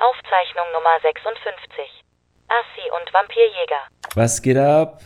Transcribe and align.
Aufzeichnung 0.00 0.64
Nummer 0.72 0.96
56. 1.02 2.04
Assi 2.48 2.90
und 2.98 3.12
Vampirjäger. 3.12 3.82
Was 4.14 4.40
geht 4.40 4.56
ab? 4.56 5.02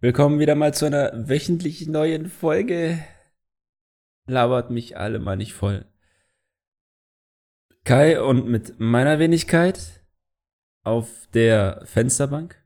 Willkommen 0.00 0.38
wieder 0.38 0.54
mal 0.54 0.72
zu 0.72 0.86
einer 0.86 1.28
wöchentlichen 1.28 1.92
neuen 1.92 2.30
Folge. 2.30 3.04
Labert 4.26 4.70
mich 4.70 4.96
alle 4.96 5.18
mal 5.18 5.36
nicht 5.36 5.52
voll. 5.52 5.84
Kai 7.84 8.22
und 8.22 8.46
mit 8.48 8.80
meiner 8.80 9.18
Wenigkeit 9.18 10.02
auf 10.82 11.08
der 11.34 11.82
Fensterbank. 11.84 12.56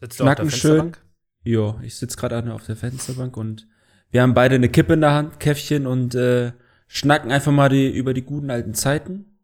Sitzt 0.00 0.20
du 0.20 0.26
auf 0.26 0.34
der 0.36 0.44
schön. 0.44 0.50
Fensterbank? 0.50 1.04
Jo, 1.42 1.80
ich 1.82 1.96
sitz 1.96 2.16
gerade 2.16 2.54
auf 2.54 2.66
der 2.66 2.76
Fensterbank 2.76 3.36
und 3.36 3.66
wir 4.10 4.22
haben 4.22 4.34
beide 4.34 4.54
eine 4.54 4.68
Kippe 4.68 4.92
in 4.92 5.00
der 5.00 5.12
Hand, 5.12 5.40
Käffchen 5.40 5.88
und 5.88 6.14
äh, 6.14 6.52
schnacken 6.86 7.32
einfach 7.32 7.50
mal 7.50 7.68
die, 7.68 7.90
über 7.90 8.14
die 8.14 8.22
guten 8.22 8.52
alten 8.52 8.74
Zeiten. 8.74 9.37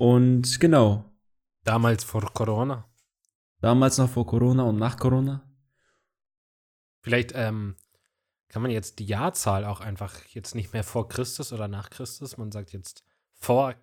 Und 0.00 0.60
genau, 0.60 1.04
Damals 1.64 2.04
vor 2.04 2.22
Corona. 2.32 2.88
damals 3.60 3.98
noch 3.98 4.08
vor 4.08 4.26
Corona 4.26 4.62
und 4.62 4.76
nach 4.78 4.96
Corona. 4.96 5.42
Vielleicht 7.02 7.32
ähm, 7.34 7.76
kann 8.48 8.62
man 8.62 8.70
jetzt 8.70 8.98
die 8.98 9.04
Jahrzahl 9.04 9.66
auch 9.66 9.80
einfach 9.82 10.24
jetzt 10.28 10.54
nicht 10.54 10.72
mehr 10.72 10.84
vor 10.84 11.06
Christus 11.08 11.52
oder 11.52 11.68
nach 11.68 11.90
Christus. 11.90 12.38
Man 12.38 12.50
sagt 12.50 12.72
jetzt 12.72 13.04
vor, 13.34 13.74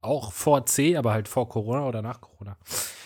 auch 0.00 0.32
vor 0.32 0.64
C, 0.64 0.96
aber 0.96 1.12
halt 1.12 1.28
vor 1.28 1.50
Corona 1.50 1.86
oder 1.86 2.00
nach 2.00 2.22
Corona. 2.22 2.56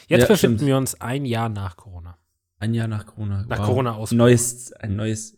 Jetzt 0.06 0.22
Ja, 0.22 0.28
befinden 0.28 0.58
stimmt. 0.58 0.68
wir 0.68 0.76
uns 0.76 1.00
ein 1.00 1.24
Jahr 1.24 1.48
nach 1.48 1.76
Corona. 1.76 2.16
Ein 2.58 2.74
Jahr 2.74 2.86
nach 2.88 3.06
Corona. 3.06 3.44
Nach 3.48 3.58
Wow. 3.58 3.66
Corona-Ausbruch. 3.66 4.16
Neues, 4.16 4.72
ein 4.72 4.94
neues, 4.96 5.36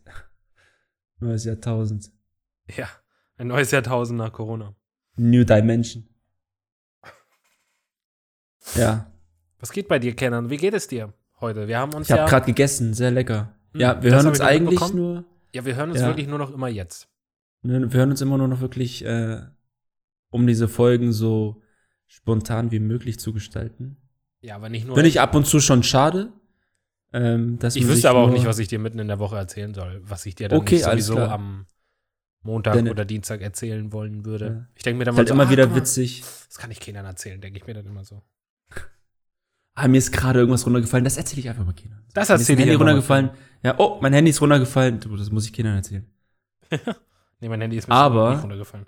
neues 1.20 1.44
Jahrtausend. 1.44 2.10
Ja, 2.76 2.88
ein 3.38 3.46
neues 3.48 3.70
Jahrtausend 3.70 4.18
nach 4.18 4.32
Corona. 4.32 4.74
New 5.16 5.44
Dimension. 5.44 6.07
Ja, 8.76 9.10
Was 9.60 9.72
geht 9.72 9.88
bei 9.88 9.98
dir, 9.98 10.14
Kenan? 10.14 10.50
Wie 10.50 10.56
geht 10.56 10.74
es 10.74 10.86
dir 10.88 11.12
heute? 11.40 11.66
Wir 11.68 11.78
haben 11.78 11.92
uns 11.94 12.06
ich 12.08 12.12
habe 12.12 12.22
ja. 12.22 12.28
gerade 12.28 12.46
gegessen, 12.46 12.94
sehr 12.94 13.10
lecker. 13.10 13.54
Ja, 13.74 13.94
Hm, 13.94 14.02
wir 14.02 14.10
das 14.10 14.22
hören 14.22 14.30
uns 14.30 14.40
eigentlich 14.40 14.92
nur, 14.92 15.24
ja, 15.52 15.64
wir 15.64 15.76
hören 15.76 15.90
uns 15.90 16.00
Ja. 16.00 16.06
wirklich 16.06 16.28
nur 16.28 16.38
noch 16.38 16.52
immer 16.52 16.68
jetzt. 16.68 17.08
wir 17.62 17.90
hören 17.90 18.10
uns 18.10 18.20
immer 18.20 18.38
nur 18.38 18.48
noch 18.48 18.60
wirklich, 18.60 19.04
äh, 19.04 19.40
um 20.30 20.46
diese 20.46 20.68
Folgen 20.68 21.12
so 21.12 21.60
spontan 22.06 22.70
wie 22.70 22.78
möglich 22.78 23.18
zu 23.18 23.32
gestalten. 23.32 23.96
Ja, 24.40 24.56
aber 24.56 24.68
nicht 24.68 24.86
nur. 24.86 24.94
Finde 24.94 25.08
ich 25.08 25.20
ab 25.20 25.34
und 25.34 25.46
zu 25.46 25.60
schon 25.60 25.82
schade. 25.82 26.32
Ähm, 27.12 27.58
dass 27.58 27.74
Ich 27.74 27.88
wüsste 27.88 28.10
aber 28.10 28.20
auch 28.20 28.30
nicht, 28.30 28.44
was 28.46 28.58
ich 28.58 28.68
dir 28.68 28.78
mitten 28.78 28.98
in 28.98 29.08
der 29.08 29.18
Woche 29.18 29.36
erzählen 29.36 29.72
soll, 29.74 30.00
was 30.04 30.26
ich 30.26 30.34
dir 30.34 30.48
dann 30.48 30.60
Okay, 30.60 30.78
sowieso 30.78 31.18
am 31.18 31.66
Montag 32.42 32.74
Denn- 32.74 32.88
oder 32.88 33.04
Dienstag 33.04 33.40
erzählen 33.40 33.92
wollen 33.92 34.24
würde. 34.24 34.46
Ja. 34.46 34.66
Ich 34.74 34.82
denke 34.82 34.98
mir 34.98 35.04
dann 35.04 35.14
Ist 35.14 35.16
mal 35.16 35.20
halt 35.20 35.28
so, 35.28 35.34
immer 35.34 35.46
ah, 35.46 35.50
wieder 35.50 35.66
mal, 35.68 35.76
witzig. 35.76 36.22
Das 36.48 36.58
kann 36.58 36.70
ich 36.70 36.80
Kindern 36.80 37.06
erzählen, 37.06 37.40
denke 37.40 37.58
ich 37.58 37.66
mir 37.66 37.74
dann 37.74 37.86
immer 37.86 38.04
so. 38.04 38.22
Ah, 39.74 39.86
mir 39.86 39.98
ist 39.98 40.10
gerade 40.12 40.40
irgendwas 40.40 40.66
runtergefallen. 40.66 41.04
Das 41.04 41.16
erzähle 41.16 41.40
ich 41.40 41.48
einfach 41.48 41.64
mal 41.64 41.72
Kindern. 41.72 42.02
Das 42.12 42.28
Mir 42.28 42.34
ist 42.34 42.40
erzähl 42.40 42.56
mein 42.56 42.62
ich 42.64 42.70
Handy 42.70 42.76
runtergefallen. 42.76 43.30
Ja, 43.62 43.74
oh, 43.78 43.98
mein 44.00 44.12
Handy 44.12 44.30
ist 44.30 44.40
runtergefallen. 44.40 44.98
Das 45.16 45.30
muss 45.30 45.44
ich 45.46 45.52
Kindern 45.52 45.76
erzählen. 45.76 46.06
Nee, 47.40 47.48
mein 47.48 47.60
Handy 47.60 47.76
ist 47.76 47.86
mir 47.86 47.94
Aber- 47.94 48.32
nicht 48.34 48.42
runtergefallen. 48.42 48.86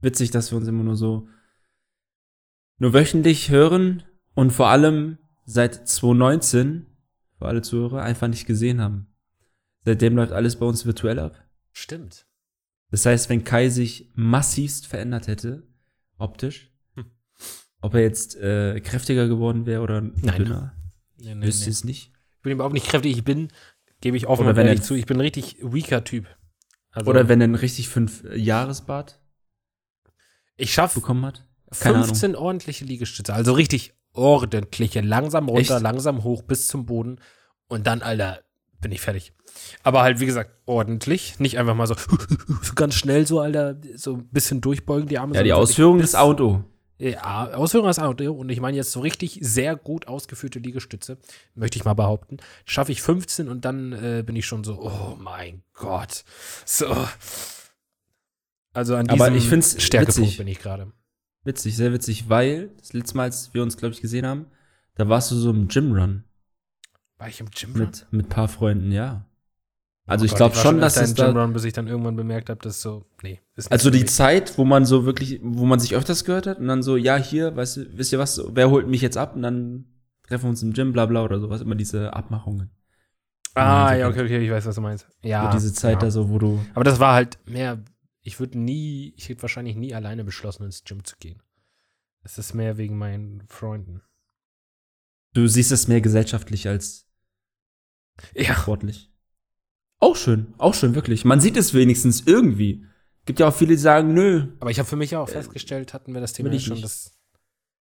Witzig, 0.00 0.30
dass 0.30 0.50
wir 0.50 0.56
uns 0.56 0.66
immer 0.66 0.82
nur 0.82 0.96
so 0.96 1.28
nur 2.78 2.94
wöchentlich 2.94 3.50
hören 3.50 4.02
und 4.34 4.50
vor 4.50 4.68
allem 4.68 5.18
seit 5.44 5.86
2019 5.86 6.86
für 7.38 7.44
alle 7.46 7.60
Zuhörer 7.60 8.00
einfach 8.02 8.28
nicht 8.28 8.46
gesehen 8.46 8.80
haben. 8.80 9.08
Seitdem 9.84 10.16
läuft 10.16 10.32
alles 10.32 10.56
bei 10.56 10.64
uns 10.64 10.86
virtuell 10.86 11.18
ab. 11.18 11.42
Stimmt. 11.72 12.26
Das 12.90 13.04
heißt, 13.04 13.28
wenn 13.28 13.44
Kai 13.44 13.68
sich 13.68 14.10
massivst 14.14 14.86
verändert 14.86 15.26
hätte, 15.26 15.66
optisch. 16.16 16.72
Ob 17.86 17.94
er 17.94 18.02
jetzt 18.02 18.36
äh, 18.36 18.80
kräftiger 18.80 19.26
geworden 19.28 19.66
wäre 19.66 19.80
oder 19.82 20.00
Nein. 20.00 20.36
dünner, 20.36 20.72
Nee, 21.18 21.34
nee, 21.34 21.46
wüsste 21.46 21.64
nee. 21.66 21.70
es 21.70 21.84
nicht. 21.84 22.12
Ich 22.36 22.42
bin 22.42 22.52
überhaupt 22.52 22.74
nicht 22.74 22.86
kräftig. 22.88 23.16
Ich 23.16 23.24
bin, 23.24 23.48
gebe 24.00 24.16
ich 24.16 24.26
offen 24.26 24.42
Oder 24.42 24.50
und 24.50 24.56
wenn 24.56 24.66
ehrlich 24.66 24.82
er- 24.82 24.86
zu, 24.86 24.94
ich 24.94 25.06
bin 25.06 25.16
ein 25.16 25.22
richtig 25.22 25.56
weaker 25.62 26.04
Typ. 26.04 26.26
Also, 26.90 27.10
Oder 27.10 27.28
wenn 27.28 27.40
er 27.40 27.44
einen 27.44 27.54
richtig 27.54 27.88
fünf 27.88 28.22
Jahresbart 28.34 29.20
ich 30.56 30.72
schaffe 30.72 31.00
bekommen 31.00 31.24
hat. 31.26 31.44
Keine 31.80 32.02
15 32.04 32.36
ordentliche 32.36 32.84
Liegestütze. 32.84 33.34
Also 33.34 33.52
richtig 33.52 33.92
ordentliche. 34.12 35.00
Langsam 35.02 35.48
runter, 35.48 35.74
Echt? 35.74 35.82
langsam 35.82 36.24
hoch 36.24 36.42
bis 36.42 36.68
zum 36.68 36.86
Boden. 36.86 37.18
Und 37.68 37.86
dann, 37.86 38.00
Alter, 38.02 38.40
bin 38.80 38.92
ich 38.92 39.00
fertig. 39.02 39.32
Aber 39.82 40.02
halt, 40.02 40.20
wie 40.20 40.26
gesagt, 40.26 40.50
ordentlich. 40.64 41.38
Nicht 41.40 41.58
einfach 41.58 41.74
mal 41.74 41.86
so, 41.86 41.94
so 42.62 42.72
ganz 42.74 42.94
schnell 42.94 43.26
so, 43.26 43.40
Alter, 43.40 43.78
so 43.96 44.14
ein 44.14 44.28
bisschen 44.28 44.60
durchbeugen 44.62 45.08
die 45.08 45.18
Arme. 45.18 45.34
Ja, 45.34 45.42
die 45.42 45.50
sondern 45.50 45.62
Ausführung 45.62 46.00
ist 46.00 46.14
A 46.14 46.22
und 46.22 46.40
O. 46.40 46.64
Ja, 46.98 47.52
Ausführung 47.52 47.88
ist 47.88 47.98
Auto. 47.98 48.32
Und 48.32 48.48
ich 48.48 48.60
meine 48.60 48.76
jetzt 48.76 48.92
so 48.92 49.00
richtig 49.00 49.38
sehr 49.42 49.76
gut 49.76 50.08
ausgeführte 50.08 50.58
Liegestütze, 50.58 51.18
möchte 51.54 51.78
ich 51.78 51.84
mal 51.84 51.94
behaupten. 51.94 52.38
Schaffe 52.64 52.92
ich 52.92 53.02
15 53.02 53.48
und 53.48 53.64
dann 53.64 53.92
äh, 53.92 54.22
bin 54.24 54.34
ich 54.36 54.46
schon 54.46 54.64
so, 54.64 54.80
oh 54.80 55.16
mein 55.18 55.62
Gott. 55.74 56.24
So. 56.64 56.86
Also 58.72 58.94
an 58.96 59.06
diesem 59.06 59.22
Aber 59.22 59.34
ich 59.34 59.48
find's 59.48 59.82
Stärkepunkt 59.82 60.18
witzig. 60.20 60.38
bin 60.38 60.48
ich 60.48 60.58
gerade. 60.58 60.92
Witzig, 61.44 61.76
sehr 61.76 61.92
witzig, 61.92 62.28
weil 62.28 62.70
das 62.78 62.92
letzte 62.92 63.16
Mal, 63.16 63.24
als 63.24 63.52
wir 63.54 63.62
uns, 63.62 63.76
glaube 63.76 63.94
ich, 63.94 64.00
gesehen 64.00 64.26
haben, 64.26 64.46
da 64.94 65.08
warst 65.08 65.30
du 65.30 65.36
so 65.36 65.50
im 65.50 65.68
Gym-Run 65.68 66.24
War 67.18 67.28
ich 67.28 67.40
im 67.40 67.50
Gym? 67.50 67.72
mit 67.74 68.06
mit 68.10 68.28
paar 68.28 68.48
Freunden, 68.48 68.90
ja. 68.90 69.25
Also 70.06 70.22
Oh 70.22 70.26
ich 70.26 70.34
glaube 70.34 70.54
schon, 70.54 70.80
dass 70.80 70.96
es 70.96 71.14
da, 71.14 71.26
Gymrun, 71.26 71.52
bis 71.52 71.64
ich 71.64 71.72
dann 71.72 71.88
irgendwann 71.88 72.14
bemerkt 72.14 72.48
habe, 72.48 72.60
dass 72.62 72.80
so, 72.80 73.04
nee. 73.22 73.40
Also 73.70 73.90
die. 73.90 74.04
Zeit, 74.04 74.56
wo 74.56 74.64
man 74.64 74.84
so 74.84 75.04
wirklich, 75.04 75.40
wo 75.42 75.66
man 75.66 75.80
sich 75.80 75.96
öfters 75.96 76.24
gehört 76.24 76.46
hat 76.46 76.58
und 76.58 76.68
dann 76.68 76.82
so, 76.84 76.96
ja 76.96 77.16
hier, 77.16 77.56
weißt 77.56 77.76
du, 77.76 77.98
wisst 77.98 78.12
ihr 78.12 78.20
was, 78.20 78.40
wer 78.50 78.70
holt 78.70 78.86
mich 78.86 79.00
jetzt 79.02 79.16
ab 79.16 79.34
und 79.34 79.42
dann 79.42 79.86
treffen 80.28 80.44
wir 80.44 80.50
uns 80.50 80.62
im 80.62 80.72
Gym, 80.74 80.92
bla 80.92 81.06
bla 81.06 81.24
oder 81.24 81.40
sowas, 81.40 81.60
immer 81.60 81.74
diese 81.74 82.12
Abmachungen. 82.14 82.70
Ah, 83.54 83.94
ja, 83.94 84.08
okay, 84.08 84.22
okay, 84.22 84.44
ich 84.44 84.50
weiß, 84.50 84.66
was 84.66 84.74
du 84.76 84.80
meinst. 84.80 85.08
Ja. 85.22 85.50
so 85.50 85.58
diese 85.58 85.72
Zeit 85.72 85.94
ja. 85.94 86.00
da 86.00 86.10
so, 86.10 86.28
wo 86.30 86.38
du, 86.38 86.64
Aber 86.74 86.84
das 86.84 87.00
war 87.00 87.14
halt 87.14 87.38
mehr, 87.46 87.82
ich 88.22 88.38
würde 88.38 88.58
nie, 88.58 89.12
ich 89.16 89.28
hätte 89.28 89.42
wahrscheinlich 89.42 89.74
nie 89.76 89.94
alleine 89.94 90.22
beschlossen, 90.24 90.64
ins 90.64 90.84
Gym 90.84 91.02
zu 91.04 91.16
gehen. 91.18 91.42
Es 92.22 92.38
ist 92.38 92.54
mehr 92.54 92.76
wegen 92.76 92.96
meinen 92.98 93.42
Freunden. 93.48 94.02
du 95.32 95.46
siehst 95.48 95.72
es 95.72 95.88
mehr 95.88 96.00
gesellschaftlich 96.00 96.68
als 96.68 97.06
Ja. 98.34 98.54
sportlich. 98.54 99.10
Auch 99.98 100.16
schön, 100.16 100.54
auch 100.58 100.74
schön, 100.74 100.94
wirklich. 100.94 101.24
Man 101.24 101.40
sieht 101.40 101.56
es 101.56 101.72
wenigstens 101.74 102.22
irgendwie. 102.26 102.84
Gibt 103.24 103.40
ja 103.40 103.48
auch 103.48 103.54
viele, 103.54 103.70
die 103.70 103.78
sagen, 103.78 104.14
nö, 104.14 104.48
Aber 104.60 104.70
ich 104.70 104.78
habe 104.78 104.88
für 104.88 104.96
mich 104.96 105.16
auch 105.16 105.28
festgestellt, 105.28 105.94
hatten 105.94 106.14
wir 106.14 106.20
das 106.20 106.32
Thema 106.32 106.50
ja 106.50 106.56
ich 106.56 106.64
schon, 106.64 106.80
das 106.80 107.16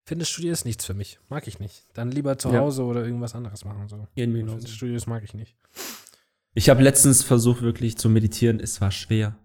Fitnessstudio 0.06 0.52
ist 0.52 0.66
nichts 0.66 0.86
für 0.86 0.94
mich. 0.94 1.20
Mag 1.30 1.48
ich 1.48 1.60
nicht. 1.60 1.86
Dann 1.94 2.12
lieber 2.12 2.38
zu 2.38 2.50
Ja. 2.50 2.60
Hause 2.60 2.84
oder 2.84 3.06
irgendwas 3.06 3.36
anderes 3.36 3.64
machen. 3.64 3.88
So. 3.88 4.08
Fitnessstudios 4.16 5.08
mag 5.08 5.24
ich 5.24 5.34
nicht. 5.34 5.56
Ich 6.54 6.70
habe 6.70 6.84
letztens 6.84 7.24
versucht, 7.24 7.62
wirklich 7.62 7.98
zu 7.98 8.10
meditieren. 8.10 8.60
Es 8.60 8.82
war 8.82 8.92
schwer. 8.92 9.38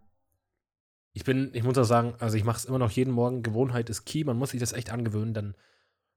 Ich 1.13 1.25
bin, 1.25 1.51
ich 1.53 1.63
muss 1.63 1.79
auch 1.79 1.85
sagen, 1.85 2.15
also 2.19 2.37
ich 2.37 2.45
mache 2.45 2.59
es 2.59 2.65
immer 2.65 2.79
noch 2.79 2.91
jeden 2.91 3.13
Morgen. 3.13 3.43
Gewohnheit 3.43 3.89
ist 3.91 4.05
key. 4.07 4.25
Man 4.25 4.37
muss 4.37 4.51
sich 4.51 4.61
das 4.61 4.73
echt 4.73 4.91
angewöhnen. 4.91 5.35
Dann 5.35 5.55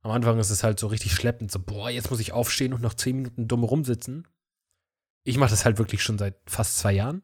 am 0.02 0.12
Anfang 0.12 0.40
ist 0.40 0.50
es 0.50 0.64
halt 0.64 0.80
so 0.80 0.88
richtig 0.88 1.14
schleppend. 1.14 1.52
So, 1.52 1.60
boah, 1.60 1.90
jetzt 1.90 2.10
muss 2.10 2.20
ich 2.20 2.32
aufstehen 2.32 2.74
und 2.74 2.82
noch 2.82 2.96
zehn 2.96 3.18
Minuten 3.18 3.48
dumm 3.48 3.64
rumsitzen. 3.64 4.28
Ich 5.24 5.38
mache 5.38 5.50
das 5.52 5.66
halt 5.66 5.78
wirklich 5.78 6.02
schon 6.04 6.18
seit 6.18 6.36
fast 6.48 6.78
zwei 6.78 6.94
Jahren. 6.94 7.24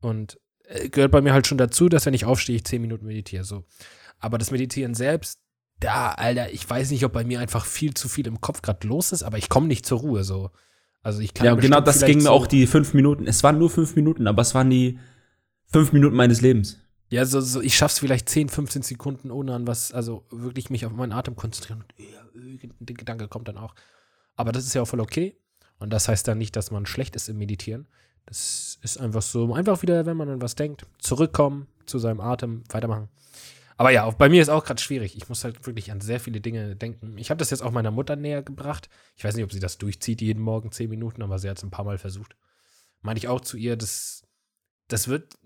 Und 0.00 0.38
äh, 0.64 0.88
gehört 0.88 1.12
bei 1.12 1.20
mir 1.20 1.32
halt 1.32 1.46
schon 1.46 1.58
dazu, 1.58 1.88
dass 1.88 2.06
wenn 2.06 2.14
ich 2.14 2.24
aufstehe, 2.24 2.56
ich 2.56 2.64
zehn 2.64 2.80
Minuten 2.82 3.06
meditiere. 3.06 3.44
So. 3.44 3.64
Aber 4.18 4.38
das 4.38 4.50
Meditieren 4.50 4.94
selbst, 4.94 5.40
da, 5.80 6.12
Alter, 6.12 6.52
ich 6.52 6.68
weiß 6.68 6.90
nicht, 6.90 7.04
ob 7.04 7.12
bei 7.12 7.24
mir 7.24 7.40
einfach 7.40 7.64
viel 7.66 7.94
zu 7.94 8.08
viel 8.08 8.26
im 8.26 8.40
Kopf 8.40 8.62
gerade 8.62 8.86
los 8.86 9.12
ist, 9.12 9.22
aber 9.22 9.38
ich 9.38 9.48
komme 9.48 9.66
nicht 9.66 9.86
zur 9.86 10.00
Ruhe. 10.00 10.24
So. 10.24 10.50
Also 11.02 11.20
ich 11.20 11.34
kann 11.34 11.46
ja, 11.46 11.54
genau 11.54 11.80
das 11.80 12.04
ging 12.04 12.18
mir 12.18 12.24
so- 12.24 12.30
auch 12.30 12.46
die 12.46 12.66
fünf 12.66 12.94
Minuten. 12.94 13.26
Es 13.26 13.42
waren 13.42 13.58
nur 13.58 13.70
fünf 13.70 13.94
Minuten, 13.96 14.26
aber 14.26 14.42
es 14.42 14.54
waren 14.54 14.70
die 14.70 14.98
fünf 15.66 15.92
Minuten 15.92 16.16
meines 16.16 16.40
Lebens. 16.40 16.80
Ja, 17.10 17.26
so, 17.26 17.40
so 17.40 17.60
ich 17.60 17.76
schaff's 17.76 17.98
vielleicht 17.98 18.28
10, 18.28 18.48
15 18.48 18.82
Sekunden 18.82 19.30
ohne 19.30 19.54
an 19.54 19.66
was, 19.66 19.92
also 19.92 20.26
wirklich 20.30 20.70
mich 20.70 20.86
auf 20.86 20.92
meinen 20.92 21.12
Atem 21.12 21.36
konzentrieren 21.36 21.82
und 21.82 21.92
ja, 21.98 22.24
irgendein 22.34 22.96
Gedanke 22.96 23.28
kommt 23.28 23.46
dann 23.48 23.58
auch. 23.58 23.74
Aber 24.36 24.50
das 24.52 24.64
ist 24.64 24.74
ja 24.74 24.82
auch 24.82 24.86
voll 24.88 25.00
okay. 25.00 25.36
Und 25.78 25.90
das 25.90 26.08
heißt 26.08 26.26
dann 26.28 26.38
nicht, 26.38 26.56
dass 26.56 26.70
man 26.70 26.86
schlecht 26.86 27.16
ist 27.16 27.28
im 27.28 27.38
Meditieren. 27.38 27.86
Das 28.26 28.78
ist 28.82 28.98
einfach 28.98 29.22
so, 29.22 29.52
einfach 29.52 29.82
wieder, 29.82 30.06
wenn 30.06 30.16
man 30.16 30.28
an 30.28 30.42
was 30.42 30.54
denkt, 30.54 30.86
zurückkommen 30.98 31.66
zu 31.86 31.98
seinem 31.98 32.20
Atem, 32.20 32.64
weitermachen. 32.70 33.08
Aber 33.76 33.90
ja, 33.90 34.08
bei 34.10 34.28
mir 34.28 34.40
ist 34.40 34.48
auch 34.48 34.64
gerade 34.64 34.80
schwierig. 34.80 35.16
Ich 35.16 35.28
muss 35.28 35.42
halt 35.42 35.66
wirklich 35.66 35.90
an 35.90 36.00
sehr 36.00 36.20
viele 36.20 36.40
Dinge 36.40 36.76
denken. 36.76 37.18
Ich 37.18 37.30
habe 37.30 37.38
das 37.38 37.50
jetzt 37.50 37.62
auch 37.62 37.72
meiner 37.72 37.90
Mutter 37.90 38.14
näher 38.14 38.42
gebracht. 38.42 38.88
Ich 39.16 39.24
weiß 39.24 39.34
nicht, 39.34 39.44
ob 39.44 39.52
sie 39.52 39.60
das 39.60 39.78
durchzieht, 39.78 40.22
jeden 40.22 40.42
Morgen 40.42 40.70
10 40.70 40.88
Minuten, 40.88 41.22
aber 41.22 41.38
sie 41.38 41.50
hat 41.50 41.58
es 41.58 41.64
ein 41.64 41.70
paar 41.70 41.84
Mal 41.84 41.98
versucht. 41.98 42.36
Meinte 43.02 43.18
ich 43.18 43.28
auch 43.28 43.40
zu 43.40 43.56
ihr, 43.56 43.76
das, 43.76 44.22
das 44.88 45.08
wird, 45.08 45.36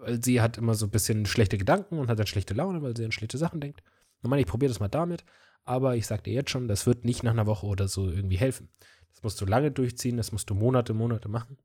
weil 0.00 0.22
sie 0.24 0.40
hat 0.40 0.56
immer 0.56 0.74
so 0.74 0.86
ein 0.86 0.90
bisschen 0.90 1.26
schlechte 1.26 1.58
Gedanken 1.58 1.98
und 1.98 2.08
hat 2.08 2.18
dann 2.18 2.26
schlechte 2.26 2.54
Laune, 2.54 2.80
weil 2.80 2.96
sie 2.96 3.04
an 3.04 3.12
schlechte 3.12 3.38
Sachen 3.38 3.60
denkt. 3.60 3.82
Dann 4.22 4.30
meine 4.30 4.40
ich, 4.40 4.48
probiere 4.48 4.70
das 4.70 4.80
mal 4.80 4.88
damit. 4.88 5.24
Aber 5.64 5.96
ich 5.96 6.06
sag 6.06 6.24
dir 6.24 6.32
jetzt 6.32 6.50
schon, 6.50 6.68
das 6.68 6.86
wird 6.86 7.04
nicht 7.04 7.22
nach 7.22 7.32
einer 7.32 7.46
Woche 7.46 7.66
oder 7.66 7.88
so 7.88 8.10
irgendwie 8.10 8.36
helfen. 8.36 8.70
Das 9.14 9.22
musst 9.22 9.40
du 9.40 9.46
lange 9.46 9.70
durchziehen, 9.70 10.16
das 10.16 10.32
musst 10.32 10.50
du 10.50 10.54
Monate, 10.54 10.92
Monate 10.92 11.28
machen. 11.28 11.58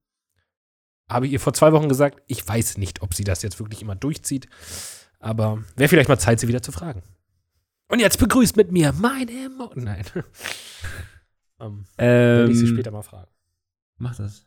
Habe 1.09 1.25
ich 1.25 1.33
ihr 1.33 1.39
vor 1.39 1.53
zwei 1.53 1.71
Wochen 1.73 1.89
gesagt, 1.89 2.21
ich 2.27 2.47
weiß 2.47 2.77
nicht, 2.77 3.01
ob 3.01 3.13
sie 3.13 3.23
das 3.23 3.41
jetzt 3.41 3.59
wirklich 3.59 3.81
immer 3.81 3.95
durchzieht. 3.95 4.47
Aber 5.19 5.63
wäre 5.75 5.89
vielleicht 5.89 6.09
mal 6.09 6.19
Zeit, 6.19 6.39
sie 6.39 6.47
wieder 6.47 6.61
zu 6.61 6.71
fragen. 6.71 7.01
Und 7.89 7.99
jetzt 7.99 8.19
begrüßt 8.19 8.55
mit 8.55 8.71
mir 8.71 8.93
meine 8.93 9.49
Mo 9.49 9.71
Nein. 9.75 10.05
ähm, 11.59 11.85
werde 11.97 12.51
ich 12.51 12.57
sie 12.59 12.65
Ähm, 12.65 12.73
später 12.73 12.91
mal 12.91 13.01
fragen. 13.01 13.31
Mach 13.97 14.15
das. 14.15 14.45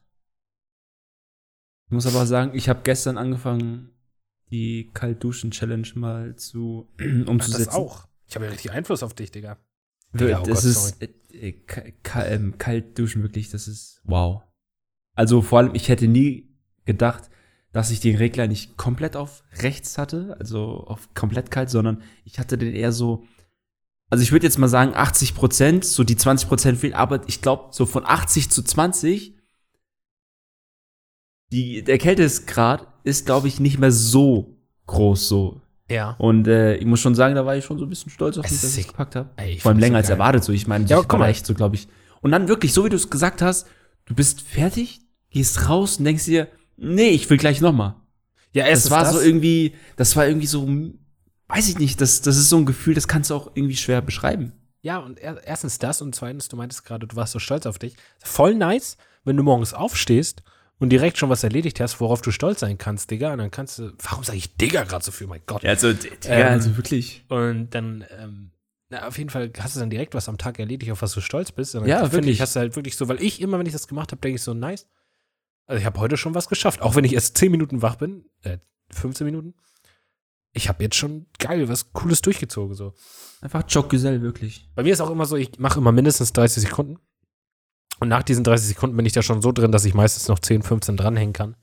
Ich 1.86 1.92
muss 1.92 2.06
aber 2.06 2.24
sagen, 2.24 2.54
ich 2.54 2.68
habe 2.68 2.80
gestern 2.84 3.18
angefangen, 3.18 3.90
die 4.50 4.92
Kaltduschen-Challenge 4.94 5.88
mal 5.96 6.36
zu 6.36 6.88
Ach, 7.00 7.28
umzusetzen. 7.28 7.64
das 7.66 7.74
auch. 7.74 8.06
Ich 8.26 8.36
habe 8.36 8.44
ja 8.44 8.52
richtig 8.52 8.70
Einfluss 8.70 9.02
auf 9.02 9.12
dich, 9.12 9.32
Digga. 9.32 9.58
Ja, 10.18 10.40
oh 10.40 10.44
das 10.44 10.62
Gott, 10.62 10.64
ist 10.64 11.02
äh, 11.02 11.48
äh, 11.48 11.92
ähm, 12.26 12.58
kalt 12.58 12.98
duschen 12.98 13.22
wirklich, 13.22 13.50
das 13.50 13.68
ist 13.68 14.00
wow. 14.04 14.42
Also 15.14 15.42
vor 15.42 15.58
allem, 15.58 15.74
ich 15.74 15.88
hätte 15.88 16.08
nie 16.08 16.48
gedacht, 16.84 17.30
dass 17.72 17.90
ich 17.90 18.00
den 18.00 18.16
Regler 18.16 18.46
nicht 18.46 18.76
komplett 18.76 19.16
auf 19.16 19.42
rechts 19.58 19.96
hatte, 19.96 20.36
also 20.38 20.84
auf 20.86 21.14
komplett 21.14 21.50
kalt, 21.50 21.70
sondern 21.70 22.02
ich 22.24 22.38
hatte 22.38 22.58
den 22.58 22.74
eher 22.74 22.92
so, 22.92 23.24
also 24.10 24.22
ich 24.22 24.32
würde 24.32 24.46
jetzt 24.46 24.58
mal 24.58 24.68
sagen 24.68 24.92
80 24.94 25.34
Prozent, 25.34 25.84
so 25.84 26.04
die 26.04 26.16
20 26.16 26.48
Prozent 26.48 26.78
fehlen, 26.78 26.94
aber 26.94 27.26
ich 27.28 27.40
glaube 27.40 27.68
so 27.72 27.86
von 27.86 28.04
80 28.04 28.50
zu 28.50 28.62
20, 28.62 29.38
die, 31.50 31.82
der 31.82 31.98
Kältesgrad 31.98 32.86
ist 33.04 33.24
glaube 33.24 33.48
ich 33.48 33.58
nicht 33.58 33.78
mehr 33.78 33.92
so 33.92 34.58
groß 34.86 35.28
so. 35.28 35.62
Ja. 35.92 36.14
Und 36.18 36.48
äh, 36.48 36.76
ich 36.76 36.86
muss 36.86 37.00
schon 37.00 37.14
sagen, 37.14 37.34
da 37.34 37.44
war 37.46 37.56
ich 37.56 37.64
schon 37.64 37.78
so 37.78 37.84
ein 37.84 37.88
bisschen 37.88 38.10
stolz 38.10 38.38
auf 38.38 38.44
Es 38.46 38.52
mich, 38.52 38.60
dass 38.60 38.70
ich 38.70 38.76
sick. 38.76 38.88
gepackt 38.88 39.16
habe. 39.16 39.28
Vor 39.60 39.70
allem 39.70 39.78
länger 39.78 39.94
so 39.94 39.98
als 39.98 40.10
erwartet. 40.10 40.44
So, 40.44 40.52
ich 40.52 40.66
meine, 40.66 40.86
Ja, 40.86 41.00
ich 41.00 41.08
war 41.12 41.28
echt 41.28 41.46
so, 41.46 41.54
glaube 41.54 41.76
ich. 41.76 41.88
Und 42.20 42.30
dann 42.32 42.48
wirklich, 42.48 42.72
so 42.72 42.84
wie 42.84 42.88
du 42.88 42.96
es 42.96 43.10
gesagt 43.10 43.42
hast, 43.42 43.66
du 44.06 44.14
bist 44.14 44.40
fertig, 44.40 45.00
gehst 45.30 45.68
raus 45.68 45.98
und 45.98 46.04
denkst 46.04 46.24
dir, 46.24 46.48
nee, 46.76 47.10
ich 47.10 47.28
will 47.28 47.36
gleich 47.36 47.60
noch 47.60 47.72
mal. 47.72 47.96
Ja, 48.52 48.68
Das 48.68 48.90
war 48.90 49.10
so 49.10 49.20
irgendwie, 49.20 49.74
das 49.96 50.14
war 50.16 50.26
irgendwie 50.26 50.46
so, 50.46 50.68
weiß 51.48 51.68
ich 51.68 51.78
nicht, 51.78 52.00
das, 52.00 52.22
das 52.22 52.36
ist 52.36 52.48
so 52.48 52.56
ein 52.58 52.66
Gefühl, 52.66 52.94
das 52.94 53.08
kannst 53.08 53.30
du 53.30 53.34
auch 53.34 53.50
irgendwie 53.54 53.76
schwer 53.76 54.02
beschreiben. 54.02 54.52
Ja, 54.82 54.98
und 54.98 55.18
er, 55.20 55.46
erstens 55.46 55.78
das 55.78 56.02
und 56.02 56.14
zweitens, 56.14 56.48
du 56.48 56.56
meintest 56.56 56.84
gerade, 56.84 57.06
du 57.06 57.16
warst 57.16 57.32
so 57.32 57.38
stolz 57.38 57.66
auf 57.66 57.78
dich. 57.78 57.94
Voll 58.22 58.54
nice, 58.54 58.96
wenn 59.24 59.36
du 59.36 59.42
morgens 59.42 59.74
aufstehst 59.74 60.42
und 60.78 60.90
direkt 60.90 61.16
schon 61.18 61.30
was 61.30 61.44
erledigt 61.44 61.78
hast, 61.80 62.00
worauf 62.00 62.22
du 62.22 62.30
stolz 62.32 62.60
sein 62.60 62.76
kannst, 62.78 63.10
Digga. 63.10 63.32
Und 63.32 63.38
dann 63.38 63.50
kannst 63.50 63.78
du, 63.78 63.92
warum 64.02 64.24
sage 64.24 64.38
ich 64.38 64.56
Digga 64.56 64.82
gerade 64.84 65.04
so 65.04 65.12
viel, 65.12 65.26
mein 65.26 65.42
Gott. 65.46 65.64
also, 65.64 65.88
Ähm, 66.24 66.46
also 66.48 66.76
wirklich. 66.76 67.24
Und 67.28 67.70
dann, 67.70 68.04
ähm, 68.18 68.50
na, 68.88 69.06
auf 69.06 69.16
jeden 69.16 69.30
Fall 69.30 69.50
hast 69.58 69.76
du 69.76 69.80
dann 69.80 69.90
direkt 69.90 70.14
was 70.14 70.28
am 70.28 70.38
Tag 70.38 70.58
erledigt, 70.58 70.90
auf 70.90 71.02
was 71.02 71.12
du 71.12 71.20
stolz 71.20 71.52
bist. 71.52 71.74
Und 71.74 71.82
dann 71.82 71.88
Ja, 71.90 71.98
finde 72.00 72.12
wirklich. 72.16 72.34
ich, 72.36 72.40
hast 72.40 72.56
du 72.56 72.60
halt 72.60 72.74
wirklich 72.76 72.96
so, 72.96 73.08
weil 73.08 73.22
ich 73.22 73.40
immer, 73.40 73.58
wenn 73.58 73.66
ich 73.66 73.72
das 73.72 73.86
gemacht 73.88 74.10
habe, 74.12 74.20
denke 74.20 74.36
ich 74.36 74.42
so, 74.42 74.54
nice. 74.54 74.86
Also 75.66 75.78
ich 75.78 75.86
habe 75.86 76.00
heute 76.00 76.16
schon 76.16 76.34
was 76.34 76.48
geschafft, 76.48 76.82
auch 76.82 76.96
wenn 76.96 77.04
ich 77.04 77.14
erst 77.14 77.38
10 77.38 77.50
Minuten 77.52 77.80
wach 77.82 77.94
bin, 77.96 78.24
äh, 78.42 78.58
15 78.90 79.24
Minuten. 79.24 79.54
Ich 80.52 80.68
habe 80.68 80.82
jetzt 80.82 80.96
schon 80.96 81.26
geil, 81.38 81.68
was 81.68 81.92
Cooles 81.92 82.20
durchgezogen, 82.20 82.74
so. 82.74 82.92
Einfach 83.40 83.64
Joggesell, 83.68 84.20
wirklich. 84.20 84.68
Bei 84.74 84.82
mir 84.82 84.92
ist 84.92 85.00
auch 85.00 85.08
immer 85.10 85.24
so, 85.24 85.36
ich 85.36 85.58
mache 85.58 85.78
immer 85.78 85.92
mindestens 85.92 86.32
30 86.34 86.64
Sekunden. 86.64 86.98
Und 88.02 88.08
nach 88.08 88.24
diesen 88.24 88.42
30 88.42 88.66
Sekunden 88.66 88.96
bin 88.96 89.06
ich 89.06 89.12
da 89.12 89.22
schon 89.22 89.42
so 89.42 89.52
drin, 89.52 89.70
dass 89.70 89.84
ich 89.84 89.94
meistens 89.94 90.26
noch 90.26 90.40
10, 90.40 90.62
15 90.62 90.96
dranhängen 90.96 91.32
kann. 91.32 91.54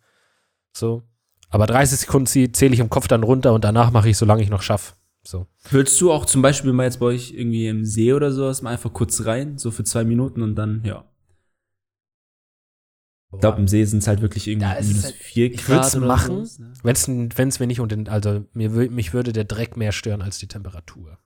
So. 0.72 1.04
Aber 1.50 1.66
30 1.68 2.00
Sekunden 2.00 2.28
zieh- 2.28 2.54
zähle 2.54 2.74
ich 2.74 2.80
im 2.80 2.90
Kopf 2.90 3.10
dann 3.10 3.24
runter 3.24 3.52
und 3.52 3.66
danach 3.66 3.92
mache 3.92 4.08
ich, 4.08 4.18
solange 4.18 4.42
ich 4.42 4.50
noch 4.50 4.62
schaffe. 4.62 4.94
So. 5.22 5.48
Würdest 5.70 6.00
du 6.00 6.14
auch 6.14 6.26
zum 6.26 6.42
Beispiel 6.42 6.72
mal 6.72 6.86
jetzt 6.86 7.02
bei 7.02 7.08
euch 7.08 7.34
irgendwie 7.34 7.68
im 7.68 7.84
See 7.84 8.14
oder 8.14 8.32
sowas 8.32 8.62
mal 8.62 8.70
einfach 8.72 8.94
kurz 8.94 9.26
rein, 9.26 9.58
so 9.58 9.70
für 9.70 9.84
zwei 9.84 10.06
Minuten 10.06 10.42
und 10.42 10.56
dann, 10.56 10.82
ja. 10.86 11.04
Ich 13.34 13.40
glaube, 13.42 13.60
im 13.60 13.68
See 13.68 13.84
sind 13.84 14.00
es 14.00 14.08
halt 14.08 14.22
wirklich 14.22 14.48
irgendwie 14.48 14.68
es 14.78 14.88
minus 14.88 15.04
halt- 15.04 15.16
vier 15.16 15.52
ich 15.52 15.68
würd's 15.68 15.94
oder 15.96 16.08
machen. 16.08 16.48
ne? 16.58 16.74
Wenn 16.84 17.48
es 17.50 17.60
mir 17.60 17.68
nicht 17.68 17.82
und 17.82 17.92
den, 17.92 18.08
also 18.08 18.46
mir, 18.54 18.70
mich 18.70 19.14
würde 19.14 19.34
der 19.34 19.44
Dreck 19.44 19.76
mehr 19.76 19.92
stören 19.92 20.22
als 20.22 20.38
die 20.40 20.48
Temperatur. 20.48 21.20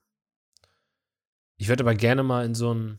Ich 1.58 1.70
würde 1.70 1.84
aber 1.84 1.94
gerne 1.94 2.24
mal 2.24 2.46
in 2.46 2.56
so 2.56 2.74
ein, 2.74 2.98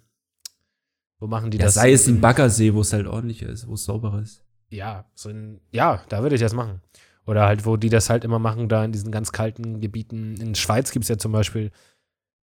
wo 1.19 1.27
machen 1.27 1.51
die 1.51 1.59
Ja, 1.59 1.65
das? 1.67 1.75
sei 1.75 1.93
es 1.93 2.07
In- 2.07 2.17
ein 2.17 2.21
Baggersee, 2.21 2.75
wo 2.75 2.81
es 2.81 2.93
halt 2.93 3.07
ordentlicher 3.07 3.49
ist, 3.49 3.67
wo 3.67 3.75
es 3.75 3.85
sauberer 3.85 4.21
ist. 4.23 4.43
Ja, 4.71 5.05
so 5.15 5.29
in, 5.31 5.61
ja, 5.71 6.03
da 6.09 6.23
würde 6.23 6.35
ich 6.35 6.41
das 6.41 6.53
machen. 6.55 6.81
Oder 7.27 7.47
halt, 7.47 7.65
wo 7.65 7.77
die 7.77 7.89
das 7.89 8.11
halt 8.11 8.25
immer 8.25 8.39
machen, 8.39 8.69
da 8.69 8.85
in 8.85 8.93
diesen 8.93 9.11
ganz 9.11 9.33
kalten 9.33 9.81
Gebieten. 9.81 10.37
In 10.41 10.55
Schweiz 10.55 10.91
gibt 10.91 11.05
es 11.05 11.09
ja 11.09 11.17
zum 11.17 11.33
Beispiel 11.33 11.71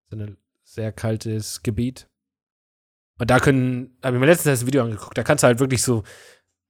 so 0.10 0.18
ein 0.18 0.38
sehr 0.64 0.92
kaltes 0.92 1.62
Gebiet. 1.62 2.08
Und 3.20 3.30
da 3.30 3.40
können, 3.40 3.96
habe 4.04 4.16
ich 4.16 4.20
mir 4.20 4.26
letztens 4.26 4.60
das 4.62 4.66
Video 4.68 4.84
angeguckt, 4.84 5.18
da 5.18 5.24
kannst 5.24 5.44
du 5.44 5.48
halt 5.48 5.60
wirklich 5.60 5.84
so 5.84 6.04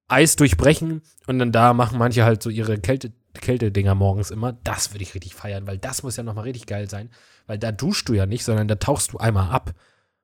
Eis 0.09 0.35
durchbrechen 0.35 1.01
und 1.27 1.39
dann 1.39 1.53
da 1.53 1.73
machen 1.73 1.97
manche 1.97 2.25
halt 2.25 2.43
so 2.43 2.49
ihre 2.49 2.77
Kälte, 2.77 3.13
Kältedinger 3.33 3.95
morgens 3.95 4.29
immer. 4.31 4.51
Das 4.51 4.91
würde 4.91 5.03
ich 5.03 5.15
richtig 5.15 5.33
feiern, 5.35 5.65
weil 5.67 5.77
das 5.77 6.03
muss 6.03 6.17
ja 6.17 6.23
nochmal 6.23 6.43
richtig 6.43 6.65
geil 6.65 6.89
sein. 6.89 7.09
Weil 7.47 7.59
da 7.59 7.71
duschst 7.71 8.09
du 8.09 8.13
ja 8.13 8.25
nicht, 8.25 8.43
sondern 8.43 8.67
da 8.67 8.75
tauchst 8.75 9.13
du 9.13 9.19
einmal 9.19 9.49
ab. 9.51 9.73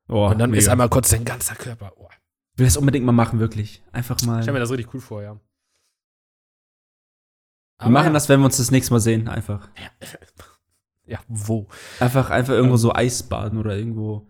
Oh, 0.09 0.27
und 0.27 0.39
dann 0.39 0.53
ist 0.53 0.63
mega. 0.63 0.71
einmal 0.73 0.89
kurz 0.89 1.09
dein 1.09 1.25
ganzer 1.25 1.55
Körper. 1.55 1.93
Oh, 1.97 2.07
Ich 2.53 2.59
will 2.59 2.65
das 2.65 2.77
unbedingt 2.77 3.05
mal 3.05 3.11
machen, 3.11 3.39
wirklich. 3.39 3.83
Einfach 3.91 4.21
mal. 4.23 4.37
ich 4.39 4.43
stell 4.43 4.53
mir 4.53 4.59
Wir 4.59 4.61
das 4.61 4.71
richtig 4.71 4.93
cool 4.93 5.01
vor, 5.01 5.21
ja. 5.21 5.39
machen 7.83 8.13
das, 8.13 8.29
wenn 8.29 8.39
wir 8.39 8.45
uns 8.45 8.57
das 8.57 8.71
nächste 8.71 8.93
Mal 8.93 8.99
sehen, 8.99 9.27
einfach. 9.27 9.69
Ja, 11.09 11.19
wo? 11.29 11.67
Einfach, 12.01 12.29
einfach 12.31 12.51
irgendwo 12.51 12.75
so 12.75 12.93
Eisbaden 12.93 13.57
oder 13.57 13.77
irgendwo. 13.77 14.27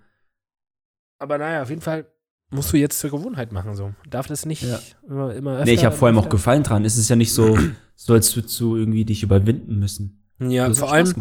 Aber 1.17 1.39
naja, 1.39 1.63
auf 1.63 1.69
jeden 1.69 1.81
Fall 1.81 2.05
musst 2.51 2.71
du 2.71 2.77
jetzt 2.77 2.99
zur 2.99 3.09
Gewohnheit 3.09 3.51
machen. 3.51 3.73
So. 3.75 3.95
Darf 4.07 4.27
das 4.27 4.45
nicht 4.45 4.61
Ja. 4.61 4.79
immer, 5.07 5.33
immer 5.33 5.53
öfter. 5.53 5.65
Nee, 5.65 5.73
ich 5.73 5.85
habe 5.85 5.95
vor 5.95 6.07
allem 6.07 6.19
auch 6.19 6.29
Gefallen 6.29 6.61
dran. 6.61 6.85
Es 6.85 6.95
ist 6.97 7.09
ja 7.09 7.15
nicht 7.15 7.33
so, 7.33 7.57
so 7.95 8.13
als 8.13 8.35
würdest 8.35 8.59
du 8.59 8.75
irgendwie 8.75 9.05
dich 9.05 9.23
überwinden 9.23 9.79
müssen. 9.79 10.23
Ja, 10.39 10.71
vor 10.71 10.93
allem, 10.93 11.15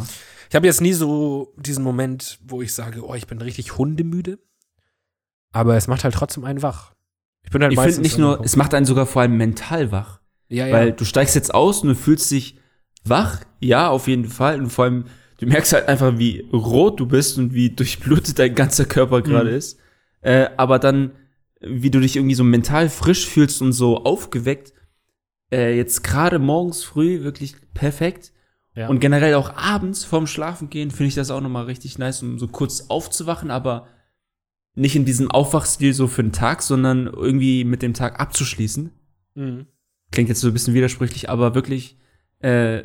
ich 0.50 0.54
habe 0.54 0.66
jetzt 0.66 0.82
nie 0.82 0.92
so 0.92 1.54
diesen 1.56 1.82
Moment, 1.82 2.38
wo 2.46 2.60
ich 2.60 2.74
sage, 2.74 3.02
oh, 3.02 3.14
ich 3.14 3.26
bin 3.26 3.40
richtig 3.40 3.78
hundemüde. 3.78 4.38
Aber 5.56 5.76
es 5.76 5.88
macht 5.88 6.04
halt 6.04 6.14
trotzdem 6.14 6.44
einen 6.44 6.62
wach. 6.62 6.92
Ich 7.42 7.50
bin 7.50 7.62
halt 7.62 7.72
Ich 7.72 7.78
finde 7.80 8.00
nicht 8.02 8.18
nur, 8.18 8.40
es 8.44 8.56
macht 8.56 8.74
einen 8.74 8.84
sogar 8.86 9.06
vor 9.06 9.22
allem 9.22 9.36
mental 9.36 9.90
wach. 9.92 10.20
ja, 10.48 10.66
ja. 10.66 10.74
Weil 10.74 10.92
du 10.92 11.04
steigst 11.04 11.34
jetzt 11.34 11.54
aus 11.54 11.82
und 11.82 11.88
du 11.88 11.94
fühlst 11.94 12.30
dich 12.30 12.58
wach, 13.04 13.40
ja, 13.60 13.88
auf 13.88 14.06
jeden 14.08 14.26
Fall. 14.26 14.60
Und 14.60 14.70
vor 14.70 14.84
allem, 14.84 15.04
du 15.38 15.46
merkst 15.46 15.72
halt 15.72 15.88
einfach, 15.88 16.18
wie 16.18 16.48
rot 16.52 17.00
du 17.00 17.06
bist 17.06 17.38
und 17.38 17.54
wie 17.54 17.70
durchblutet 17.70 18.38
dein 18.38 18.54
ganzer 18.54 18.84
Körper 18.84 19.22
gerade 19.22 19.50
Mhm. 19.50 19.56
ist. 19.56 19.78
Äh, 20.20 20.48
aber 20.56 20.78
dann, 20.78 21.12
wie 21.60 21.90
du 21.90 22.00
dich 22.00 22.16
irgendwie 22.16 22.34
so 22.34 22.44
mental 22.44 22.88
frisch 22.90 23.26
fühlst 23.26 23.62
und 23.62 23.72
so 23.72 24.04
aufgeweckt. 24.04 24.72
Äh, 25.52 25.76
jetzt 25.76 26.02
gerade 26.02 26.38
morgens 26.40 26.82
früh 26.84 27.22
wirklich 27.22 27.54
perfekt. 27.72 28.32
ja. 28.74 28.88
Und 28.88 28.98
generell 29.00 29.34
auch 29.34 29.54
abends 29.56 30.04
vorm 30.04 30.26
Schlafengehen 30.26 30.90
finde 30.90 31.08
ich 31.08 31.14
das 31.14 31.30
auch 31.30 31.40
nochmal 31.40 31.64
richtig 31.64 31.96
nice, 31.98 32.22
um 32.22 32.38
so 32.38 32.48
kurz 32.48 32.86
aufzuwachen, 32.88 33.50
aber 33.50 33.86
nicht 34.76 34.94
in 34.94 35.04
diesem 35.04 35.30
Aufwachstil 35.30 35.92
so 35.94 36.06
für 36.06 36.22
den 36.22 36.32
Tag, 36.32 36.62
sondern 36.62 37.06
irgendwie 37.06 37.64
mit 37.64 37.82
dem 37.82 37.94
Tag 37.94 38.20
abzuschließen. 38.20 38.90
Mhm. 39.34 39.66
Klingt 40.12 40.28
jetzt 40.28 40.40
so 40.40 40.48
ein 40.48 40.52
bisschen 40.52 40.74
widersprüchlich, 40.74 41.28
aber 41.28 41.54
wirklich 41.54 41.98
äh, 42.40 42.82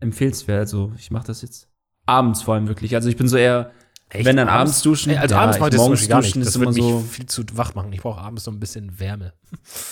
empfehlenswert. 0.00 0.58
Also 0.58 0.92
ich 0.96 1.10
mache 1.10 1.26
das 1.26 1.42
jetzt 1.42 1.68
abends 2.06 2.42
vor 2.42 2.54
allem 2.54 2.66
wirklich. 2.66 2.94
Also 2.94 3.08
ich 3.08 3.16
bin 3.16 3.28
so 3.28 3.36
eher, 3.36 3.70
Echt? 4.08 4.24
wenn 4.24 4.36
dann 4.36 4.48
abends, 4.48 4.82
duschen. 4.82 5.12
Ey, 5.12 5.18
also 5.18 5.34
ja, 5.34 5.42
abends 5.42 5.58
mache 5.58 5.68
ich 5.68 5.76
das 5.76 5.82
morgens 5.82 6.08
gar 6.08 6.18
nicht. 6.18 6.28
duschen 6.30 6.40
Das 6.40 6.48
ist 6.48 6.58
würde 6.58 6.78
immer 6.78 6.86
mich 6.86 6.92
so. 6.92 7.00
viel 7.08 7.26
zu 7.26 7.44
wach 7.52 7.74
machen. 7.74 7.92
Ich 7.92 8.00
brauche 8.00 8.20
abends 8.20 8.44
so 8.44 8.50
ein 8.50 8.58
bisschen 8.58 8.98
Wärme. 8.98 9.34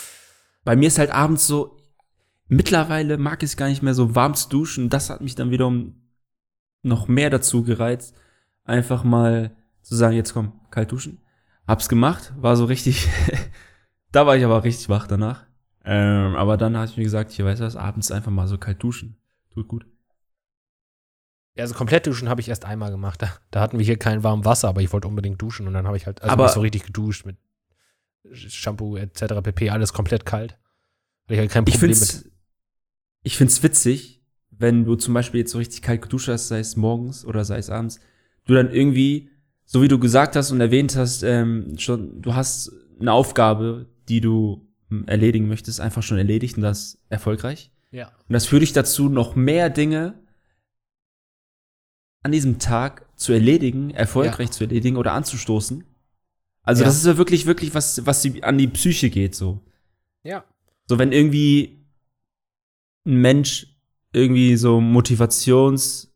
Bei 0.64 0.74
mir 0.74 0.88
ist 0.88 0.98
halt 0.98 1.10
abends 1.10 1.46
so. 1.46 1.76
Mittlerweile 2.48 3.16
mag 3.16 3.42
ich 3.42 3.50
es 3.50 3.56
gar 3.56 3.68
nicht 3.68 3.82
mehr 3.82 3.94
so 3.94 4.14
warm 4.16 4.34
zu 4.34 4.48
duschen. 4.48 4.88
Das 4.88 5.08
hat 5.10 5.20
mich 5.20 5.36
dann 5.36 5.50
wiederum 5.50 5.94
noch 6.82 7.06
mehr 7.08 7.30
dazu 7.30 7.62
gereizt, 7.62 8.16
einfach 8.64 9.04
mal 9.04 9.54
zu 9.90 9.96
sagen, 9.96 10.14
jetzt 10.16 10.32
komm, 10.32 10.52
kalt 10.70 10.90
duschen. 10.92 11.18
Hab's 11.66 11.88
gemacht, 11.88 12.32
war 12.36 12.56
so 12.56 12.64
richtig. 12.64 13.08
da 14.12 14.26
war 14.26 14.36
ich 14.36 14.44
aber 14.44 14.64
richtig 14.64 14.88
wach 14.88 15.06
danach. 15.06 15.46
Ähm, 15.84 16.34
aber 16.36 16.56
dann 16.56 16.76
habe 16.76 16.86
ich 16.86 16.96
mir 16.96 17.04
gesagt, 17.04 17.30
hier 17.32 17.44
weißt 17.44 17.60
du 17.60 17.64
was, 17.64 17.76
abends 17.76 18.10
einfach 18.10 18.30
mal 18.30 18.46
so 18.48 18.58
kalt 18.58 18.82
duschen. 18.82 19.16
Tut 19.52 19.68
gut. 19.68 19.86
Ja, 21.56 21.62
also 21.64 21.74
komplett 21.74 22.06
duschen 22.06 22.28
habe 22.28 22.40
ich 22.40 22.48
erst 22.48 22.64
einmal 22.64 22.90
gemacht. 22.90 23.20
Da, 23.22 23.32
da 23.50 23.60
hatten 23.60 23.78
wir 23.78 23.84
hier 23.84 23.98
kein 23.98 24.22
warmes 24.22 24.44
Wasser, 24.46 24.68
aber 24.68 24.82
ich 24.82 24.92
wollte 24.92 25.08
unbedingt 25.08 25.40
duschen 25.42 25.66
und 25.66 25.74
dann 25.74 25.86
habe 25.86 25.96
ich 25.96 26.06
halt 26.06 26.22
also 26.22 26.32
Aber- 26.32 26.48
so 26.48 26.60
richtig 26.60 26.84
geduscht 26.84 27.26
mit 27.26 27.36
Shampoo 28.32 28.96
etc. 28.96 29.40
pp. 29.42 29.70
Alles 29.70 29.92
komplett 29.92 30.24
kalt. 30.24 30.52
Hatte 31.24 31.34
ich 31.34 31.38
halt 31.38 31.50
kein 31.50 31.64
Ich 31.66 31.74
Problem 31.74 31.94
find's, 31.96 32.30
ich 33.22 33.36
find's 33.36 33.62
witzig, 33.62 34.22
wenn 34.50 34.84
du 34.84 34.94
zum 34.96 35.14
Beispiel 35.14 35.40
jetzt 35.40 35.52
so 35.52 35.58
richtig 35.58 35.82
kalt 35.82 36.02
geduscht 36.02 36.28
hast, 36.28 36.48
sei 36.48 36.58
es 36.60 36.76
morgens 36.76 37.24
oder 37.24 37.44
sei 37.44 37.58
es 37.58 37.70
abends, 37.70 38.00
du 38.44 38.54
dann 38.54 38.70
irgendwie, 38.70 39.30
so 39.72 39.82
wie 39.82 39.88
du 39.88 40.00
gesagt 40.00 40.34
hast 40.34 40.50
und 40.50 40.60
erwähnt 40.60 40.96
hast, 40.96 41.22
ähm, 41.22 41.78
schon, 41.78 42.20
du 42.22 42.34
hast 42.34 42.72
eine 42.98 43.12
Aufgabe, 43.12 43.86
die 44.08 44.20
du 44.20 44.68
hm, 44.88 45.06
erledigen 45.06 45.46
möchtest, 45.46 45.80
einfach 45.80 46.02
schon 46.02 46.18
erledigt 46.18 46.56
und 46.56 46.64
das 46.64 46.98
erfolgreich. 47.08 47.70
Ja. 47.92 48.08
Und 48.08 48.32
das 48.32 48.46
führt 48.46 48.62
dich 48.62 48.72
dazu, 48.72 49.08
noch 49.08 49.36
mehr 49.36 49.70
Dinge 49.70 50.24
an 52.24 52.32
diesem 52.32 52.58
Tag 52.58 53.08
zu 53.16 53.32
erledigen, 53.32 53.90
erfolgreich 53.90 54.50
zu 54.50 54.64
erledigen 54.64 54.96
oder 54.96 55.12
anzustoßen. 55.12 55.84
Also 56.62 56.82
Ja. 56.82 56.86
das 56.88 56.96
ist 56.96 57.06
ja 57.06 57.16
wirklich, 57.16 57.46
wirklich 57.46 57.72
was, 57.72 58.04
was 58.04 58.26
an 58.42 58.58
die 58.58 58.66
Psyche 58.66 59.08
geht, 59.08 59.36
so. 59.36 59.64
Ja. 60.24 60.44
So, 60.86 60.98
wenn 60.98 61.12
irgendwie 61.12 61.86
ein 63.06 63.20
Mensch 63.20 63.68
irgendwie 64.12 64.56
so 64.56 64.80
Motivations, 64.80 66.12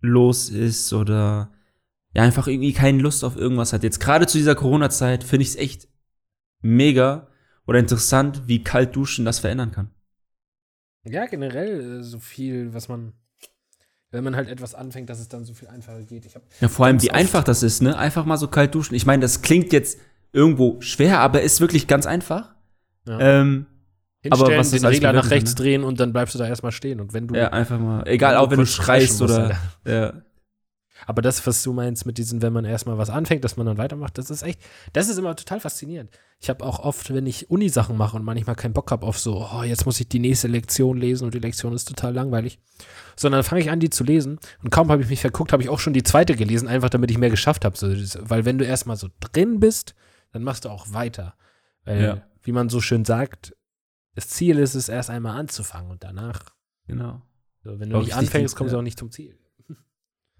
los 0.00 0.48
ist 0.48 0.92
oder 0.92 1.52
ja 2.14 2.22
einfach 2.22 2.46
irgendwie 2.46 2.72
keine 2.72 3.00
Lust 3.00 3.24
auf 3.24 3.36
irgendwas 3.36 3.72
hat. 3.72 3.82
Jetzt 3.82 4.00
gerade 4.00 4.26
zu 4.26 4.38
dieser 4.38 4.54
Corona-Zeit 4.54 5.24
finde 5.24 5.42
ich 5.42 5.50
es 5.50 5.56
echt 5.56 5.88
mega 6.60 7.28
oder 7.66 7.78
interessant, 7.78 8.42
wie 8.46 8.64
kalt 8.64 8.96
duschen 8.96 9.24
das 9.24 9.38
verändern 9.38 9.70
kann. 9.70 9.90
Ja, 11.04 11.26
generell 11.26 12.00
äh, 12.00 12.02
so 12.02 12.18
viel, 12.18 12.74
was 12.74 12.88
man, 12.88 13.12
wenn 14.10 14.24
man 14.24 14.36
halt 14.36 14.48
etwas 14.48 14.74
anfängt, 14.74 15.08
dass 15.08 15.20
es 15.20 15.28
dann 15.28 15.44
so 15.44 15.54
viel 15.54 15.68
einfacher 15.68 16.02
geht. 16.02 16.26
Ich 16.26 16.34
hab 16.34 16.42
Ja, 16.60 16.68
vor 16.68 16.86
allem, 16.86 17.00
wie 17.00 17.10
einfach 17.10 17.44
das 17.44 17.62
ist, 17.62 17.80
ne? 17.80 17.96
Einfach 17.96 18.24
mal 18.24 18.36
so 18.36 18.48
kalt 18.48 18.74
duschen. 18.74 18.94
Ich 18.94 19.06
meine, 19.06 19.22
das 19.22 19.40
klingt 19.40 19.72
jetzt 19.72 19.98
irgendwo 20.32 20.80
schwer, 20.80 21.20
aber 21.20 21.42
ist 21.42 21.60
wirklich 21.60 21.86
ganz 21.86 22.06
einfach. 22.06 22.54
Ja. 23.06 23.40
Ähm, 23.40 23.66
hinstellen, 24.20 24.52
aber 24.52 24.58
was 24.58 24.70
den 24.70 24.84
Regler 24.84 25.12
nach 25.12 25.30
rechts 25.30 25.54
kann, 25.54 25.64
drehen 25.64 25.84
und 25.84 26.00
dann 26.00 26.12
bleibst 26.12 26.34
du 26.34 26.38
da 26.38 26.46
erstmal 26.46 26.72
stehen. 26.72 27.00
Und 27.00 27.14
wenn 27.14 27.28
du 27.28 27.34
ja, 27.34 27.48
einfach 27.48 27.78
mal. 27.78 28.06
Egal, 28.06 28.36
auch 28.36 28.50
wenn 28.50 28.58
du 28.58 28.66
schreist 28.66 29.22
oder. 29.22 29.58
Ja. 29.86 30.22
Aber 31.06 31.22
das, 31.22 31.46
was 31.46 31.62
du 31.62 31.72
meinst 31.72 32.06
mit 32.06 32.18
diesen, 32.18 32.42
wenn 32.42 32.52
man 32.52 32.64
erstmal 32.64 32.98
was 32.98 33.10
anfängt, 33.10 33.44
dass 33.44 33.56
man 33.56 33.66
dann 33.66 33.78
weitermacht, 33.78 34.18
das 34.18 34.30
ist 34.30 34.42
echt, 34.42 34.60
das 34.92 35.08
ist 35.08 35.18
immer 35.18 35.34
total 35.36 35.60
faszinierend. 35.60 36.10
Ich 36.40 36.48
habe 36.48 36.64
auch 36.64 36.78
oft, 36.80 37.12
wenn 37.12 37.26
ich 37.26 37.50
Uni-Sachen 37.50 37.96
mache 37.96 38.16
und 38.16 38.24
manchmal 38.24 38.56
keinen 38.56 38.72
Bock 38.72 38.90
habe 38.90 39.06
auf 39.06 39.18
so, 39.18 39.46
oh, 39.52 39.62
jetzt 39.62 39.84
muss 39.86 40.00
ich 40.00 40.08
die 40.08 40.18
nächste 40.18 40.48
Lektion 40.48 40.96
lesen 40.96 41.24
und 41.24 41.34
die 41.34 41.38
Lektion 41.38 41.72
ist 41.74 41.86
total 41.86 42.14
langweilig, 42.14 42.58
sondern 43.16 43.42
fange 43.42 43.60
ich 43.60 43.70
an, 43.70 43.80
die 43.80 43.90
zu 43.90 44.04
lesen 44.04 44.38
und 44.62 44.70
kaum 44.70 44.90
habe 44.90 45.02
ich 45.02 45.08
mich 45.08 45.20
verguckt, 45.20 45.52
habe 45.52 45.62
ich 45.62 45.68
auch 45.68 45.78
schon 45.80 45.92
die 45.92 46.02
zweite 46.02 46.34
gelesen, 46.36 46.68
einfach 46.68 46.90
damit 46.90 47.10
ich 47.10 47.18
mehr 47.18 47.30
geschafft 47.30 47.64
habe. 47.64 47.76
So, 47.76 47.88
weil 48.20 48.44
wenn 48.44 48.58
du 48.58 48.64
erstmal 48.64 48.96
so 48.96 49.08
drin 49.20 49.60
bist, 49.60 49.94
dann 50.32 50.42
machst 50.42 50.64
du 50.64 50.68
auch 50.70 50.92
weiter. 50.92 51.34
Weil, 51.84 52.02
Ja. 52.02 52.22
wie 52.42 52.52
man 52.52 52.68
so 52.68 52.80
schön 52.80 53.04
sagt, 53.04 53.54
das 54.14 54.28
Ziel 54.28 54.58
ist 54.58 54.74
es, 54.74 54.88
erst 54.88 55.10
einmal 55.10 55.38
anzufangen 55.38 55.90
und 55.90 56.02
danach, 56.04 56.40
Genau. 56.86 57.22
so, 57.62 57.78
wenn 57.78 57.90
du 57.90 57.98
nicht 57.98 58.14
anfängst, 58.14 58.56
kommst 58.56 58.72
du 58.72 58.76
ja. 58.76 58.80
auch 58.80 58.84
nicht 58.84 58.98
zum 58.98 59.10
Ziel. 59.10 59.38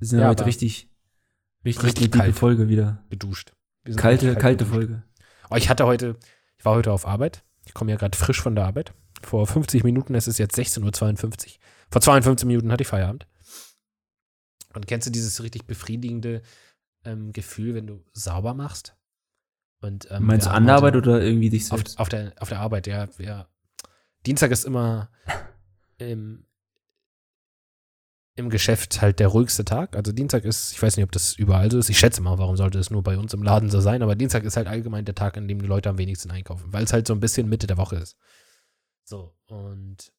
Wir 0.00 0.08
sind 0.08 0.20
Ja, 0.20 0.28
heute 0.28 0.46
richtig, 0.46 0.88
richtig, 1.64 1.84
Richtig 1.84 2.10
kalt. 2.12 2.34
Folge 2.34 2.68
wieder. 2.68 3.04
Geduscht. 3.10 3.52
Kalte, 3.96 4.34
kalte 4.34 4.64
geduscht. 4.64 4.74
Folge. 4.74 5.02
Oh, 5.50 5.56
ich 5.56 5.68
hatte 5.68 5.86
heute, 5.86 6.16
ich 6.56 6.64
war 6.64 6.74
heute 6.74 6.90
auf 6.92 7.06
Arbeit. 7.06 7.44
Ich 7.66 7.74
komme 7.74 7.90
ja 7.90 7.96
gerade 7.96 8.16
frisch 8.16 8.40
von 8.40 8.54
der 8.54 8.64
Arbeit. 8.64 8.94
Vor 9.22 9.46
50 9.46 9.84
Minuten, 9.84 10.14
es 10.14 10.26
ist 10.26 10.38
jetzt 10.38 10.58
16.52 10.58 11.22
Uhr. 11.22 11.60
Vor 11.90 12.00
52 12.00 12.46
Minuten 12.46 12.72
hatte 12.72 12.82
ich 12.82 12.88
Feierabend. 12.88 13.26
Und 14.74 14.86
kennst 14.86 15.06
du 15.06 15.10
dieses 15.10 15.42
richtig 15.42 15.66
befriedigende 15.66 16.42
ähm, 17.04 17.32
Gefühl, 17.32 17.74
wenn 17.74 17.86
du 17.86 18.02
sauber 18.12 18.54
machst? 18.54 18.96
Und, 19.82 20.10
ähm, 20.10 20.24
Meinst 20.24 20.46
du 20.46 20.50
an 20.50 20.66
der 20.66 20.76
Arbeit 20.76 20.96
oder 20.96 21.20
irgendwie 21.20 21.50
dich 21.50 21.70
auf, 21.72 21.78
selbst? 21.78 21.98
auf, 21.98 22.08
der, 22.08 22.32
auf 22.38 22.48
der 22.48 22.60
Arbeit, 22.60 22.86
ja, 22.86 23.08
ja. 23.18 23.48
Dienstag 24.26 24.50
ist 24.50 24.64
immer 24.64 25.10
im, 25.98 26.46
im 28.40 28.50
Geschäft 28.50 29.00
halt 29.00 29.20
der 29.20 29.28
ruhigste 29.28 29.64
Tag. 29.64 29.94
Also 29.96 30.12
Dienstag 30.12 30.44
ist, 30.44 30.72
ich 30.72 30.82
weiß 30.82 30.96
nicht, 30.96 31.04
ob 31.04 31.12
das 31.12 31.34
überall 31.34 31.70
so 31.70 31.78
ist. 31.78 31.88
Ich 31.88 31.98
schätze 31.98 32.20
mal, 32.20 32.38
warum 32.38 32.56
sollte 32.56 32.78
es 32.78 32.90
nur 32.90 33.02
bei 33.02 33.16
uns 33.16 33.32
im 33.32 33.42
Laden 33.42 33.70
so 33.70 33.80
sein? 33.80 34.02
Aber 34.02 34.16
Dienstag 34.16 34.44
ist 34.44 34.56
halt 34.56 34.66
allgemein 34.66 35.04
der 35.04 35.14
Tag, 35.14 35.36
an 35.36 35.46
dem 35.46 35.60
die 35.60 35.66
Leute 35.66 35.88
am 35.88 35.98
wenigsten 35.98 36.30
einkaufen, 36.30 36.72
weil 36.72 36.84
es 36.84 36.92
halt 36.92 37.06
so 37.06 37.14
ein 37.14 37.20
bisschen 37.20 37.48
Mitte 37.48 37.66
der 37.66 37.76
Woche 37.76 37.96
ist. 37.96 38.16
So, 39.04 39.34
und 39.46 40.12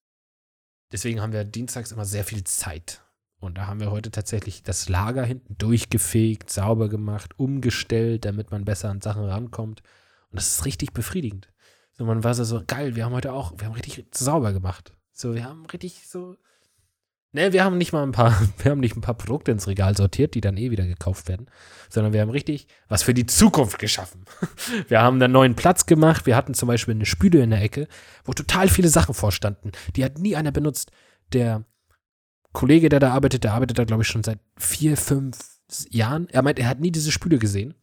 deswegen 0.92 1.22
haben 1.22 1.34
wir 1.34 1.44
dienstags 1.44 1.92
immer 1.92 2.06
sehr 2.06 2.24
viel 2.24 2.44
Zeit. 2.44 3.01
Und 3.40 3.58
da 3.58 3.66
haben 3.66 3.80
wir 3.80 3.90
heute 3.90 4.12
tatsächlich 4.12 4.62
das 4.62 4.88
Lager 4.88 5.25
hinten 5.25 5.58
durchgefegt, 5.58 6.50
sauber 6.51 6.90
gemacht, 6.90 7.40
umgestellt, 7.40 8.24
damit 8.25 8.51
man 8.51 8.66
besser 8.66 8.90
an 8.90 9.01
Sachen 9.01 9.24
rankommt. 9.24 9.82
Und 10.30 10.38
das 10.40 10.48
ist 10.48 10.66
richtig 10.66 10.94
befriedigend. 10.94 11.51
So, 11.94 12.06
man 12.06 12.24
war 12.24 12.36
so, 12.36 12.44
so, 12.44 12.63
geil, 12.66 12.96
wir 12.96 13.06
haben 13.06 13.13
heute 13.13 13.34
auch, 13.34 13.54
wir 13.58 13.66
haben 13.66 13.74
richtig 13.74 14.06
sauber 14.13 14.54
gemacht. 14.54 14.94
So, 15.12 15.34
wir 15.34 15.44
haben 15.44 15.66
richtig 15.66 16.08
so. 16.08 16.38
Ne, 17.34 17.54
wir 17.54 17.64
haben 17.64 17.78
nicht 17.78 17.94
mal 17.94 18.04
ein 18.04 18.12
paar, 18.12 18.42
wir 18.58 18.72
haben 18.72 18.80
nicht 18.82 18.98
ein 18.98 19.02
paar 19.02 19.16
Produkte 19.18 19.52
ins 19.52 19.68
Regal 19.68 19.96
sortiert, 19.96 20.34
die 20.34 20.42
dann 20.42 20.58
eh 20.58 20.70
wieder 20.70 20.86
gekauft 20.86 21.30
werden, 21.30 21.48
sondern 21.90 22.12
wir 22.12 22.22
haben 22.22 22.30
richtig 22.30 22.68
was 22.90 23.04
für 23.04 23.14
die 23.14 23.26
Zukunft 23.26 23.80
geschaffen. 23.80 24.26
Wir 24.88 25.02
haben 25.02 25.22
einen 25.22 25.32
neuen 25.32 25.56
Platz 25.56 25.86
gemacht. 25.86 26.26
Wir 26.26 26.36
hatten 26.36 26.54
zum 26.54 26.68
Beispiel 26.68 26.94
eine 26.94 27.06
Spüle 27.06 27.42
in 27.42 27.52
der 27.52 27.62
Ecke, 27.62 27.88
wo 28.26 28.34
total 28.34 28.68
viele 28.68 28.90
Sachen 28.90 29.14
vorstanden. 29.14 29.72
Die 29.96 30.04
hat 30.04 30.18
nie 30.18 30.36
einer 30.36 30.52
benutzt. 30.52 30.92
Der 31.34 31.64
Kollege, 32.52 32.90
der 32.90 33.00
da 33.00 33.12
arbeitet, 33.14 33.44
der 33.44 33.54
arbeitet 33.54 33.80
da, 33.80 33.86
glaube 33.86 34.04
ich, 34.04 34.10
schon 34.10 34.24
seit 34.24 34.40
vier, 34.58 34.98
fünf 34.98 35.38
Jahren. 35.90 36.28
Er 36.30 36.42
meint, 36.42 36.60
er 36.60 36.68
hat 36.68 36.80
nie 36.80 36.92
diese 36.92 37.12
Spüle 37.12 37.40
gesehen. 37.40 37.76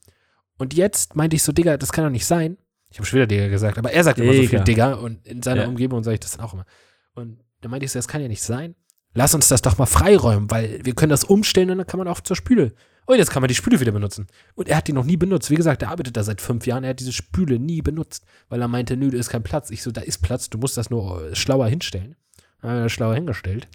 Und 0.58 0.74
jetzt 0.74 1.16
meinte 1.16 1.36
ich 1.36 1.42
so, 1.42 1.52
Digga, 1.52 1.76
das 1.76 1.92
kann 1.92 2.04
doch 2.04 2.10
nicht 2.10 2.26
sein. 2.26 2.58
Ich 2.90 2.98
habe 2.98 3.06
schon 3.06 3.18
wieder 3.18 3.26
Digga 3.26 3.48
gesagt, 3.48 3.78
aber 3.78 3.92
er 3.92 4.04
sagt 4.04 4.18
immer 4.18 4.32
so 4.32 4.40
viel 4.40 4.48
Digga. 4.48 4.64
Digga 4.64 4.92
und 4.94 5.26
in 5.26 5.42
seiner 5.42 5.62
Ja. 5.62 5.68
Umgebung 5.68 6.02
sage 6.02 6.14
ich 6.14 6.20
das 6.20 6.32
dann 6.32 6.44
auch 6.44 6.52
immer. 6.54 6.66
Und 7.14 7.40
da 7.60 7.68
meinte 7.68 7.84
ich 7.84 7.92
so, 7.92 7.98
das 7.98 8.08
kann 8.08 8.20
ja 8.22 8.28
nicht 8.28 8.42
sein. 8.42 8.74
Lass 9.14 9.34
uns 9.34 9.48
das 9.48 9.62
doch 9.62 9.78
mal 9.78 9.86
freiräumen, 9.86 10.50
weil 10.50 10.80
wir 10.84 10.94
können 10.94 11.10
das 11.10 11.24
umstellen 11.24 11.70
und 11.70 11.78
dann 11.78 11.86
kann 11.86 11.98
man 11.98 12.08
auch 12.08 12.20
zur 12.20 12.36
Spüle. 12.36 12.72
Und 13.06 13.16
jetzt 13.16 13.30
kann 13.30 13.40
man 13.40 13.48
die 13.48 13.54
Spüle 13.54 13.80
wieder 13.80 13.92
benutzen. 13.92 14.26
Und 14.54 14.68
er 14.68 14.76
hat 14.76 14.86
die 14.86 14.92
noch 14.92 15.04
nie 15.04 15.16
benutzt. 15.16 15.50
Wie 15.50 15.54
gesagt, 15.54 15.82
er 15.82 15.88
arbeitet 15.88 16.16
da 16.18 16.22
seit 16.22 16.42
fünf 16.42 16.66
Jahren. 16.66 16.84
Er 16.84 16.90
hat 16.90 17.00
diese 17.00 17.14
Spüle 17.14 17.58
nie 17.58 17.80
benutzt, 17.80 18.26
weil 18.50 18.60
er 18.60 18.68
meinte, 18.68 18.98
nö, 18.98 19.10
da 19.10 19.16
ist 19.16 19.30
kein 19.30 19.42
Platz. 19.42 19.70
Ich 19.70 19.82
so, 19.82 19.90
da 19.90 20.02
ist 20.02 20.18
Platz, 20.18 20.50
du 20.50 20.58
musst 20.58 20.76
das 20.76 20.90
nur 20.90 21.24
äh, 21.24 21.34
schlauer 21.34 21.68
hinstellen. 21.68 22.16
Dann 22.60 22.76
er 22.76 22.82
das 22.82 22.92
schlauer 22.92 23.14
hingestellt. 23.14 23.66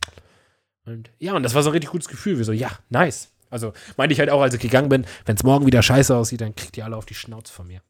Und 0.86 1.10
ja, 1.18 1.34
und 1.34 1.42
das 1.42 1.56
war 1.56 1.64
so 1.64 1.70
ein 1.70 1.74
richtig 1.74 1.90
gutes 1.90 2.10
Gefühl. 2.10 2.38
Wir 2.38 2.46
so, 2.46 2.52
ja, 2.52 2.70
nice. 2.90 3.32
Also 3.50 3.74
meinte 3.98 4.14
ich 4.14 4.20
halt 4.20 4.30
auch, 4.30 4.42
als 4.42 4.54
ich 4.54 4.62
gegangen 4.62 4.90
bin, 4.90 5.06
wenn 5.26 5.36
es 5.36 5.44
morgen 5.44 5.66
wieder 5.66 5.82
scheiße 5.82 6.16
aussieht, 6.16 6.42
dann 6.42 6.56
kriegt 6.56 6.78
ihr 6.78 6.86
alle 6.86 6.98
auf 6.98 7.06
die 7.06 7.16
Schnauze 7.16 7.52
von 7.52 7.68
mir. 7.68 7.82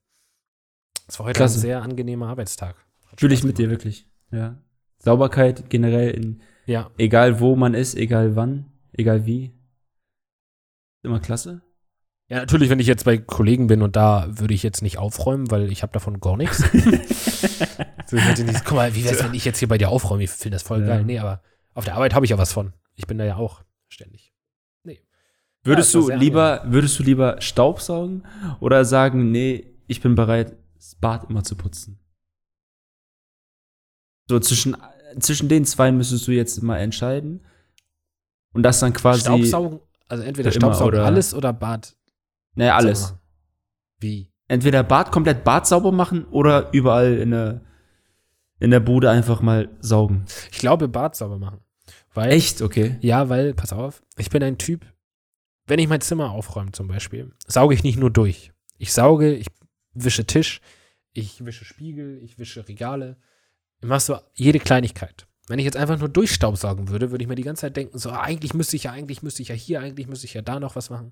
Das 1.07 1.19
war 1.19 1.25
heute 1.25 1.37
Klasse. 1.37 1.57
ein 1.57 1.61
sehr 1.61 1.81
angenehmer 1.81 2.27
Arbeitstag. 2.27 2.75
Fühle 3.17 3.33
ich 3.33 3.43
mit 3.43 3.57
dir 3.57 3.69
wirklich. 3.69 4.07
Ja. 4.31 4.55
Sauberkeit 4.99 5.69
generell 5.69 6.11
in, 6.11 6.41
Ja, 6.65 6.91
egal 6.97 7.39
wo 7.39 7.55
man 7.55 7.73
ist, 7.73 7.95
egal 7.95 8.35
wann, 8.35 8.71
egal 8.93 9.25
wie. 9.25 9.53
Immer 11.03 11.19
klasse. 11.19 11.61
Ja, 12.29 12.37
natürlich, 12.39 12.69
wenn 12.69 12.79
ich 12.79 12.87
jetzt 12.87 13.03
bei 13.03 13.17
Kollegen 13.17 13.67
bin 13.67 13.81
und 13.81 13.95
da 13.95 14.27
würde 14.29 14.53
ich 14.53 14.63
jetzt 14.63 14.81
nicht 14.81 14.97
aufräumen, 14.97 15.51
weil 15.51 15.71
ich 15.71 15.83
habe 15.83 15.91
davon 15.91 16.19
gar 16.21 16.37
nichts. 16.37 16.59
so, 18.07 18.15
ich 18.17 18.23
hätte 18.23 18.45
nicht, 18.45 18.63
guck 18.63 18.75
mal, 18.77 18.95
wie 18.95 19.03
wär's, 19.03 19.23
wenn 19.23 19.33
ich 19.33 19.43
jetzt 19.45 19.59
hier 19.59 19.67
bei 19.67 19.77
dir 19.77 19.89
aufräume? 19.89 20.23
Ich 20.23 20.31
finde 20.31 20.55
das 20.55 20.63
voll 20.63 20.81
Ja. 20.81 20.87
geil. 20.87 21.03
Nee, 21.03 21.19
aber 21.19 21.41
auf 21.73 21.83
der 21.85 21.95
Arbeit 21.95 22.15
habe 22.15 22.25
ich 22.25 22.29
ja 22.31 22.37
was 22.37 22.53
von. 22.53 22.73
Ich 22.95 23.07
bin 23.07 23.17
da 23.17 23.25
ja 23.25 23.35
auch 23.35 23.63
ständig. 23.89 24.31
Würdest 25.65 25.93
Ja, 25.93 26.01
du 26.01 26.09
lieber, 26.09 26.61
würdest 26.65 26.99
du 26.99 27.03
lieber 27.03 27.39
Staubsaugen 27.39 28.25
oder 28.59 28.83
sagen, 28.83 29.31
nee, 29.31 29.65
ich 29.87 30.01
bin 30.01 30.13
bereit, 30.13 30.57
das 30.75 30.95
Bad 30.95 31.29
immer 31.29 31.43
zu 31.43 31.55
putzen? 31.55 31.99
So 34.27 34.39
zwischen, 34.41 34.75
zwischen 35.19 35.49
den 35.49 35.65
zwei 35.65 35.91
müsstest 35.91 36.27
du 36.27 36.31
jetzt 36.31 36.61
mal 36.63 36.77
entscheiden. 36.77 37.45
Und 38.53 38.63
das 38.63 38.79
dann 38.79 38.93
quasi. 38.93 39.21
Staubsaugen, 39.21 39.79
also 40.07 40.23
entweder 40.23 40.51
Staubsaugen 40.51 40.93
oder- 40.99 41.05
alles 41.05 41.33
oder 41.33 41.53
Bad. 41.53 41.95
Naja, 42.55 42.75
alles. 42.75 43.15
Wie? 43.99 44.29
Entweder 44.47 44.83
Bad 44.83 45.11
komplett 45.11 45.43
Bad 45.43 45.65
sauber 45.65 45.91
machen 45.91 46.25
oder 46.25 46.71
überall 46.73 47.13
in 47.17 47.31
der, 47.31 47.61
in 48.59 48.69
der 48.71 48.79
Bude 48.79 49.09
einfach 49.09 49.41
mal 49.41 49.69
saugen. 49.79 50.25
Ich 50.51 50.59
glaube, 50.59 50.87
Bad 50.87 51.15
sauber 51.15 51.39
machen. 51.39 51.59
Weil, 52.13 52.31
Echt? 52.31 52.61
Okay. 52.61 52.97
Ja, 53.01 53.29
weil, 53.29 53.53
pass 53.55 53.73
auf, 53.73 54.03
ich 54.17 54.29
bin 54.29 54.43
ein 54.43 54.59
Typ, 54.59 54.85
wenn 55.65 55.79
ich 55.79 55.87
mein 55.87 56.01
Zimmer 56.01 56.29
aufräume 56.31 56.71
zum 56.73 56.87
Beispiel, 56.87 57.33
sauge 57.47 57.73
ich 57.73 57.83
nicht 57.83 57.97
nur 57.97 58.11
durch. 58.11 58.51
Ich 58.77 58.93
sauge, 58.93 59.33
ich 59.33 59.47
wische 59.93 60.25
Tisch, 60.25 60.61
ich 61.13 61.43
wische 61.45 61.65
Spiegel, 61.65 62.19
ich 62.21 62.37
wische 62.37 62.67
Regale. 62.67 63.17
Ich 63.83 63.89
mache 63.89 63.99
so 63.99 64.17
jede 64.33 64.59
Kleinigkeit. 64.59 65.27
Wenn 65.47 65.59
ich 65.59 65.65
jetzt 65.65 65.75
einfach 65.75 65.99
nur 65.99 66.07
durchstaubsaugen 66.07 66.87
würde, 66.87 67.11
würde 67.11 67.21
ich 67.21 67.27
mir 67.27 67.35
die 67.35 67.43
ganze 67.43 67.61
Zeit 67.61 67.75
denken, 67.75 67.97
so, 67.99 68.11
ah, 68.11 68.21
eigentlich 68.21 68.53
müsste 68.53 68.77
ich 68.77 68.83
ja, 68.83 68.91
eigentlich 68.91 69.21
müsste 69.21 69.41
ich 69.41 69.49
ja 69.49 69.55
hier, 69.55 69.81
eigentlich 69.81 70.07
müsste 70.07 70.25
ich 70.25 70.33
ja 70.33 70.41
da 70.41 70.61
noch 70.61 70.77
was 70.77 70.89
machen. 70.89 71.11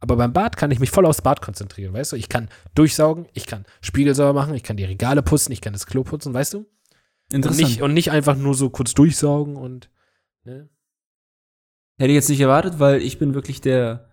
Aber 0.00 0.16
beim 0.16 0.32
Bad 0.32 0.56
kann 0.56 0.70
ich 0.70 0.80
mich 0.80 0.90
voll 0.90 1.04
aufs 1.04 1.20
Bad 1.20 1.42
konzentrieren, 1.42 1.92
weißt 1.92 2.12
du? 2.12 2.16
Ich 2.16 2.30
kann 2.30 2.48
durchsaugen, 2.74 3.26
ich 3.34 3.44
kann 3.44 3.66
Spiegel 3.82 4.14
sauber 4.14 4.32
machen, 4.32 4.54
ich 4.54 4.62
kann 4.62 4.78
die 4.78 4.84
Regale 4.84 5.22
putzen, 5.22 5.52
ich 5.52 5.60
kann 5.60 5.74
das 5.74 5.84
Klo 5.84 6.02
putzen, 6.02 6.32
weißt 6.32 6.54
du? 6.54 6.58
Und 6.60 6.66
Interessant. 7.30 7.68
nicht, 7.68 7.82
und 7.82 7.92
nicht 7.92 8.10
einfach 8.10 8.36
nur 8.36 8.54
so 8.54 8.70
kurz 8.70 8.94
durchsaugen 8.94 9.56
und, 9.56 9.90
ne? 10.44 10.70
Hätte 11.98 12.10
ich 12.10 12.14
jetzt 12.14 12.30
nicht 12.30 12.40
erwartet, 12.40 12.78
weil 12.78 13.02
ich 13.02 13.18
bin 13.18 13.34
wirklich 13.34 13.60
der 13.60 14.08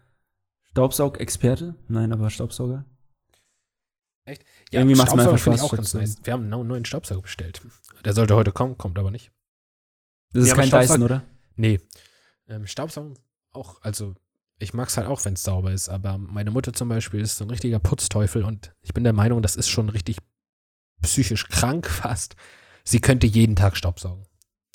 Staubsaugexperte. 0.64 1.75
Nein, 1.88 2.12
aber 2.12 2.30
Staubsauger. 2.30 2.84
Ja, 4.75 4.82
Irgendwie 4.82 4.96
mir 4.98 5.05
Staubsauger 5.05 5.32
einfach 5.32 5.53
Spaß, 5.53 5.62
auch 5.62 5.75
ganz 5.75 5.94
nice. 5.94 6.17
Wir 6.24 6.34
haben 6.34 6.51
einen 6.51 6.67
neuen 6.67 6.86
Staubsauger 6.86 7.22
bestellt. 7.22 7.62
Der 8.03 8.13
sollte 8.13 8.36
heute 8.36 8.51
kommen, 8.51 8.77
kommt 8.77 9.00
aber 9.00 9.10
nicht. 9.10 9.32
Das 10.34 10.44
ist 10.44 10.50
Ja, 10.50 10.55
kein 10.55 10.70
Dyson, 10.70 11.01
oder? 11.01 11.24
Nee. 11.55 11.79
Ähm, 12.48 12.67
Staubsaugen 12.67 13.17
auch, 13.51 13.82
also 13.82 14.15
ich 14.60 14.74
mag 14.74 14.89
es 14.89 14.98
halt 14.98 15.08
auch, 15.08 15.24
wenn 15.25 15.34
es 15.34 15.44
sauber 15.44 15.72
ist, 15.72 15.89
aber 15.89 16.17
meine 16.17 16.51
Mutter 16.51 16.74
zum 16.74 16.89
Beispiel 16.89 17.22
ist 17.22 17.38
so 17.38 17.46
ein 17.46 17.50
richtiger 17.50 17.79
Putzteufel 17.79 18.44
und 18.44 18.74
ich 18.82 18.94
bin 18.94 19.03
der 19.03 19.13
Meinung, 19.13 19.41
das 19.41 19.55
ist 19.55 19.70
schon 19.70 19.89
richtig 19.89 20.17
psychisch 21.01 21.48
krank 21.48 21.88
fast. 21.89 22.36
Sie 22.84 23.00
könnte 23.00 23.27
jeden 23.27 23.55
Tag 23.55 23.77
Staubsaugen. 23.77 24.25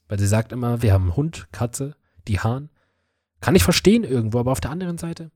Weil 0.09 0.19
sie 0.19 0.27
sagt 0.27 0.51
immer, 0.51 0.83
wir 0.83 0.93
haben 0.93 1.15
Hund, 1.15 1.49
Katze, 1.53 1.95
die 2.27 2.41
Hahn. 2.41 2.71
Kann 3.41 3.55
ich 3.55 3.63
verstehen 3.63 4.03
irgendwo, 4.03 4.41
aber 4.41 4.53
auf 4.53 4.61
der 4.61 4.71
anderen 4.71 4.99
Seite, 4.99 5.31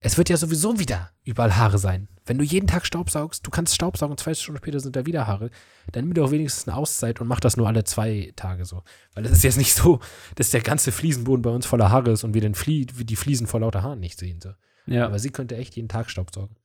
es 0.00 0.16
wird 0.16 0.28
ja 0.28 0.36
sowieso 0.36 0.78
wieder 0.78 1.10
überall 1.24 1.56
Haare 1.56 1.78
sein. 1.78 2.08
Wenn 2.24 2.38
du 2.38 2.44
jeden 2.44 2.66
Tag 2.66 2.86
Staubsaugst, 2.86 3.46
du 3.46 3.50
kannst 3.50 3.74
Staubsaugen, 3.74 4.16
zwei 4.18 4.34
Stunden 4.34 4.58
später 4.58 4.80
sind 4.80 4.94
da 4.94 5.06
wieder 5.06 5.26
Haare, 5.26 5.50
dann 5.92 6.04
nimm 6.04 6.14
dir 6.14 6.24
auch 6.24 6.30
wenigstens 6.30 6.68
eine 6.68 6.76
Auszeit 6.76 7.20
und 7.20 7.26
mach 7.26 7.40
das 7.40 7.56
nur 7.56 7.66
alle 7.66 7.84
zwei 7.84 8.32
Tage 8.36 8.64
so. 8.64 8.82
Weil 9.14 9.24
es 9.24 9.32
ist 9.32 9.44
jetzt 9.44 9.56
nicht 9.56 9.74
so, 9.74 10.00
dass 10.36 10.50
der 10.50 10.60
ganze 10.60 10.92
Fliesenboden 10.92 11.42
bei 11.42 11.50
uns 11.50 11.66
voller 11.66 11.90
Haare 11.90 12.12
ist 12.12 12.24
und 12.24 12.34
wir 12.34 12.40
den 12.40 12.54
Flie 12.54 12.86
die 12.86 13.16
Fliesen 13.16 13.46
vor 13.46 13.60
lauter 13.60 13.82
Haaren 13.82 13.98
nicht 14.00 14.18
sehen. 14.18 14.40
So. 14.40 14.52
Ja. 14.86 15.06
Aber 15.06 15.18
sie 15.18 15.30
könnte 15.30 15.56
echt 15.56 15.74
jeden 15.76 15.88
Tag 15.88 16.10
Staubsaugen. 16.10 16.56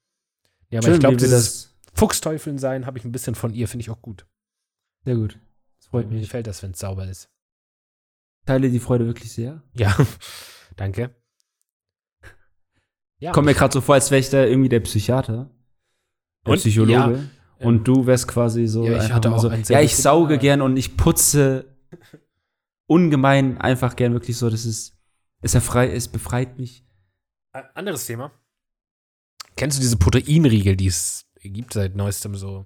Ja, 0.70 0.80
aber 0.80 0.88
Schön, 0.88 0.94
ich 0.96 1.00
glaube, 1.00 1.18
dieses 1.18 1.32
das. 1.32 1.75
Fuchsteufeln 1.94 2.58
sein 2.58 2.86
habe 2.86 2.98
ich 2.98 3.06
ein 3.06 3.12
bisschen 3.12 3.36
von 3.36 3.54
ihr, 3.54 3.68
finde 3.68 3.82
ich 3.82 3.90
auch 3.90 4.02
gut. 4.02 4.25
Sehr 5.06 5.16
gut. 5.16 5.40
Das 5.80 5.88
freut 5.88 6.08
Mir 6.08 6.16
mich. 6.16 6.24
gefällt 6.24 6.48
das, 6.48 6.62
wenn 6.62 6.72
es 6.72 6.80
sauber 6.80 7.08
ist. 7.08 7.30
Teile 8.46 8.70
die 8.70 8.80
Freude 8.80 9.06
wirklich 9.06 9.32
sehr. 9.32 9.63
Ja, 9.74 9.96
danke. 10.75 11.16
Ja, 13.24 13.32
Kommt 13.32 13.46
mir 13.46 13.53
gerade 13.53 13.72
so 13.72 13.80
vor, 13.80 13.96
als 13.96 14.12
wäre 14.12 14.20
ich 14.20 14.30
da 14.30 14.44
irgendwie 14.44 14.68
der 14.68 14.82
Psychiater. 14.82 15.50
Der 16.46 16.51
Und? 16.51 16.60
Psychologe. 16.60 16.92
Ja, 16.92 17.08
ähm, 17.60 17.68
und 17.68 17.88
du 17.88 18.06
wärst 18.06 18.27
quasi 18.27 18.68
so. 18.68 18.86
ja, 18.86 19.01
ich 19.01 19.13
hatte 19.13 19.32
auch 19.32 19.39
so, 19.39 19.50
Ja, 19.50 19.80
ich 19.80 19.96
sauge 19.96 20.38
gern 20.38 20.62
und 20.62 20.75
ich 20.75 20.98
putze 20.98 21.74
ungemein 22.86 23.58
einfach 23.60 23.96
gern 23.96 24.12
wirklich 24.12 24.36
so. 24.36 24.50
Das 24.50 24.65
ist. 24.65 24.98
Es 25.42 25.56
erfrei, 25.56 25.89
es 25.89 26.10
befreit 26.10 26.60
mich. 26.60 26.86
Ein 27.53 27.63
anderes 27.75 28.06
Thema. 28.06 28.34
Kennst 29.56 29.77
du 29.77 29.82
diese 29.82 29.96
Proteinriegel, 29.96 30.75
die 30.75 30.88
es 30.88 31.25
gibt 31.42 31.72
seit 31.72 31.96
neuestem 31.96 32.36
so? 32.36 32.65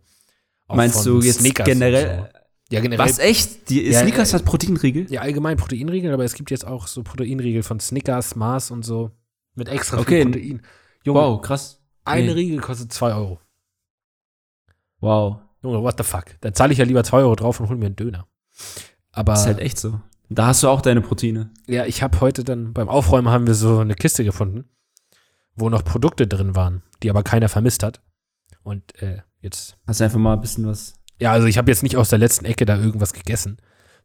auch 0.66 0.76
Meinst 0.76 1.06
du 1.06 1.22
jetzt 1.22 1.42
Snickers 1.42 1.68
generell? 1.68 2.30
So. 2.32 2.40
Ja, 2.72 2.82
generell. 2.82 3.06
Was 3.06 3.20
echt? 3.20 3.70
Die 3.70 3.92
Ja, 3.92 4.02
Snickers 4.02 4.34
äh, 4.34 4.38
hat 4.38 4.46
Proteinriegel? 4.46 5.06
Ja, 5.12 5.22
allgemein 5.22 5.56
Proteinriegel, 5.58 6.12
aber 6.12 6.24
es 6.24 6.34
gibt 6.34 6.50
jetzt 6.50 6.66
auch 6.66 6.88
so 6.88 7.04
Proteinriegel 7.04 7.62
von 7.62 7.80
Snickers, 7.80 8.36
Mars 8.36 8.72
und 8.72 8.84
so. 8.84 9.12
Mit 9.58 9.68
extra 9.70 9.98
Okay. 10.00 10.22
viel 10.24 10.32
Protein. 10.32 10.62
Junge, 11.04 11.20
Wow, 11.20 11.42
krass. 11.42 11.82
eine 12.06 12.28
nee. 12.28 12.32
Riegel 12.32 12.60
kostet 12.62 12.94
2 12.94 13.14
Euro. 13.14 13.40
Wow. 15.00 15.38
Junge, 15.64 15.82
what 15.82 15.96
the 15.98 16.04
fuck? 16.04 16.26
Da 16.42 16.54
zahle 16.54 16.72
ich 16.74 16.80
ja 16.80 16.86
lieber 16.86 17.04
2 17.04 17.18
Euro 17.20 17.36
drauf 17.36 17.60
und 17.60 17.70
hol 17.70 17.78
mir 17.78 17.88
einen 17.88 17.96
Döner. 17.96 18.28
Aber 19.12 19.34
Das 19.34 19.42
ist 19.42 19.48
halt 19.48 19.60
echt 19.60 19.80
so. 19.80 20.00
Da 20.30 20.48
hast 20.48 20.62
du 20.64 20.68
auch 20.68 20.82
deine 20.82 21.02
Proteine. 21.02 21.52
ja, 21.68 21.86
ich 21.86 22.04
habe 22.04 22.20
heute 22.20 22.44
dann 22.44 22.74
beim 22.74 22.90
Aufräumen 22.90 23.30
haben 23.30 23.48
wir 23.48 23.54
so 23.56 23.80
eine 23.80 23.96
Kiste 23.96 24.24
gefunden, 24.24 24.66
wo 25.56 25.70
noch 25.70 25.84
Produkte 25.86 26.28
drin 26.28 26.56
waren, 26.56 26.84
die 27.02 27.10
aber 27.10 27.24
keiner 27.24 27.48
vermisst 27.50 27.82
hat. 27.84 28.02
Und 28.64 29.02
äh, 29.02 29.22
jetzt 29.40 29.78
Hast 29.88 30.00
du 30.00 30.04
einfach 30.04 30.20
mal 30.20 30.34
ein 30.34 30.42
bisschen 30.42 30.68
was. 30.68 30.94
Ja, 31.20 31.32
also 31.32 31.48
ich 31.48 31.58
habe 31.58 31.72
jetzt 31.72 31.82
nicht 31.82 31.96
aus 31.96 32.10
der 32.10 32.20
letzten 32.20 32.46
Ecke 32.46 32.66
da 32.66 32.78
irgendwas 32.78 33.14
gegessen, 33.14 33.58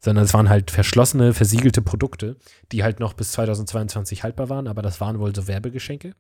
sondern 0.04 0.25
es 0.25 0.35
waren 0.35 0.49
halt 0.49 0.71
verschlossene, 0.71 1.32
versiegelte 1.32 1.80
Produkte, 1.82 2.37
die 2.73 2.82
halt 2.82 3.00
noch 3.00 3.12
bis 3.14 3.32
2022 3.32 4.23
haltbar 4.25 4.49
waren, 4.49 4.66
aber 4.66 4.82
das 4.82 5.00
waren 5.00 5.18
wohl 5.21 5.35
so 5.35 5.47
Werbegeschenke. 5.47 6.14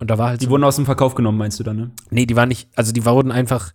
Und 0.00 0.10
da 0.10 0.16
war 0.18 0.28
halt 0.30 0.40
Die 0.40 0.46
so, 0.46 0.50
wurden 0.52 0.64
aus 0.64 0.76
dem 0.76 0.86
Verkauf 0.86 1.14
genommen, 1.14 1.38
meinst 1.38 1.58
du 1.60 1.64
dann, 1.64 1.76
ne? 1.76 1.90
nee, 2.10 2.24
die 2.26 2.36
waren 2.36 2.48
nicht, 2.48 2.68
also 2.76 2.92
die 2.92 3.04
wurden 3.04 3.32
einfach 3.32 3.72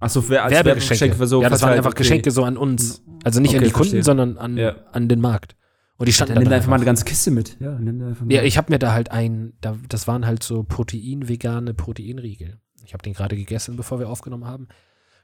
Achso, 0.00 0.28
wer 0.28 0.42
als 0.42 0.52
Werbegeschenke. 0.52 1.00
Werbegeschenk 1.00 1.14
für 1.16 1.26
so 1.28 1.42
ja, 1.42 1.48
das 1.48 1.62
waren 1.62 1.74
einfach 1.74 1.90
okay. 1.92 1.98
Geschenke 2.02 2.30
so 2.32 2.42
an 2.42 2.56
uns, 2.56 3.02
also 3.22 3.40
nicht 3.40 3.52
an 3.54 3.58
Okay, 3.58 3.66
die 3.66 3.70
Kunden, 3.72 3.90
verstehe. 3.90 4.02
sondern 4.02 4.36
an, 4.38 4.56
Ja. 4.56 4.74
an 4.90 5.08
den 5.08 5.20
Markt. 5.20 5.54
Und 5.98 6.08
die 6.08 6.12
standen 6.12 6.34
Dann 6.34 6.42
nimm 6.42 6.52
einfach 6.52 6.68
mal 6.68 6.76
eine 6.76 6.84
ganze 6.84 7.04
Kiste 7.04 7.30
mit. 7.30 7.56
Ja, 7.60 7.78
nimm 7.78 8.00
da 8.00 8.08
einfach 8.08 8.24
mal. 8.24 8.34
Ja, 8.34 8.42
ich 8.42 8.56
habe 8.58 8.72
mir 8.72 8.80
da 8.80 8.92
halt 8.92 9.12
ein, 9.12 9.52
da, 9.60 9.76
das 9.88 10.08
waren 10.08 10.26
halt 10.26 10.42
so 10.42 10.64
Protein-vegane 10.64 11.74
Proteinriegel. 11.74 12.58
Ich 12.84 12.92
habe 12.94 13.02
den 13.04 13.12
gerade 13.12 13.36
gegessen, 13.36 13.76
bevor 13.76 14.00
wir 14.00 14.08
aufgenommen 14.08 14.46
haben. 14.46 14.66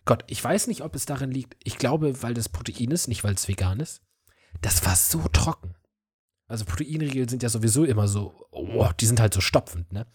Gott, 0.08 0.24
ich 0.26 0.42
weiß 0.42 0.66
nicht, 0.68 0.80
ob 0.82 0.94
es 0.96 1.04
darin 1.06 1.30
liegt. 1.30 1.54
Ich 1.64 1.76
glaube, 1.78 2.22
weil 2.22 2.32
das 2.34 2.48
Protein 2.48 2.90
ist, 2.90 3.08
nicht 3.08 3.24
weil 3.24 3.34
es 3.34 3.46
vegan 3.46 3.78
ist. 3.78 4.00
Das 4.62 4.84
war 4.86 4.96
so 4.96 5.20
trocken. 5.32 5.74
Also 6.46 6.64
Proteinriegel 6.64 7.28
sind 7.28 7.42
ja 7.42 7.50
sowieso 7.50 7.84
immer 7.84 8.08
so, 8.08 8.32
oh, 8.50 8.88
die 8.98 9.04
sind 9.04 9.20
halt 9.20 9.34
so 9.34 9.42
stopfend, 9.42 9.92
ne? 9.92 10.06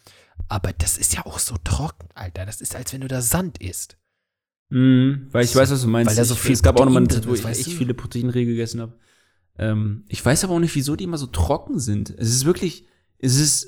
Aber 0.49 0.73
das 0.73 0.97
ist 0.97 1.13
ja 1.13 1.25
auch 1.27 1.37
so 1.37 1.55
trocken, 1.63 2.09
Alter. 2.15 2.45
Das 2.47 2.59
ist, 2.59 2.75
als 2.75 2.91
wenn 2.91 3.01
du 3.01 3.07
da 3.07 3.21
Sand 3.21 3.59
isst. 3.61 3.97
Mhm, 4.69 5.27
weil 5.31 5.43
ich 5.45 5.51
So, 5.51 5.59
weiß, 5.59 5.69
was 5.69 5.81
du 5.83 5.87
meinst. 5.87 6.09
weil 6.09 6.15
da 6.15 6.25
so 6.25 6.33
Ich- 6.33 6.39
viel 6.39 6.53
es 6.53 6.63
gab 6.63 6.79
auch 6.79 6.85
noch 6.85 6.91
mal 6.91 6.97
eine 6.97 7.07
Protein 7.07 7.21
Zeit, 7.23 7.29
wo 7.29 7.35
ich 7.35 7.45
echt 7.59 7.67
du? 7.67 7.71
viele 7.71 7.93
Proteinriegel 7.93 8.53
gegessen 8.55 8.81
habe. 8.81 8.97
Ähm, 9.59 10.05
ich 10.09 10.25
weiß 10.25 10.43
aber 10.43 10.55
auch 10.55 10.59
nicht, 10.59 10.73
wieso 10.73 10.95
die 10.95 11.03
immer 11.03 11.19
so 11.19 11.27
trocken 11.27 11.77
sind. 11.79 12.09
Es 12.09 12.29
ist 12.29 12.45
wirklich, 12.45 12.87
es 13.19 13.35
ist 13.39 13.67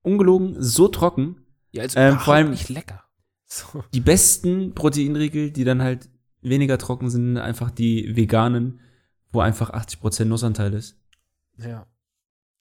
ungelogen 0.00 0.56
so 0.62 0.88
trocken. 0.88 1.44
Ja, 1.72 1.82
also 1.82 1.98
Ähm, 2.00 2.18
vor 2.18 2.32
allem- 2.32 2.50
nicht 2.52 2.70
lecker. 2.70 3.04
So. 3.50 3.82
Die 3.94 4.00
besten 4.00 4.74
Proteinriegel, 4.74 5.50
die 5.50 5.64
dann 5.64 5.82
halt 5.82 6.08
weniger 6.42 6.76
trocken 6.78 7.08
sind, 7.10 7.24
sind 7.34 7.36
einfach 7.38 7.70
die 7.70 8.14
veganen, 8.14 8.80
wo 9.32 9.40
einfach 9.40 9.70
80% 9.72 10.26
Nussanteil 10.26 10.74
ist. 10.74 10.98
Ja. 11.58 11.86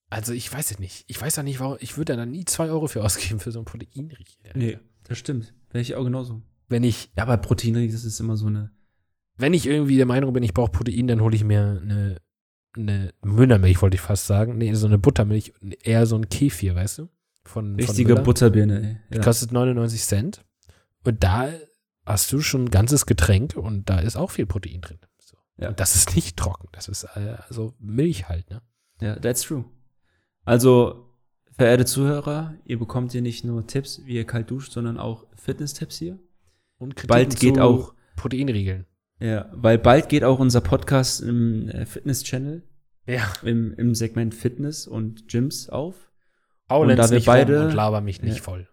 Also 0.10 0.32
ich 0.32 0.52
weiß 0.52 0.72
es 0.72 0.80
nicht. 0.80 1.04
Ich 1.08 1.22
weiß 1.22 1.36
ja 1.36 1.44
nicht, 1.44 1.60
warum. 1.60 1.78
Ich 1.82 1.98
würde 1.98 2.16
da 2.16 2.26
nie 2.26 2.46
zwei 2.46 2.70
Euro 2.70 2.88
für 2.88 3.04
ausgeben 3.04 3.40
für 3.42 3.52
so 3.52 3.60
ein 3.60 3.66
Proteinriegel. 3.66 4.80
das 5.04 5.18
stimmt. 5.18 5.54
Wäre 5.72 5.82
ich 5.82 5.96
auch 5.96 6.04
genauso. 6.06 6.42
Wenn 6.70 6.84
ich, 6.84 7.12
Ja, 7.18 7.24
aber 7.24 7.38
Proteinriegel, 7.38 7.94
das 7.94 8.06
ist 8.06 8.20
immer 8.22 8.38
so 8.38 8.48
eine. 8.48 8.72
wenn 9.36 9.54
ich 9.54 9.68
irgendwie 9.68 9.98
der 9.98 10.06
Meinung 10.06 10.32
bin, 10.34 10.44
ich 10.44 10.54
brauche 10.54 10.72
Protein, 10.72 11.08
dann 11.08 11.22
hole 11.22 11.36
ich 11.36 11.44
mir 11.44 11.82
eine, 11.82 12.18
eine 12.78 13.14
Münnermilch, 13.24 13.82
wollte 13.82 13.96
ich 13.96 14.02
fast 14.02 14.26
sagen. 14.28 14.58
Nee, 14.58 14.74
so 14.74 14.88
eine 14.88 14.98
Buttermilch, 14.98 15.54
eher 15.84 16.06
so 16.06 16.16
ein 16.16 16.30
Kefir, 16.30 16.76
weißt 16.76 17.00
du? 17.00 17.10
Von, 17.44 17.76
Richtige 17.76 18.16
von. 18.16 18.24
Butterbirne, 18.24 18.82
ey. 18.82 18.98
Die 19.12 19.18
Ja. 19.18 19.24
kostet 19.24 19.52
99 19.52 20.02
Cent. 20.02 20.46
Und 21.08 21.24
da 21.24 21.50
hast 22.06 22.32
du 22.32 22.42
schon 22.42 22.66
ein 22.66 22.70
ganzes 22.70 23.06
Getränk 23.06 23.56
und 23.56 23.90
da 23.90 24.00
ist 24.00 24.16
auch 24.18 24.32
viel 24.32 24.46
Protein 24.46 24.82
drin. 24.82 25.00
So. 25.20 25.38
Ja. 25.58 25.70
Und 25.70 25.80
das 25.80 25.96
ist 25.96 26.16
nicht 26.16 26.38
trocken. 26.38 26.68
Das 26.74 26.88
ist 26.88 27.04
äh, 27.16 27.36
also 27.48 27.74
Milch 27.80 28.28
halt, 28.30 28.50
ne? 28.50 28.62
Ja, 29.02 29.16
that's 29.16 29.42
true. 29.44 29.66
Also, 30.44 31.10
verehrte 31.52 31.86
Zuhörer, 31.86 32.56
ihr 32.66 32.80
bekommt 32.80 33.12
hier 33.12 33.22
nicht 33.22 33.44
nur 33.44 33.66
Tipps, 33.68 34.02
wie 34.06 34.16
ihr 34.16 34.26
kalt 34.26 34.50
duscht, 34.52 34.72
sondern 34.72 34.98
auch 34.98 35.26
Fitness-Tipps 35.36 35.98
hier. 35.98 36.20
Und 36.78 36.96
Kritiken 36.96 37.08
Bald 37.08 37.40
geht 37.40 37.60
auch, 37.60 37.94
Proteinriegeln. 38.16 38.86
ja, 39.20 39.50
weil 39.54 39.78
bald 39.78 40.10
geht 40.10 40.24
auch 40.24 40.40
unser 40.40 40.62
Podcast 40.62 41.22
im 41.22 41.70
äh, 41.70 41.86
Fitness-Channel, 41.86 42.64
Ja. 43.06 43.32
im, 43.44 43.74
im 43.76 43.96
Segment 43.96 44.34
Fitness 44.36 44.88
und 44.88 45.28
Gyms 45.28 45.70
auf. 45.70 46.12
Haulenz 46.70 47.00
da 47.08 47.10
wir 47.12 47.24
beide- 47.24 47.66
und 47.68 47.74
laber 47.74 48.02
mich 48.02 48.22
nicht 48.22 48.38
Ja. 48.38 48.44
voll. 48.44 48.68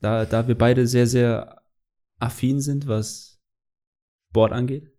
Da, 0.00 0.24
da 0.24 0.46
wir 0.48 0.56
beide 0.56 0.86
sehr, 0.86 1.06
sehr 1.06 1.59
affin 2.20 2.60
sind, 2.60 2.86
was 2.86 3.40
Sport 4.30 4.52
angeht. 4.52 4.90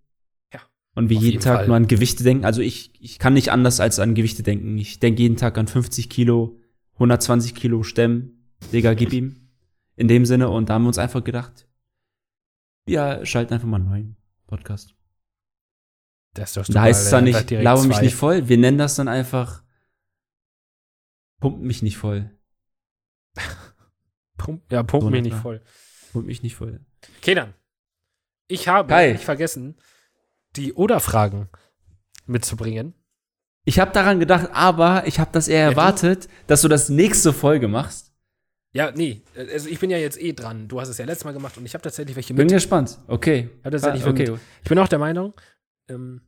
Ja, 0.54 0.60
Und 0.96 1.10
wir 1.10 1.16
jeden 1.16 1.32
jeden 1.32 1.44
Tag 1.44 1.58
Fall. 1.60 1.68
nur 1.68 1.76
an 1.78 1.88
Gewichte 1.88 2.24
denken. 2.24 2.46
Also 2.46 2.62
ich, 2.62 2.92
ich 3.02 3.20
kann 3.20 3.34
nicht 3.34 3.52
anders 3.52 3.80
als 3.80 4.00
an 4.00 4.16
Gewichte 4.16 4.44
denken. 4.44 4.78
Ich 4.78 5.00
denke 5.00 5.22
jeden 5.22 5.38
Tag 5.38 5.58
an 5.58 5.68
50 5.68 6.10
Kilo, 6.10 6.60
120 6.96 7.56
Kilo 7.56 7.84
Stemmen. 7.84 8.54
Digga, 8.74 8.94
gib 8.94 9.14
ihm. 9.14 9.50
In 9.96 10.08
dem 10.08 10.26
Sinne. 10.26 10.50
Und 10.50 10.70
da 10.70 10.74
haben 10.76 10.84
wir 10.84 10.88
uns 10.90 10.98
einfach 10.98 11.24
gedacht, 11.24 11.68
wir 12.86 13.26
schalten 13.26 13.54
einfach 13.54 13.68
mal 13.68 13.78
einen 13.78 13.90
neuen 13.90 14.18
Podcast. 14.48 14.96
Das 16.34 16.54
Da 16.54 16.82
heißt 16.82 17.04
es 17.06 17.10
dann 17.10 17.26
nicht, 17.26 17.52
laber 17.52 17.84
mich 17.84 18.02
nicht 18.02 18.16
voll. 18.16 18.48
Wir 18.48 18.58
nennen 18.58 18.78
das 18.78 18.96
dann 18.96 19.08
einfach, 19.08 19.64
pump 21.40 21.60
mich 21.62 21.82
nicht 21.82 21.98
voll. 21.98 22.32
Pump, 24.38 24.64
ja, 24.72 24.82
pump 24.82 25.04
So, 25.04 25.10
mich 25.10 25.22
nicht 25.22 25.32
klar. 25.32 25.42
voll. 25.42 25.62
Pump 26.12 26.26
mich 26.28 26.44
nicht 26.44 26.56
voll. 26.56 26.80
Okay, 27.20 27.36
dann. 27.36 27.54
Ich 28.48 28.68
habe 28.68 28.90
Geil. 28.90 29.14
nicht 29.14 29.24
vergessen, 29.24 29.76
die 30.56 30.74
Oder-Fragen 30.74 31.50
mitzubringen. 32.26 32.94
Ich 33.64 33.80
habe 33.80 33.92
daran 33.92 34.20
gedacht, 34.20 34.50
aber 34.54 35.06
ich 35.08 35.20
habe 35.20 35.32
das 35.32 35.48
eher 35.48 35.60
Ja, 35.60 35.66
du- 35.66 35.72
erwartet, 35.72 36.28
dass 36.48 36.62
du 36.62 36.68
das 36.68 36.90
nächste 36.90 37.32
Folge 37.34 37.68
machst. 37.68 38.12
Ja, 38.74 38.92
nee, 38.92 39.22
also 39.36 39.68
ich 39.70 39.80
bin 39.80 39.90
ja 39.90 39.98
jetzt 39.98 40.20
eh 40.22 40.32
dran. 40.34 40.68
Du 40.70 40.80
hast 40.80 40.88
es 40.88 40.98
ja 40.98 41.06
letztes 41.06 41.26
Mal 41.26 41.34
gemacht 41.34 41.58
und 41.58 41.66
ich 41.66 41.74
habe 41.74 41.82
tatsächlich 41.84 42.16
welche 42.16 42.34
Bin 42.34 42.48
mit. 42.48 42.54
gespannt. 42.56 43.00
Okay. 43.08 43.50
Ich 43.60 43.66
hab 43.66 43.72
tatsächlich 43.72 44.06
Ah, 44.06 44.10
okay. 44.10 44.34
Ich 44.64 44.70
bin 44.70 44.80
auch 44.80 44.88
der 44.88 45.00
Meinung, 45.00 45.34
ähm, 45.90 46.22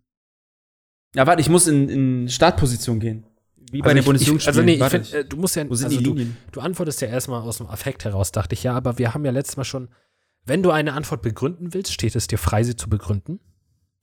Ja, 1.15 1.25
warte, 1.27 1.41
ich 1.41 1.49
muss 1.49 1.67
in, 1.67 1.89
in 1.89 2.29
Startposition 2.29 2.99
gehen. 2.99 3.25
Wie 3.73 3.81
bei 3.81 3.89
also 3.89 3.95
den 3.95 4.05
Bundesliga. 4.05 4.37
ich, 4.37 4.47
also 4.47 4.61
nee, 4.61 4.75
ich 4.75 4.83
find, 4.83 5.13
äh, 5.13 5.25
du 5.25 5.35
musst 5.35 5.55
ja, 5.55 5.67
Wo 5.67 5.73
sind 5.73 5.87
also 5.87 5.97
die 5.97 6.03
du, 6.03 6.11
Linien? 6.11 6.37
du 6.51 6.61
antwortest 6.61 7.01
ja 7.01 7.07
erstmal 7.07 7.41
aus 7.41 7.57
dem 7.57 7.67
Affekt 7.67 8.05
heraus, 8.05 8.31
dachte 8.31 8.53
ich 8.53 8.63
ja, 8.63 8.73
aber 8.75 8.99
wir 8.99 9.13
haben 9.13 9.25
ja 9.25 9.31
letztes 9.31 9.57
Mal 9.57 9.63
schon, 9.63 9.89
wenn 10.45 10.61
du 10.61 10.71
eine 10.71 10.93
Antwort 10.93 11.21
begründen 11.21 11.73
willst, 11.73 11.91
steht 11.91 12.15
es 12.15 12.27
dir 12.27 12.37
frei, 12.37 12.63
sie 12.63 12.75
zu 12.75 12.89
begründen. 12.89 13.39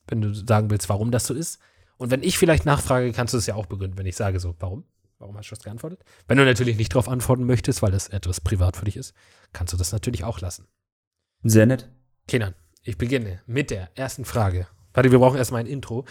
Wenn 0.09 0.20
du 0.20 0.35
sagen 0.35 0.70
willst, 0.70 0.88
warum 0.88 1.11
das 1.11 1.26
so 1.26 1.35
ist. 1.35 1.61
Und 1.98 2.11
wenn 2.11 2.22
ich 2.22 2.37
vielleicht 2.37 2.66
nachfrage, 2.66 3.12
kannst 3.12 3.33
du 3.35 3.38
es 3.38 3.46
ja 3.46 3.54
auch 3.54 3.66
begründen, 3.66 3.96
wenn 3.96 4.06
ich 4.06 4.16
sage 4.16 4.40
so, 4.40 4.54
warum? 4.59 4.85
Warum 5.18 5.37
hast 5.37 5.50
du 5.50 5.54
das 5.54 5.62
geantwortet? 5.62 6.02
Wenn 6.26 6.38
du 6.38 6.44
natürlich 6.44 6.76
nicht 6.76 6.92
darauf 6.92 7.09
antworten 7.09 7.44
möchtest, 7.44 7.83
weil 7.83 7.92
es 7.94 8.09
etwas 8.09 8.40
privat 8.40 8.76
für 8.76 8.87
dich 8.87 8.96
ist, 8.96 9.14
kannst 9.52 9.72
du 9.72 9.76
das 9.76 9.92
natürlich 9.92 10.24
auch 10.24 10.40
lassen. 10.40 10.66
Sehr 11.44 11.66
nett. 11.66 11.90
Kenan, 12.26 12.54
ich 12.83 12.96
beginne 12.96 13.40
mit 13.46 13.70
der 13.70 13.90
ersten 13.94 14.24
Frage. 14.24 14.66
Warte, 14.94 15.12
wir 15.12 15.18
brauchen 15.18 15.37
erstmal 15.37 15.61
ein 15.61 15.66
Intro. 15.66 16.06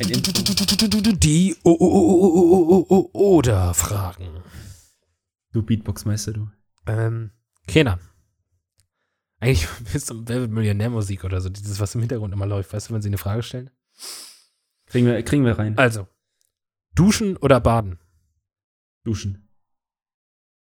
Ein 0.00 0.10
Intro. 0.10 1.12
Die 1.12 1.56
o 1.64 1.70
o 1.70 2.86
o 2.88 3.10
oder 3.36 3.74
Fragen. 3.74 4.42
Du 5.52 5.62
Beatboxmeister, 5.62 6.32
du. 6.32 6.50
Ähm, 6.86 7.30
Kenan. 7.66 8.00
Eigentlich 9.40 9.68
bist 9.92 10.10
du 10.10 10.22
Wer 10.26 10.40
wird 10.42 10.50
Millionärmusik 10.50 11.24
oder 11.24 11.40
so, 11.40 11.48
dieses, 11.48 11.80
was 11.80 11.94
im 11.94 12.00
Hintergrund 12.00 12.32
immer 12.32 12.46
läuft, 12.46 12.72
weißt 12.72 12.90
du, 12.90 12.94
wenn 12.94 13.02
sie 13.02 13.08
eine 13.08 13.18
Frage 13.18 13.42
stellen? 13.42 13.70
Kriegen 14.86 15.06
wir, 15.06 15.22
kriegen 15.22 15.44
wir 15.44 15.58
rein. 15.58 15.76
Also, 15.76 16.06
duschen 16.94 17.36
oder 17.36 17.60
baden? 17.60 17.98
Duschen. 19.04 19.48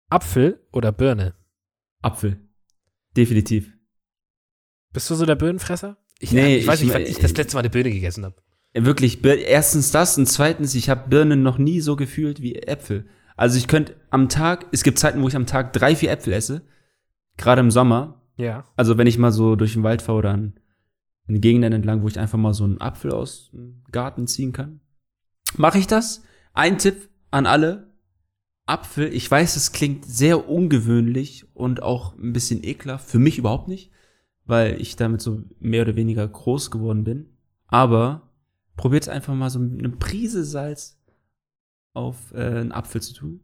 Apfel 0.10 0.66
oder 0.72 0.92
Birne? 0.92 1.36
Apfel. 2.02 2.40
Definitiv. 3.18 3.72
Bist 4.94 5.10
du 5.10 5.16
so 5.16 5.26
der 5.26 5.36
Birnenfresser? 5.36 5.98
Ich, 6.20 6.32
Nee, 6.32 6.58
ich 6.58 6.68
weiß 6.68 6.80
ich- 6.80 6.86
nicht, 6.86 6.94
wann 6.94 7.02
ich 7.02 7.18
das 7.20 7.36
letzte 7.36 7.56
Mal 7.56 7.62
eine 7.62 7.70
Birne 7.70 7.92
gegessen 7.92 8.24
habe. 8.26 8.42
Wirklich, 8.78 9.24
erstens 9.24 9.92
das 9.92 10.18
und 10.18 10.26
zweitens, 10.26 10.76
ich 10.76 10.90
habe 10.90 11.08
Birnen 11.10 11.44
noch 11.44 11.58
nie 11.58 11.80
so 11.80 11.96
gefühlt 11.96 12.42
wie 12.42 12.56
Äpfel. 12.56 13.06
Also 13.38 13.58
ich 13.58 13.68
könnte 13.68 13.96
am 14.10 14.28
Tag, 14.28 14.66
es 14.74 14.84
gibt 14.84 15.00
Zeiten, 15.00 15.22
wo 15.22 15.28
ich 15.30 15.36
am 15.36 15.46
Tag 15.46 15.72
drei, 15.72 15.96
vier 15.96 16.12
Äpfel 16.12 16.34
esse. 16.34 16.62
Gerade 17.38 17.62
im 17.62 17.72
Sommer. 17.72 18.22
Ja. 18.38 18.66
Also 18.76 18.98
wenn 18.98 19.08
ich 19.08 19.18
mal 19.18 19.32
so 19.32 19.56
durch 19.56 19.74
den 19.74 19.84
Wald 19.84 20.02
fahre 20.02 20.18
oder 20.18 20.32
an, 20.32 20.54
in 21.28 21.40
Gegenden 21.42 21.72
entlang, 21.72 22.04
wo 22.04 22.08
ich 22.08 22.20
einfach 22.20 22.38
mal 22.38 22.54
so 22.54 22.66
einen 22.66 22.82
Apfel 22.82 23.12
aus 23.12 23.50
dem 23.52 23.84
Garten 23.92 24.28
ziehen 24.28 24.52
kann. 24.52 24.82
Mache 25.58 25.80
ich 25.80 25.88
das? 25.88 26.24
Ein 26.54 26.78
Tipp 26.78 27.10
an 27.32 27.46
alle. 27.46 27.94
Apfel, 28.66 29.14
ich 29.14 29.30
weiß, 29.30 29.56
es 29.56 29.72
klingt 29.72 30.06
sehr 30.06 30.50
ungewöhnlich 30.50 31.46
und 31.54 31.82
auch 31.82 32.18
ein 32.18 32.34
bisschen 32.34 32.64
ekelhaft. 32.64 33.10
Für 33.10 33.20
mich 33.20 33.38
überhaupt 33.38 33.68
nicht, 33.68 33.92
weil 34.46 34.82
ich 34.82 34.96
damit 34.96 35.22
so 35.22 35.44
mehr 35.60 35.84
oder 35.84 35.96
weniger 35.96 36.28
groß 36.28 36.72
geworden 36.72 37.04
bin. 37.04 37.30
Aber 37.68 38.25
probiert 38.76 39.08
einfach 39.10 39.34
mal 39.34 39.50
so 39.50 39.60
eine 39.60 39.90
Prise 39.90 40.44
Salz 40.44 40.98
auf 41.94 42.32
äh, 42.34 42.38
einen 42.60 42.72
Apfel 42.72 43.02
zu 43.02 43.14
tun. 43.14 43.40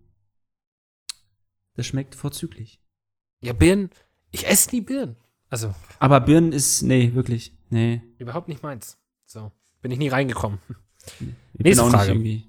Das 1.76 1.86
schmeckt 1.88 2.16
vorzüglich. 2.16 2.82
Ja, 3.42 3.54
Birnen. 3.54 3.90
Ich 4.32 4.48
esse 4.48 4.72
nie 4.76 4.82
Birnen. 4.82 5.16
Also, 5.50 5.74
Aber 6.00 6.20
Birnen 6.22 6.52
ist, 6.54 6.82
nee, 6.84 7.14
wirklich, 7.14 7.58
nee. 7.70 8.02
überhaupt 8.18 8.48
nicht 8.48 8.64
meins. 8.64 8.98
So. 9.26 9.52
Bin 9.82 9.92
ich 9.92 10.00
nie 10.00 10.10
reingekommen. 10.10 10.60
Ich 11.54 11.64
Nächste 11.64 11.90
Frage. 11.90 12.12
irgendwie- 12.12 12.48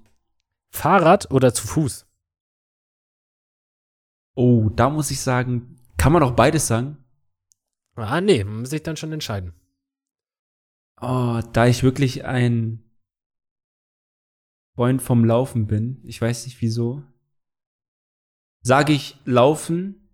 Fahrrad 0.69 1.31
oder 1.31 1.55
zu 1.55 1.65
Fuß? 1.65 2.05
Oh, 4.35 4.69
da 4.69 4.89
muss 4.91 5.09
ich 5.09 5.19
sagen, 5.21 5.75
kann 5.97 6.13
man 6.13 6.21
auch 6.21 6.33
beides 6.35 6.67
sagen. 6.67 6.97
Ah, 7.95 8.21
nee, 8.21 8.43
man 8.43 8.59
muss 8.61 8.69
sich 8.69 8.83
dann 8.83 8.95
schon 8.95 9.11
entscheiden. 9.11 9.53
Oh, 11.05 11.41
da 11.51 11.67
ich 11.67 11.83
wirklich 11.83 12.23
ein 12.23 12.81
Freund 14.73 15.01
vom 15.01 15.25
Laufen 15.25 15.67
bin, 15.67 16.01
ich 16.05 16.21
weiß 16.21 16.45
nicht 16.45 16.61
wieso, 16.61 17.03
sage 18.61 18.93
ich 18.93 19.17
Laufen, 19.25 20.09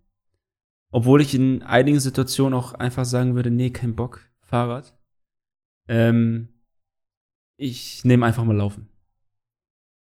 obwohl 0.90 1.20
ich 1.20 1.32
in 1.32 1.62
einigen 1.62 2.00
Situationen 2.00 2.58
auch 2.58 2.74
einfach 2.74 3.04
sagen 3.04 3.36
würde, 3.36 3.52
nee, 3.52 3.70
kein 3.70 3.94
Bock, 3.94 4.28
Fahrrad. 4.40 4.98
Ähm, 5.86 6.48
ich 7.56 8.04
nehme 8.04 8.26
einfach 8.26 8.42
mal 8.42 8.56
Laufen. 8.56 8.88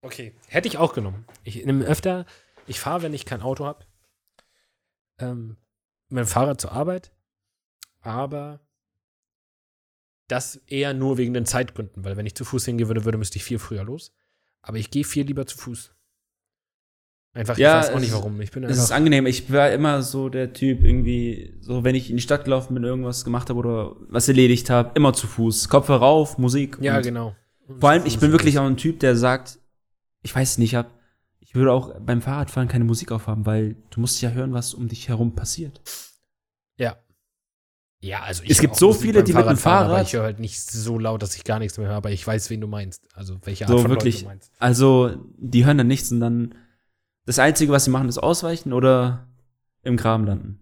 Okay. 0.03 0.35
Hätte 0.49 0.67
ich 0.67 0.77
auch 0.77 0.93
genommen. 0.93 1.25
Ich 1.43 1.65
nehme 1.65 1.83
öfter, 1.85 2.27
ich 2.67 2.79
fahre, 2.79 3.01
wenn 3.01 3.13
ich 3.15 3.25
kein 3.25 3.41
Auto 3.41 3.65
habe, 3.65 3.87
ähm, 5.17 5.57
mit 6.09 6.19
dem 6.19 6.27
Fahrrad 6.27 6.61
zur 6.61 6.73
Arbeit, 6.73 7.11
aber 8.01 8.64
das 10.27 10.61
eher 10.67 10.93
nur 10.93 11.17
wegen 11.17 11.33
den 11.33 11.45
Zeitgründen, 11.45 12.03
weil 12.03 12.17
wenn 12.17 12.25
ich 12.25 12.35
zu 12.35 12.45
Fuß 12.45 12.65
hingehen 12.65 12.87
würde, 12.87 13.05
würde 13.05 13.17
müsste 13.17 13.37
ich 13.37 13.43
viel 13.43 13.59
früher 13.59 13.83
los. 13.83 14.11
Aber 14.61 14.77
ich 14.77 14.89
gehe 14.89 15.03
viel 15.03 15.25
lieber 15.25 15.45
zu 15.45 15.57
Fuß. 15.57 15.91
Einfach, 17.33 17.57
Ja, 17.57 17.79
ich 17.79 17.85
weiß 17.85 17.91
auch 17.91 17.95
es 17.97 18.01
nicht 18.01 18.13
warum. 18.13 18.39
Ich 18.39 18.51
bin 18.51 18.63
Es 18.63 18.77
ist 18.77 18.91
angenehm. 18.91 19.25
Ich 19.25 19.51
war 19.51 19.69
immer 19.71 20.01
so 20.01 20.29
der 20.29 20.53
Typ 20.53 20.83
irgendwie, 20.83 21.53
so 21.59 21.83
wenn 21.83 21.93
ich 21.93 22.09
in 22.09 22.15
die 22.15 22.21
Stadt 22.23 22.45
gelaufen 22.45 22.73
bin, 22.73 22.83
irgendwas 22.83 23.25
gemacht 23.25 23.49
habe 23.49 23.59
oder 23.59 23.95
was 24.07 24.27
erledigt 24.29 24.69
habe, 24.69 24.91
immer 24.95 25.13
zu 25.13 25.27
Fuß. 25.27 25.67
Kopfhörer 25.67 25.99
rauf, 25.99 26.37
Musik. 26.37 26.77
ja, 26.79 26.97
und 26.97 27.03
genau. 27.03 27.35
Vor 27.79 27.89
allem, 27.89 28.05
ich 28.05 28.19
bin 28.19 28.31
wirklich 28.31 28.57
auch 28.57 28.65
ein 28.65 28.77
Typ, 28.77 28.99
der 28.99 29.15
sagt, 29.15 29.59
ich 30.21 30.33
weiß 30.33 30.59
nicht, 30.59 30.71
ich 30.71 30.75
hab, 30.75 30.97
ich 31.39 31.55
würde 31.55 31.71
auch 31.73 31.99
beim 31.99 32.21
Fahrradfahren 32.21 32.69
keine 32.69 32.85
Musik 32.85 33.11
aufhaben, 33.11 33.45
weil 33.45 33.75
du 33.89 33.99
musst 33.99 34.21
ja 34.21 34.29
hören, 34.29 34.53
was 34.53 34.73
um 34.73 34.87
dich 34.87 35.09
herum 35.09 35.35
passiert. 35.35 35.81
Ja. 38.01 38.19
Ja, 38.19 38.23
also 38.23 38.43
Es 38.43 38.57
höre 38.57 38.61
gibt 38.61 38.75
so 38.75 38.93
viele, 38.93 39.23
die 39.23 39.33
mit 39.33 39.45
dem 39.47 39.57
Fahrrad- 39.57 40.05
ich 40.05 40.13
höre 40.13 40.23
halt 40.23 40.39
nicht 40.39 40.61
so 40.61 40.99
laut, 40.99 41.21
dass 41.23 41.35
ich 41.35 41.43
gar 41.43 41.59
nichts 41.59 41.77
mehr 41.77 41.87
höre, 41.87 41.95
aber 41.95 42.11
ich 42.11 42.25
weiß, 42.25 42.49
wen 42.51 42.61
du 42.61 42.67
meinst. 42.67 43.01
Also 43.15 43.39
welche 43.43 43.65
Art 43.65 43.71
So 43.71 43.79
von 43.79 43.89
wirklich. 43.89 44.15
Leuten 44.21 44.25
du 44.25 44.29
meinst. 44.29 44.51
Also, 44.59 45.15
die 45.37 45.65
hören 45.65 45.77
dann 45.79 45.87
nichts 45.87 46.11
und 46.11 46.19
dann 46.19 46.55
das 47.25 47.39
Einzige, 47.39 47.71
was 47.71 47.85
sie 47.85 47.89
machen, 47.91 48.07
ist 48.07 48.19
ausweichen 48.19 48.73
oder 48.73 49.27
im 49.81 49.97
Graben 49.97 50.25
landen. 50.25 50.61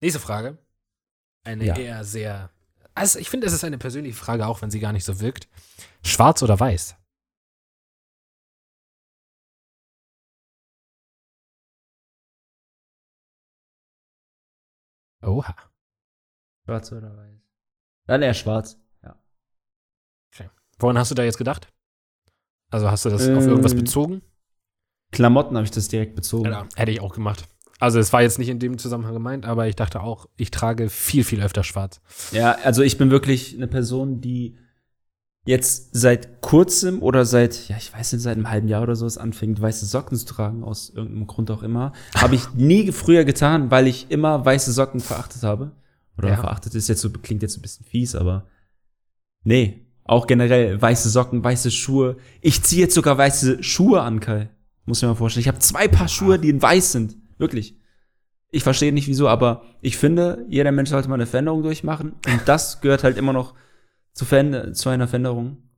Nächste 0.00 0.20
Frage. 0.20 0.58
Eine 1.44 1.64
Ja. 1.64 1.76
eher 1.76 2.04
sehr. 2.04 2.50
Also 2.94 3.18
ich 3.18 3.30
finde, 3.30 3.46
es 3.46 3.52
ist 3.52 3.64
eine 3.64 3.78
persönliche 3.78 4.16
Frage, 4.16 4.46
auch 4.46 4.60
wenn 4.62 4.70
sie 4.70 4.80
gar 4.80 4.92
nicht 4.92 5.04
so 5.04 5.20
wirkt. 5.20 5.48
Schwarz 6.02 6.42
oder 6.42 6.58
weiß? 6.60 6.94
Oha. 15.26 15.54
Schwarz 16.64 16.92
oder 16.92 17.16
weiß? 17.16 17.40
Dann 18.06 18.22
eher 18.22 18.34
schwarz. 18.34 18.78
Ja. 19.02 19.16
Woran 20.78 20.98
hast 20.98 21.10
du 21.10 21.14
da 21.14 21.22
jetzt 21.22 21.38
gedacht? 21.38 21.68
Also 22.70 22.90
hast 22.90 23.04
du 23.04 23.10
das 23.10 23.22
auf 23.22 23.28
Ähm, 23.44 23.48
irgendwas 23.48 23.74
bezogen? 23.74 24.22
Klamotten 25.12 25.56
habe 25.56 25.64
ich 25.64 25.70
das 25.70 25.88
direkt 25.88 26.16
bezogen. 26.16 26.50
Ja, 26.50 26.66
hätte 26.74 26.90
ich 26.90 27.00
auch 27.00 27.14
gemacht. 27.14 27.46
Also 27.78 27.98
es 27.98 28.12
war 28.12 28.22
jetzt 28.22 28.38
nicht 28.38 28.48
in 28.48 28.58
dem 28.58 28.78
Zusammenhang 28.78 29.14
gemeint, 29.14 29.46
aber 29.46 29.68
ich 29.68 29.76
dachte 29.76 30.00
auch, 30.00 30.26
ich 30.36 30.50
trage 30.50 30.88
viel, 30.88 31.22
viel 31.24 31.42
öfter 31.42 31.62
schwarz. 31.64 32.00
Ja, 32.32 32.52
also 32.64 32.82
ich 32.82 32.98
bin 32.98 33.10
wirklich 33.10 33.54
eine 33.54 33.68
Person, 33.68 34.20
die 34.20 34.58
jetzt 35.44 35.90
seit 35.92 36.40
kurzem 36.40 37.02
oder 37.02 37.24
seit, 37.24 37.68
ja, 37.68 37.76
ich 37.76 37.92
weiß 37.92 38.12
nicht, 38.14 38.22
seit 38.22 38.36
einem 38.36 38.50
halben 38.50 38.68
Jahr 38.68 38.82
oder 38.82 38.96
so 38.96 39.06
es 39.06 39.18
anfängt, 39.18 39.60
weiße 39.60 39.84
Socken 39.86 40.16
zu 40.16 40.24
tragen, 40.26 40.64
aus 40.64 40.90
irgendeinem 40.90 41.26
Grund 41.26 41.50
auch 41.50 41.62
immer. 41.62 41.92
Habe 42.16 42.34
ich 42.34 42.54
nie 42.54 42.92
früher 42.92 43.24
getan, 43.24 43.70
weil 43.70 43.86
ich 43.86 44.06
immer 44.10 44.44
weiße 44.44 44.72
Socken 44.72 45.00
verachtet 45.00 45.42
habe. 45.42 45.72
Oder 46.16 46.30
Ja. 46.30 46.36
verachtet 46.36 46.74
ist 46.74 46.88
jetzt 46.88 47.00
so, 47.00 47.10
klingt 47.10 47.42
jetzt 47.42 47.58
ein 47.58 47.62
bisschen 47.62 47.84
fies, 47.84 48.14
aber 48.14 48.46
nee, 49.42 49.86
auch 50.04 50.26
generell 50.26 50.80
weiße 50.80 51.10
Socken, 51.10 51.42
weiße 51.42 51.70
Schuhe. 51.70 52.16
Ich 52.40 52.62
ziehe 52.62 52.82
jetzt 52.82 52.94
sogar 52.94 53.18
weiße 53.18 53.62
Schuhe 53.62 54.02
an, 54.02 54.20
Kai. 54.20 54.50
Muss 54.86 55.02
mir 55.02 55.08
mal 55.08 55.14
vorstellen. 55.14 55.42
Ich 55.42 55.48
habe 55.48 55.58
zwei 55.58 55.88
Paar 55.88 56.08
Schuhe, 56.08 56.38
die 56.38 56.50
in 56.50 56.60
weiß 56.60 56.92
sind. 56.92 57.16
Wirklich. 57.38 57.78
Ich 58.50 58.62
verstehe 58.62 58.92
nicht 58.92 59.08
wieso, 59.08 59.28
aber 59.28 59.62
ich 59.80 59.96
finde, 59.96 60.44
jeder 60.48 60.70
Mensch 60.72 60.90
sollte 60.90 61.08
mal 61.08 61.14
eine 61.16 61.26
Veränderung 61.26 61.62
durchmachen. 61.62 62.12
Und 62.26 62.42
das 62.46 62.80
gehört 62.80 63.02
halt 63.02 63.16
immer 63.16 63.32
noch 63.32 63.54
zu, 64.14 64.24
zu 64.72 64.88
einer 64.88 65.08
Veränderung 65.08 65.68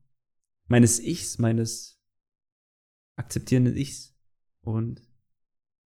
meines 0.69 1.01
Ichs, 1.01 1.39
meines 1.39 2.01
akzeptierenden 3.17 3.77
Ichs. 3.77 4.15
Und 4.61 5.03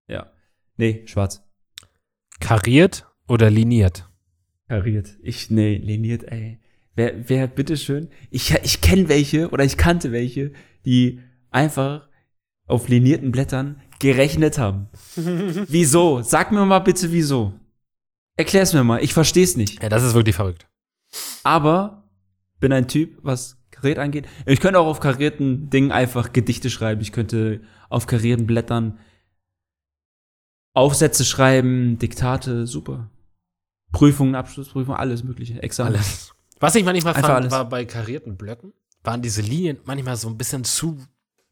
ja. 0.08 0.32
Nee, 0.76 1.06
schwarz. 1.06 1.42
Kariert 2.40 3.06
oder 3.28 3.50
liniert? 3.50 4.08
Kariert. 4.68 5.16
Ich, 5.22 5.50
nee, 5.50 5.76
liniert, 5.76 6.24
ey. 6.24 6.58
Wer, 6.94 7.28
wer, 7.28 7.46
bitteschön. 7.46 8.10
Ich, 8.30 8.52
ich 8.62 8.80
kenne 8.80 9.08
welche 9.08 9.48
oder 9.50 9.64
ich 9.64 9.76
kannte 9.76 10.12
welche, 10.12 10.52
die 10.84 11.20
einfach 11.50 12.08
auf 12.66 12.88
linierten 12.88 13.32
Blättern 13.32 13.80
gerechnet 13.98 14.58
haben. 14.58 14.88
wieso? 15.14 16.22
Sag 16.22 16.52
mir 16.52 16.64
mal 16.66 16.80
bitte 16.80 17.12
wieso. 17.12 17.54
Erklär's 18.36 18.72
mir 18.72 18.84
mal. 18.84 19.02
Ich 19.02 19.14
versteh's 19.14 19.56
nicht. 19.56 19.82
Ja, 19.82 19.88
das 19.88 20.02
ist 20.02 20.14
wirklich 20.14 20.34
verrückt. 20.34 20.66
Aber 21.44 22.01
bin 22.62 22.72
ein 22.72 22.88
Typ, 22.88 23.18
was 23.22 23.58
kariert 23.70 23.98
angeht. 23.98 24.26
Ich 24.46 24.60
könnte 24.60 24.78
auch 24.80 24.86
auf 24.86 25.00
karierten 25.00 25.68
Dingen 25.68 25.92
einfach 25.92 26.32
Gedichte 26.32 26.70
schreiben. 26.70 27.02
Ich 27.02 27.12
könnte 27.12 27.60
auf 27.90 28.06
karierten 28.06 28.46
Blättern 28.46 28.98
Aufsätze 30.74 31.24
schreiben, 31.24 31.98
Diktate, 31.98 32.66
super. 32.66 33.10
Prüfungen, 33.92 34.34
Abschlussprüfungen, 34.34 34.98
alles 34.98 35.22
mögliche. 35.22 35.62
Examen. 35.62 35.94
Alles. 35.96 36.32
Was 36.60 36.74
ich 36.76 36.84
manchmal 36.84 37.14
Einfach 37.14 37.28
fand, 37.28 37.40
alles. 37.42 37.52
war 37.52 37.68
bei 37.68 37.84
karierten 37.84 38.36
Blöcken, 38.38 38.72
waren 39.02 39.20
diese 39.20 39.42
Linien 39.42 39.78
manchmal 39.84 40.16
so 40.16 40.28
ein 40.28 40.38
bisschen 40.38 40.64
zu 40.64 40.98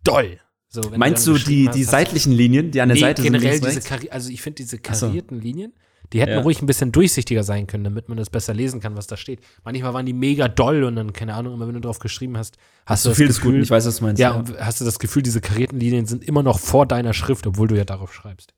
doll. 0.05 0.41
So, 0.69 0.83
Meinst 0.97 1.27
du 1.27 1.35
die, 1.35 1.69
die 1.69 1.81
hast- 1.83 1.91
seitlichen 1.91 2.33
Linien, 2.33 2.71
die 2.71 2.81
an 2.81 2.89
der 2.89 2.95
nee, 2.95 3.01
Seite 3.01 3.23
generell 3.23 3.55
sind? 3.55 3.65
links, 3.65 3.77
diese? 3.85 3.89
Kari 3.89 4.09
also 4.11 4.31
ich 4.31 4.41
finde 4.41 4.57
diese 4.59 4.79
Ach 4.89 4.95
so. 4.95 5.07
karierten 5.07 5.41
Linien, 5.41 5.73
die 6.13 6.21
hätten 6.21 6.33
Ja. 6.33 6.41
ruhig 6.41 6.61
ein 6.61 6.67
bisschen 6.67 6.93
durchsichtiger 6.93 7.45
sein 7.45 7.67
können, 7.67 7.85
damit 7.85 8.09
man 8.09 8.19
das 8.19 8.31
besser 8.31 8.53
lesen 8.55 8.81
kann, 8.81 8.97
was 8.97 9.07
da 9.07 9.17
steht. 9.17 9.41
Manchmal 9.65 9.95
waren 9.95 10.07
die 10.07 10.13
mega 10.13 10.49
doll 10.49 10.85
und 10.85 10.97
dann, 10.97 11.13
keine 11.13 11.35
Ahnung, 11.35 11.55
immer 11.55 11.67
wenn 11.67 11.75
du 11.75 11.81
drauf 11.81 11.99
geschrieben 12.01 12.37
hast, 12.37 12.57
hast 12.87 13.05
du 13.05 13.09
so 13.09 13.11
das 13.11 13.17
viel 13.19 13.29
ist 13.29 13.37
Gefühl, 13.37 13.53
gut. 13.57 13.63
Ich 13.63 13.71
weiß, 13.71 13.87
was 13.87 13.97
du 13.99 14.05
meinst. 14.05 14.21
ja, 14.21 14.33
und 14.33 14.59
hast 14.59 14.81
du 14.81 14.85
das 14.85 14.99
Gefühl, 14.99 15.23
diese 15.23 15.41
karierten 15.41 15.79
Linien 15.79 16.07
sind 16.07 16.25
immer 16.25 16.43
noch 16.43 16.59
vor 16.59 16.87
deiner 16.87 17.13
Schrift, 17.15 17.47
obwohl 17.47 17.69
du 17.69 17.77
ja 17.77 17.85
darauf 17.85 18.13
schreibst. 18.13 18.55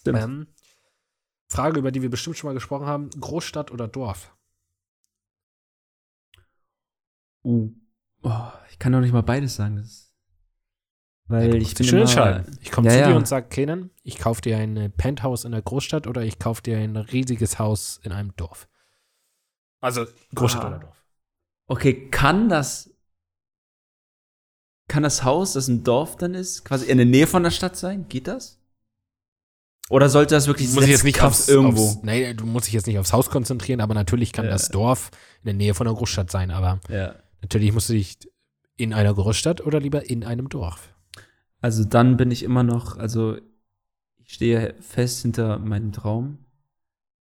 Stimmt. 0.00 0.18
Ähm, 0.22 0.46
Frage, 1.50 1.78
über 1.78 1.92
die 1.92 2.02
wir 2.02 2.10
bestimmt 2.10 2.36
schon 2.36 2.48
mal 2.48 2.54
gesprochen 2.54 2.86
haben: 2.86 3.10
Großstadt 3.10 3.70
oder 3.70 3.86
Dorf? 3.88 4.34
Uh. 7.44 7.70
Oh, 8.22 8.48
ich 8.70 8.78
kann 8.78 8.92
doch 8.92 9.00
nicht 9.00 9.12
mal 9.12 9.22
beides 9.22 9.54
sagen. 9.56 9.76
Das 9.76 10.03
weil 11.26 11.54
ich 11.56 11.74
bin 11.74 11.88
immer, 11.88 12.00
entscheiden. 12.02 12.58
Ich 12.60 12.70
komme 12.70 12.88
Ja, 12.88 12.94
zu 12.94 13.00
ja. 13.00 13.08
dir 13.08 13.16
und 13.16 13.26
sage, 13.28 13.48
Kenan, 13.48 13.90
ich 14.02 14.18
kaufe 14.18 14.42
dir 14.42 14.58
ein 14.58 14.76
äh, 14.76 14.88
Penthouse 14.90 15.44
in 15.44 15.52
der 15.52 15.62
Großstadt 15.62 16.06
oder 16.06 16.22
ich 16.22 16.38
kaufe 16.38 16.62
dir 16.62 16.78
ein 16.78 16.96
riesiges 16.96 17.58
Haus 17.58 17.98
in 18.02 18.12
einem 18.12 18.34
Dorf. 18.36 18.68
Also 19.80 20.06
Großstadt 20.34 20.64
Ah. 20.64 20.68
oder 20.68 20.78
Dorf. 20.80 21.04
Okay, 21.66 22.10
kann 22.10 22.48
das 22.48 22.90
kann 24.86 25.02
das 25.02 25.24
Haus, 25.24 25.54
das 25.54 25.66
ein 25.68 25.82
Dorf 25.82 26.16
dann 26.16 26.34
ist, 26.34 26.62
quasi 26.64 26.86
in 26.90 26.98
der 26.98 27.06
Nähe 27.06 27.26
von 27.26 27.42
der 27.42 27.50
Stadt 27.50 27.74
sein? 27.76 28.06
Geht 28.08 28.26
das? 28.28 28.60
Oder 29.90 30.08
sollte 30.10 30.34
das 30.34 30.46
wirklich 30.46 30.70
muss 30.74 30.84
ich 30.84 30.90
jetzt 30.90 31.04
nicht 31.04 31.22
aufs, 31.22 31.48
irgendwo? 31.48 31.84
Aufs, 31.86 32.02
nee, 32.02 32.34
du 32.34 32.44
musst 32.46 32.66
dich 32.66 32.74
jetzt 32.74 32.86
nicht 32.86 32.98
aufs 32.98 33.12
Haus 33.14 33.30
konzentrieren, 33.30 33.80
aber 33.80 33.94
natürlich 33.94 34.32
kann 34.32 34.44
Ja. 34.46 34.50
das 34.50 34.68
Dorf 34.68 35.10
in 35.40 35.46
der 35.46 35.54
Nähe 35.54 35.74
von 35.74 35.86
einer 35.86 35.96
Großstadt 35.96 36.30
sein. 36.30 36.50
Aber 36.50 36.80
ja. 36.90 37.14
natürlich 37.42 37.72
musst 37.72 37.88
du 37.88 37.94
dich 37.94 38.18
in 38.76 38.92
einer 38.92 39.14
Großstadt 39.14 39.62
oder 39.62 39.80
lieber 39.80 40.08
in 40.08 40.22
einem 40.24 40.48
Dorf. 40.50 40.93
Also 41.64 41.82
dann 41.82 42.18
bin 42.18 42.30
ich 42.30 42.42
immer 42.42 42.62
noch, 42.62 42.98
also 42.98 43.38
ich 44.18 44.34
stehe 44.34 44.74
fest 44.82 45.22
hinter 45.22 45.58
meinem 45.58 45.92
Traum. 45.92 46.44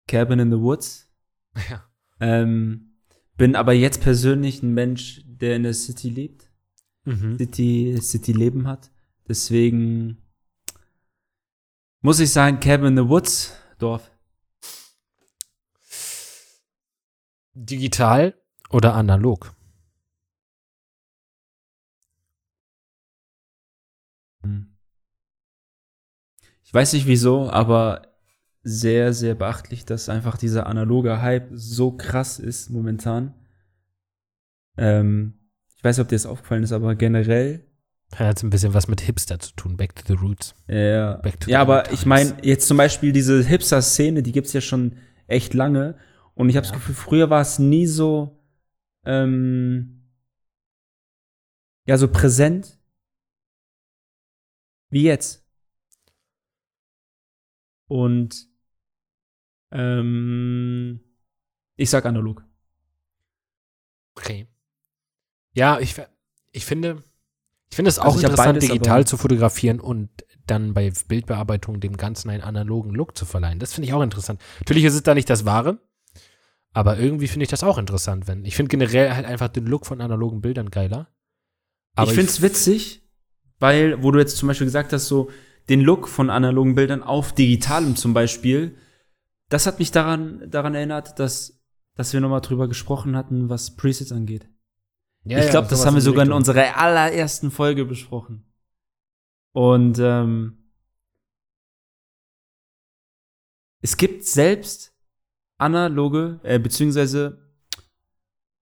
Cabin 0.08 0.39
in 0.39 0.49
the 0.49 0.60
Woods. 0.60 1.12
Ja. 1.69 1.84
Ähm, 2.21 2.93
bin 3.36 3.58
aber 3.58 3.73
jetzt 3.73 3.99
persönlich 3.99 4.63
ein 4.63 4.73
Mensch, 4.73 5.23
der 5.25 5.58
in 5.58 5.63
der 5.63 5.73
City 5.73 6.10
lebt. 6.10 6.49
Mhm. 7.04 7.38
City, 7.38 7.99
City 8.02 8.32
Leben 8.32 8.65
hat. 8.65 8.91
Deswegen 9.28 10.19
muss 11.99 12.21
ich 12.21 12.32
sagen, 12.32 12.62
Cabin 12.62 12.97
in 12.97 13.04
the 13.04 13.10
Woods, 13.10 13.54
Dorf. 13.78 14.10
Digital 17.54 18.36
oder 18.69 18.93
analog? 18.93 19.54
Ich 26.63 26.73
weiß 26.73 26.93
nicht 26.93 27.08
wieso, 27.08 27.49
aber 27.49 28.04
sehr, 28.62 29.13
sehr 29.13 29.36
beachtlich, 29.36 29.86
dass 29.86 30.10
einfach 30.10 30.38
dieser 30.38 30.67
analoge 30.67 31.21
Hype 31.21 31.49
so 31.54 31.91
krass 31.91 32.39
ist 32.39 32.69
momentan. 32.69 33.34
Ähm, 34.78 35.34
ich 35.75 35.84
weiß 35.84 35.97
nicht, 35.97 36.04
ob 36.04 36.10
dir 36.10 36.15
das 36.15 36.25
aufgefallen 36.25 36.63
ist, 36.63 36.71
aber 36.71 36.95
generell. 36.95 37.65
Hat 38.15 38.43
ein 38.43 38.49
bisschen 38.49 38.73
was 38.73 38.88
mit 38.88 39.02
Hipster 39.02 39.39
zu 39.39 39.54
tun. 39.56 39.78
Back 39.78 39.95
to 39.95 40.04
the 40.08 40.13
roots. 40.13 40.56
Ja, 40.67 41.17
Back 41.17 41.39
to 41.39 41.49
ja 41.49 41.62
aber 41.62 41.84
old 41.84 41.93
ich 41.93 42.06
meine, 42.06 42.38
jetzt 42.41 42.67
zum 42.67 42.78
Beispiel 42.78 43.12
diese 43.12 43.43
Hipster-Szene, 43.43 44.23
die 44.23 44.32
gibt's 44.32 44.54
ja 44.54 44.62
schon 44.62 44.97
echt 45.28 45.54
lange. 45.54 45.95
Und 46.34 46.49
ich 46.49 46.56
habe 46.56 46.63
das 46.65 46.71
Ja. 46.71 46.78
Gefühl, 46.78 46.95
früher 46.95 47.30
war 47.30 47.41
es 47.41 47.60
nie 47.60 47.86
so, 47.86 48.39
ähm, 49.06 50.10
ja, 51.86 51.97
so 51.97 52.08
präsent 52.08 52.79
wie 54.89 55.04
jetzt. 55.04 55.45
Und 57.88 58.47
ähm, 59.71 60.99
ich 61.75 61.89
sag 61.89 62.06
analog. 62.06 62.43
Okay. 64.15 64.47
Ja, 65.54 65.80
ich, 65.80 65.95
ich 66.52 66.65
finde, 66.65 67.04
ich 67.69 67.75
finde 67.75 67.89
es 67.89 67.99
auch 67.99 68.06
Also 68.06 68.19
ich 68.19 68.25
hab 68.25 68.32
interessant, 68.32 68.56
beides, 68.56 68.69
digital 68.69 69.08
zu 69.08 69.17
fotografieren 69.17 69.80
und 69.80 70.10
dann 70.45 70.73
bei 70.73 70.91
Bildbearbeitung 71.08 71.80
dem 71.80 71.97
Ganzen 71.97 72.30
einen 72.30 72.43
analogen 72.43 72.91
Look 72.91 73.17
zu 73.17 73.25
verleihen. 73.25 73.60
Das 73.60 73.73
finde 73.73 73.88
ich 73.88 73.93
auch 73.93 74.02
interessant. 74.02 74.41
Natürlich 74.60 74.84
ist 74.84 74.95
es 74.95 75.04
da 75.04 75.13
nicht 75.13 75.30
das 75.30 75.45
Wahre, 75.45 75.80
aber 76.73 76.97
irgendwie 76.97 77.28
finde 77.28 77.43
ich 77.43 77.49
das 77.49 77.63
auch 77.63 77.78
interessant, 77.78 78.28
wenn. 78.28 78.45
Ich 78.45 78.56
finde 78.56 78.69
generell 78.69 79.13
halt 79.13 79.25
einfach 79.25 79.49
den 79.49 79.65
Look 79.65 79.86
von 79.86 80.02
analogen 80.02 80.41
Bildern 80.41 80.69
geiler. 80.69 81.08
Aber 81.95 82.10
ich 82.10 82.15
find's 82.15 82.41
witzig, 82.41 83.09
weil, 83.60 84.02
wo 84.02 84.12
du 84.12 84.19
jetzt 84.19 84.38
zum 84.38 84.48
Beispiel 84.48 84.67
gesagt 84.67 84.93
hast, 84.93 85.08
so 85.08 85.30
den 85.69 85.82
Look 85.82 86.08
von 86.08 86.30
analogen 86.30 86.76
Bildern 86.76 87.04
auf 87.04 87.34
digitalem 87.34 87.95
zum 87.95 88.13
Beispiel, 88.13 88.78
das 89.50 89.67
hat 89.67 89.80
mich 89.80 89.91
daran, 89.91 90.50
daran 90.50 90.76
erinnert, 90.76 91.19
dass, 91.19 91.62
dass 91.95 92.13
wir 92.13 92.22
nochmal 92.22 92.41
drüber 92.41 92.67
gesprochen 92.67 93.15
hatten, 93.15 93.50
was 93.50 93.76
Presets 93.76 94.12
angeht. 94.12 94.48
Ja, 95.26 95.39
ich 95.39 95.45
ja, 95.45 95.52
glaube, 95.52 95.67
das 95.67 95.80
sowas 95.80 95.88
haben 95.88 95.95
wir 95.95 96.02
sogar 96.02 96.26
in 96.26 96.32
unserer 96.32 96.78
allerersten 96.78 97.52
Folge 97.52 97.86
besprochen. 97.86 98.45
Und 99.52 100.00
ähm, 100.00 100.72
es 103.82 103.98
gibt 103.98 104.26
selbst 104.26 104.95
analoge, 105.58 106.39
äh, 106.43 106.60
beziehungsweise 106.60 107.50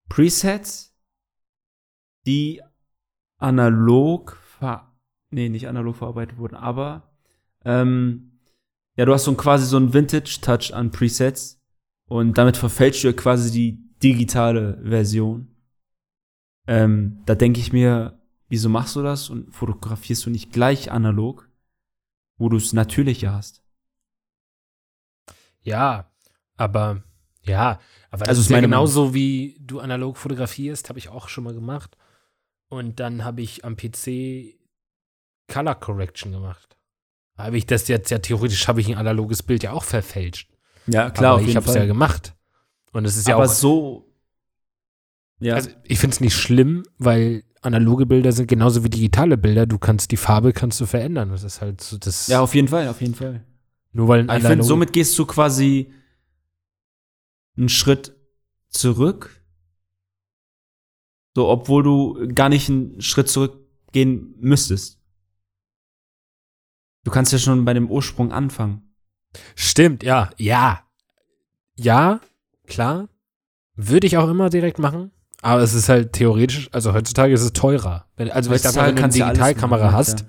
Presets, 0.08 0.96
die 2.26 2.62
analog 3.38 4.36
ver 4.58 4.92
nee, 5.30 5.48
nicht 5.48 5.68
analog 5.68 5.96
verarbeitet 5.96 6.38
wurden, 6.38 6.56
aber 6.56 7.10
ähm, 7.64 8.40
ja, 8.96 9.04
du 9.04 9.12
hast 9.12 9.24
so 9.24 9.30
ein, 9.30 9.36
quasi 9.36 9.66
so 9.66 9.76
einen 9.76 9.92
Vintage-Touch 9.94 10.74
an 10.74 10.90
Presets 10.90 11.60
und 12.08 12.38
damit 12.38 12.56
verfälscht 12.56 13.04
du 13.04 13.08
ja 13.08 13.12
quasi 13.12 13.50
die 13.50 13.78
digitale 14.02 14.80
Version. 14.82 15.48
Ähm, 16.66 17.22
da 17.26 17.34
denke 17.34 17.60
ich 17.60 17.72
mir, 17.72 18.20
wieso 18.48 18.68
machst 18.68 18.96
du 18.96 19.02
das 19.02 19.30
und 19.30 19.54
fotografierst 19.54 20.26
du 20.26 20.30
nicht 20.30 20.52
gleich 20.52 20.90
analog, 20.90 21.48
wo 22.38 22.48
du 22.48 22.56
es 22.56 22.72
natürlicher 22.72 23.32
hast? 23.32 23.62
Ja, 25.62 26.10
aber 26.56 27.02
ja, 27.42 27.80
aber 28.10 28.26
das 28.26 28.30
Also 28.30 28.40
ist 28.42 28.46
ist 28.46 28.50
ja 28.50 28.60
genauso 28.60 29.14
wie 29.14 29.56
du 29.60 29.80
analog 29.80 30.16
fotografierst, 30.16 30.88
habe 30.88 30.98
ich 30.98 31.08
auch 31.08 31.28
schon 31.28 31.44
mal 31.44 31.54
gemacht. 31.54 31.96
Und 32.68 33.00
dann 33.00 33.24
habe 33.24 33.42
ich 33.42 33.64
am 33.64 33.76
PC 33.76 34.56
Color 35.52 35.74
Correction 35.76 36.32
gemacht. 36.32 36.76
Habe 37.36 37.56
ich 37.56 37.66
das 37.66 37.88
jetzt 37.88 38.10
ja 38.10 38.18
theoretisch 38.18 38.68
habe 38.68 38.80
ich 38.80 38.88
ein 38.88 38.96
analoges 38.96 39.42
Bild 39.42 39.62
ja 39.62 39.72
auch 39.72 39.84
verfälscht. 39.84 40.50
Ja, 40.86 41.06
aber 41.06 41.40
ich 41.40 41.56
habe 41.56 41.66
es 41.66 41.74
ja 41.74 41.86
gemacht. 41.86 42.34
Und 42.92 43.04
es 43.04 43.16
ist 43.16 43.28
ja 43.28 43.36
aber 43.36 43.44
auch 43.44 43.48
so 43.48 44.08
ja, 45.40 45.54
also 45.54 45.70
ich 45.84 45.98
finde 45.98 46.14
es 46.14 46.20
nicht 46.20 46.34
schlimm, 46.34 46.84
weil 46.98 47.44
analoge 47.62 48.06
Bilder 48.06 48.32
sind 48.32 48.48
genauso 48.48 48.84
wie 48.84 48.90
digitale 48.90 49.38
Bilder. 49.38 49.66
Du 49.66 49.78
kannst 49.78 50.10
die 50.10 50.16
Farbe 50.16 50.52
kannst 50.52 50.80
du 50.80 50.86
verändern. 50.86 51.30
Das 51.30 51.44
ist 51.44 51.60
halt 51.60 51.80
so 51.80 51.96
das. 51.98 52.26
ja, 52.26 52.40
auf 52.40 52.54
jeden 52.54 52.68
Fall, 52.68 52.88
auf 52.88 53.00
jeden 53.00 53.14
Fall. 53.14 53.44
nur 53.92 54.08
weil 54.08 54.28
ein 54.28 54.40
Ich 54.40 54.46
finde, 54.46 54.64
somit 54.64 54.92
gehst 54.92 55.18
du 55.18 55.26
quasi 55.26 55.92
einen 57.56 57.68
Schritt 57.68 58.14
zurück. 58.68 59.42
So, 61.38 61.46
obwohl 61.46 61.84
du 61.84 62.34
gar 62.34 62.48
nicht 62.48 62.68
einen 62.68 63.00
Schritt 63.00 63.28
zurückgehen 63.28 64.34
müsstest. 64.40 64.98
Du 67.04 67.12
kannst 67.12 67.32
ja 67.32 67.38
schon 67.38 67.64
bei 67.64 67.74
dem 67.74 67.88
Ursprung 67.88 68.32
anfangen. 68.32 68.92
Stimmt, 69.54 70.02
ja, 70.02 70.30
ja. 70.36 70.80
Ja, 71.76 72.18
klar. 72.66 73.08
Würde 73.76 74.08
ich 74.08 74.16
auch 74.16 74.28
immer 74.28 74.50
direkt 74.50 74.80
machen. 74.80 75.12
Aber 75.40 75.62
es 75.62 75.74
ist 75.74 75.88
halt 75.88 76.12
theoretisch, 76.12 76.70
also 76.72 76.92
heutzutage 76.92 77.32
ist 77.32 77.42
es 77.42 77.52
teurer. 77.52 78.06
Wenn, 78.16 78.32
also 78.32 78.50
wenn 78.50 78.60
du 78.60 78.80
eine 78.80 79.08
Digitalkamera 79.08 79.84
machen, 79.84 79.96
hast, 79.96 80.20
ja. 80.22 80.26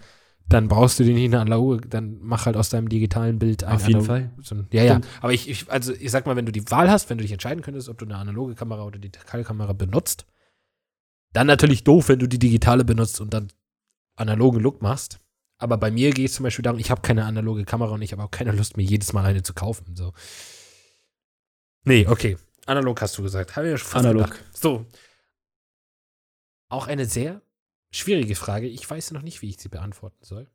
dann 0.49 0.67
brauchst 0.67 0.99
du 0.99 1.03
dir 1.05 1.15
nicht 1.15 1.25
eine 1.25 1.39
analoge, 1.39 1.87
dann 1.87 2.19
mach 2.21 2.45
halt 2.45 2.55
aus 2.55 2.69
deinem 2.69 2.87
digitalen 2.87 3.39
Bild 3.39 3.63
ein 3.63 3.77
Auf 3.77 3.87
jeden 3.87 4.03
Fall. 4.03 4.29
So 4.43 4.53
ein, 4.53 4.67
ja, 4.71 4.83
ja. 4.83 5.01
Aber 5.21 5.33
ich, 5.33 5.49
ich, 5.49 5.71
also 5.71 5.91
ich 5.91 6.11
sag 6.11 6.27
mal, 6.27 6.35
wenn 6.35 6.45
du 6.45 6.51
die 6.51 6.69
Wahl 6.69 6.87
hast, 6.87 7.09
wenn 7.09 7.17
du 7.17 7.23
dich 7.23 7.31
entscheiden 7.31 7.63
könntest, 7.63 7.89
ob 7.89 7.97
du 7.97 8.05
eine 8.05 8.17
analoge 8.17 8.53
Kamera 8.53 8.83
oder 8.83 8.99
die 8.99 9.09
Digitalkamera 9.09 9.73
benutzt, 9.73 10.27
dann 11.33 11.47
natürlich 11.47 11.83
doof, 11.83 12.09
wenn 12.09 12.19
du 12.19 12.27
die 12.27 12.39
digitale 12.39 12.83
benutzt 12.83 13.21
und 13.21 13.33
dann 13.33 13.51
analogen 14.15 14.59
Look 14.59 14.81
machst. 14.81 15.19
Aber 15.57 15.77
bei 15.77 15.91
mir 15.91 16.11
geht 16.11 16.29
es 16.29 16.35
zum 16.35 16.43
Beispiel 16.43 16.63
darum, 16.63 16.79
ich 16.79 16.89
habe 16.89 17.01
keine 17.01 17.25
analoge 17.25 17.65
Kamera 17.65 17.93
und 17.93 18.01
ich 18.01 18.13
habe 18.13 18.23
auch 18.23 18.31
keine 18.31 18.51
Lust, 18.53 18.77
mir 18.77 18.83
jedes 18.83 19.13
Mal 19.13 19.25
eine 19.25 19.43
zu 19.43 19.53
kaufen. 19.53 19.95
So. 19.95 20.13
Nee, 21.83 22.07
okay. 22.07 22.37
Analog 22.65 23.01
hast 23.01 23.17
du 23.17 23.23
gesagt. 23.23 23.55
Habe 23.55 23.67
ich 23.67 23.71
ja 23.71 23.77
schon 23.77 23.99
Analog. 23.99 24.25
gedacht. 24.25 24.43
So. 24.53 24.85
Auch 26.69 26.87
eine 26.87 27.05
sehr 27.05 27.41
schwierige 27.91 28.35
Frage. 28.35 28.67
Ich 28.67 28.89
weiß 28.89 29.11
noch 29.11 29.21
nicht, 29.21 29.41
wie 29.41 29.49
ich 29.49 29.59
sie 29.59 29.69
beantworten 29.69 30.23
soll. 30.23 30.49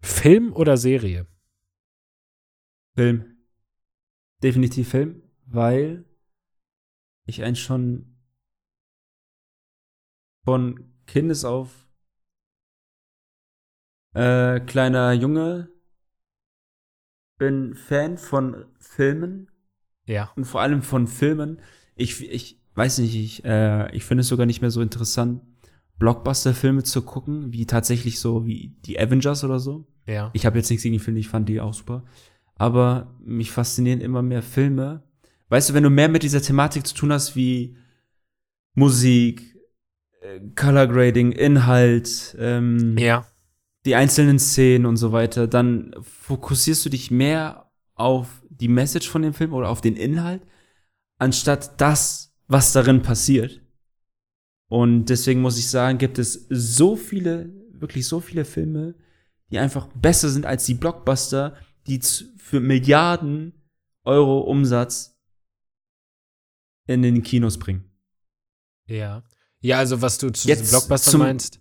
Film 0.00 0.52
oder 0.52 0.76
Serie? 0.76 1.26
Film. 2.94 3.36
Definitiv 4.42 4.88
Film, 4.88 5.22
weil 5.46 6.04
ich 7.26 7.42
eigentlich 7.42 7.62
schon 7.62 8.13
von 10.44 10.84
Kindes 11.06 11.44
auf 11.44 11.86
äh, 14.14 14.60
kleiner 14.60 15.12
Junge 15.12 15.68
bin 17.38 17.74
Fan 17.74 18.16
von 18.16 18.64
Filmen 18.78 19.50
Ja. 20.06 20.30
und 20.36 20.44
vor 20.44 20.60
allem 20.60 20.82
von 20.82 21.06
Filmen. 21.08 21.60
Ich, 21.96 22.22
ich 22.30 22.60
weiß 22.74 22.98
nicht, 22.98 23.14
ich, 23.16 23.44
äh, 23.44 23.94
ich 23.94 24.04
finde 24.04 24.22
es 24.22 24.28
sogar 24.28 24.46
nicht 24.46 24.60
mehr 24.60 24.70
so 24.70 24.80
interessant, 24.80 25.42
Blockbuster-Filme 25.98 26.82
zu 26.84 27.02
gucken, 27.02 27.52
wie 27.52 27.66
tatsächlich 27.66 28.18
so 28.20 28.46
wie 28.46 28.76
die 28.84 28.98
Avengers 28.98 29.44
oder 29.44 29.58
so. 29.58 29.86
Ja. 30.06 30.30
Ich 30.32 30.44
habe 30.46 30.58
jetzt 30.58 30.70
nichts 30.70 30.82
gegen 30.82 30.92
die 30.94 30.98
Filme, 30.98 31.20
ich 31.20 31.28
fand 31.28 31.48
die 31.48 31.60
auch 31.60 31.74
super. 31.74 32.04
Aber 32.56 33.16
mich 33.20 33.50
faszinieren 33.50 34.00
immer 34.00 34.22
mehr 34.22 34.42
Filme. 34.42 35.02
Weißt 35.48 35.70
du, 35.70 35.74
wenn 35.74 35.82
du 35.82 35.90
mehr 35.90 36.08
mit 36.08 36.22
dieser 36.22 36.40
Thematik 36.42 36.86
zu 36.86 36.94
tun 36.94 37.12
hast, 37.12 37.34
wie 37.36 37.76
Musik, 38.74 39.53
äh, 40.24 40.40
Color 40.56 40.86
Grading, 40.88 41.32
Inhalt, 41.32 42.36
ähm, 42.38 42.96
ja. 42.98 43.26
die 43.84 43.94
einzelnen 43.94 44.38
Szenen 44.38 44.86
und 44.86 44.96
so 44.96 45.12
weiter, 45.12 45.46
dann 45.46 45.94
fokussierst 46.00 46.84
du 46.86 46.90
dich 46.90 47.10
mehr 47.10 47.70
auf 47.94 48.42
die 48.48 48.68
Message 48.68 49.08
von 49.08 49.22
dem 49.22 49.34
Film 49.34 49.52
oder 49.52 49.68
auf 49.68 49.80
den 49.80 49.96
Inhalt, 49.96 50.42
anstatt 51.18 51.80
das, 51.80 52.34
was 52.46 52.72
darin 52.72 53.02
passiert. 53.02 53.60
Und 54.68 55.06
deswegen 55.06 55.40
muss 55.40 55.58
ich 55.58 55.68
sagen, 55.68 55.98
gibt 55.98 56.18
es 56.18 56.46
so 56.48 56.96
viele, 56.96 57.52
wirklich 57.72 58.06
so 58.06 58.20
viele 58.20 58.44
Filme, 58.44 58.94
die 59.50 59.58
einfach 59.58 59.86
besser 59.88 60.30
sind 60.30 60.46
als 60.46 60.64
die 60.64 60.74
Blockbuster, 60.74 61.56
die 61.86 62.00
für 62.38 62.60
Milliarden 62.60 63.52
Euro 64.04 64.40
Umsatz 64.40 65.20
in 66.86 67.02
den 67.02 67.22
Kinos 67.22 67.58
bringen. 67.58 67.84
Ja. 68.86 69.22
Ja, 69.64 69.78
also 69.78 70.02
was 70.02 70.18
du 70.18 70.30
zu 70.30 70.46
Jetzt 70.46 70.60
diesem 70.60 70.72
Blockbuster 70.72 71.10
zum- 71.12 71.20
meinst. 71.22 71.58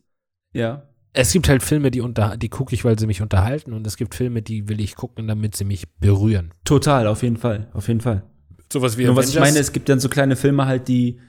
Ja. 0.52 0.90
Es 1.14 1.32
gibt 1.32 1.48
halt 1.48 1.64
Filme, 1.64 1.90
die 1.90 2.02
unter, 2.02 2.36
die 2.38 2.50
gucke 2.50 2.74
ich, 2.76 2.84
weil 2.84 3.00
sie 3.00 3.08
mich 3.08 3.22
unterhalten, 3.22 3.72
und 3.72 3.86
es 3.88 3.96
gibt 3.98 4.14
Filme, 4.16 4.42
die 4.42 4.68
will 4.68 4.82
ich 4.82 4.96
gucken, 4.96 5.28
damit 5.28 5.56
sie 5.56 5.64
mich 5.64 5.88
berühren. 6.00 6.54
Total, 6.66 7.08
auf 7.08 7.24
jeden 7.24 7.38
Fall, 7.38 7.70
auf 7.74 7.88
jeden 7.88 8.02
Fall. 8.02 8.24
Sowas 8.72 8.98
wie 8.98 9.06
Nur 9.06 9.16
was 9.16 9.30
ich 9.30 9.40
meine, 9.40 9.58
es 9.60 9.72
gibt 9.72 9.88
dann 9.90 10.00
so 10.00 10.10
kleine 10.10 10.36
Filme 10.36 10.66
halt, 10.66 10.88
die, 10.88 11.20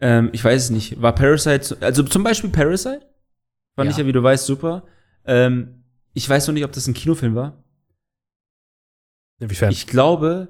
ähm, 0.00 0.28
ich 0.32 0.44
weiß 0.44 0.64
es 0.64 0.70
nicht, 0.70 1.00
war 1.00 1.14
Parasite, 1.14 1.64
so- 1.64 1.76
also 1.80 2.02
zum 2.02 2.22
Beispiel 2.24 2.50
Parasite, 2.50 3.00
fand 3.76 3.86
Ja. 3.86 3.90
ich 3.92 3.96
ja, 3.98 4.06
wie 4.06 4.12
du 4.12 4.22
weißt, 4.22 4.44
super. 4.44 4.84
Ähm, 5.24 5.84
ich 6.12 6.28
weiß 6.28 6.46
noch 6.48 6.54
nicht, 6.54 6.64
ob 6.64 6.72
das 6.72 6.86
ein 6.88 6.94
Kinofilm 6.94 7.34
war. 7.36 7.62
Inwiefern? 9.38 9.70
Ich 9.70 9.86
glaube, 9.86 10.48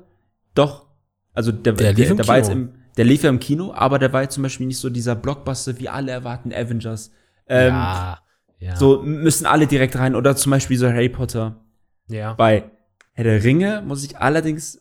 doch. 0.55 0.87
Also 1.33 1.53
der, 1.53 1.75
Der 1.75 1.93
der, 1.93 2.15
der, 2.15 2.27
war 2.27 2.39
jetzt 2.39 2.51
im, 2.51 2.71
der 2.97 3.05
lief 3.05 3.23
ja 3.23 3.31
im 3.31 3.41
Kino, 3.41 3.73
aber 3.73 3.99
der 3.99 4.13
war 4.13 4.23
jetzt 4.23 4.35
zum 4.35 4.43
Beispiel 4.43 4.67
nicht 4.67 4.79
so 4.79 4.91
dieser 4.91 5.15
Blockbuster, 5.15 5.79
wie 5.79 5.89
alle 5.89 6.13
erwarten, 6.13 6.53
Avengers. 6.53 7.13
Ähm, 7.47 7.73
ja, 7.73 8.19
ja. 8.59 8.77
So 8.77 9.03
müssen 9.03 9.47
alle 9.47 9.67
direkt 9.67 9.97
rein. 9.97 10.15
Oder 10.15 10.37
zum 10.37 10.51
Beispiel 10.51 10.77
so 10.77 10.89
Harry 10.89 11.09
Potter. 11.09 11.65
ja. 12.09 12.35
Bei 12.35 12.71
Herr 13.13 13.25
der 13.25 13.43
Ringe 13.45 13.83
muss 13.87 14.05
ich 14.05 14.17
allerdings 14.19 14.81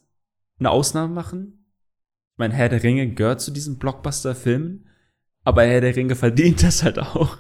eine 0.59 0.69
Ausnahme 0.69 1.13
machen. 1.13 1.65
Ich 2.33 2.37
meine, 2.37 2.53
Herr 2.53 2.69
der 2.69 2.83
Ringe 2.83 3.09
gehört 3.13 3.41
zu 3.41 3.51
diesen 3.51 3.79
Blockbuster-Filmen, 3.79 4.87
aber 5.43 5.63
Herr 5.63 5.81
der 5.81 5.95
Ringe 5.95 6.15
verdient 6.15 6.63
das 6.63 6.83
halt 6.83 6.99
auch. 6.99 7.37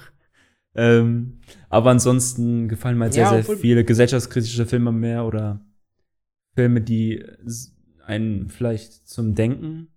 Ähm, 0.75 1.39
aber 1.69 1.91
ansonsten 1.91 2.67
gefallen 2.67 2.97
mir 2.97 3.05
halt 3.05 3.15
Ja, 3.15 3.29
sehr, 3.29 3.43
sehr 3.43 3.57
viele 3.57 3.83
gesellschaftskritische 3.83 4.65
Filme 4.65 4.91
mehr 4.91 5.25
oder 5.25 5.61
Filme, 6.55 6.81
die 6.81 7.23
einen 8.05 8.49
vielleicht 8.49 9.07
zum 9.07 9.35
Denken 9.35 9.89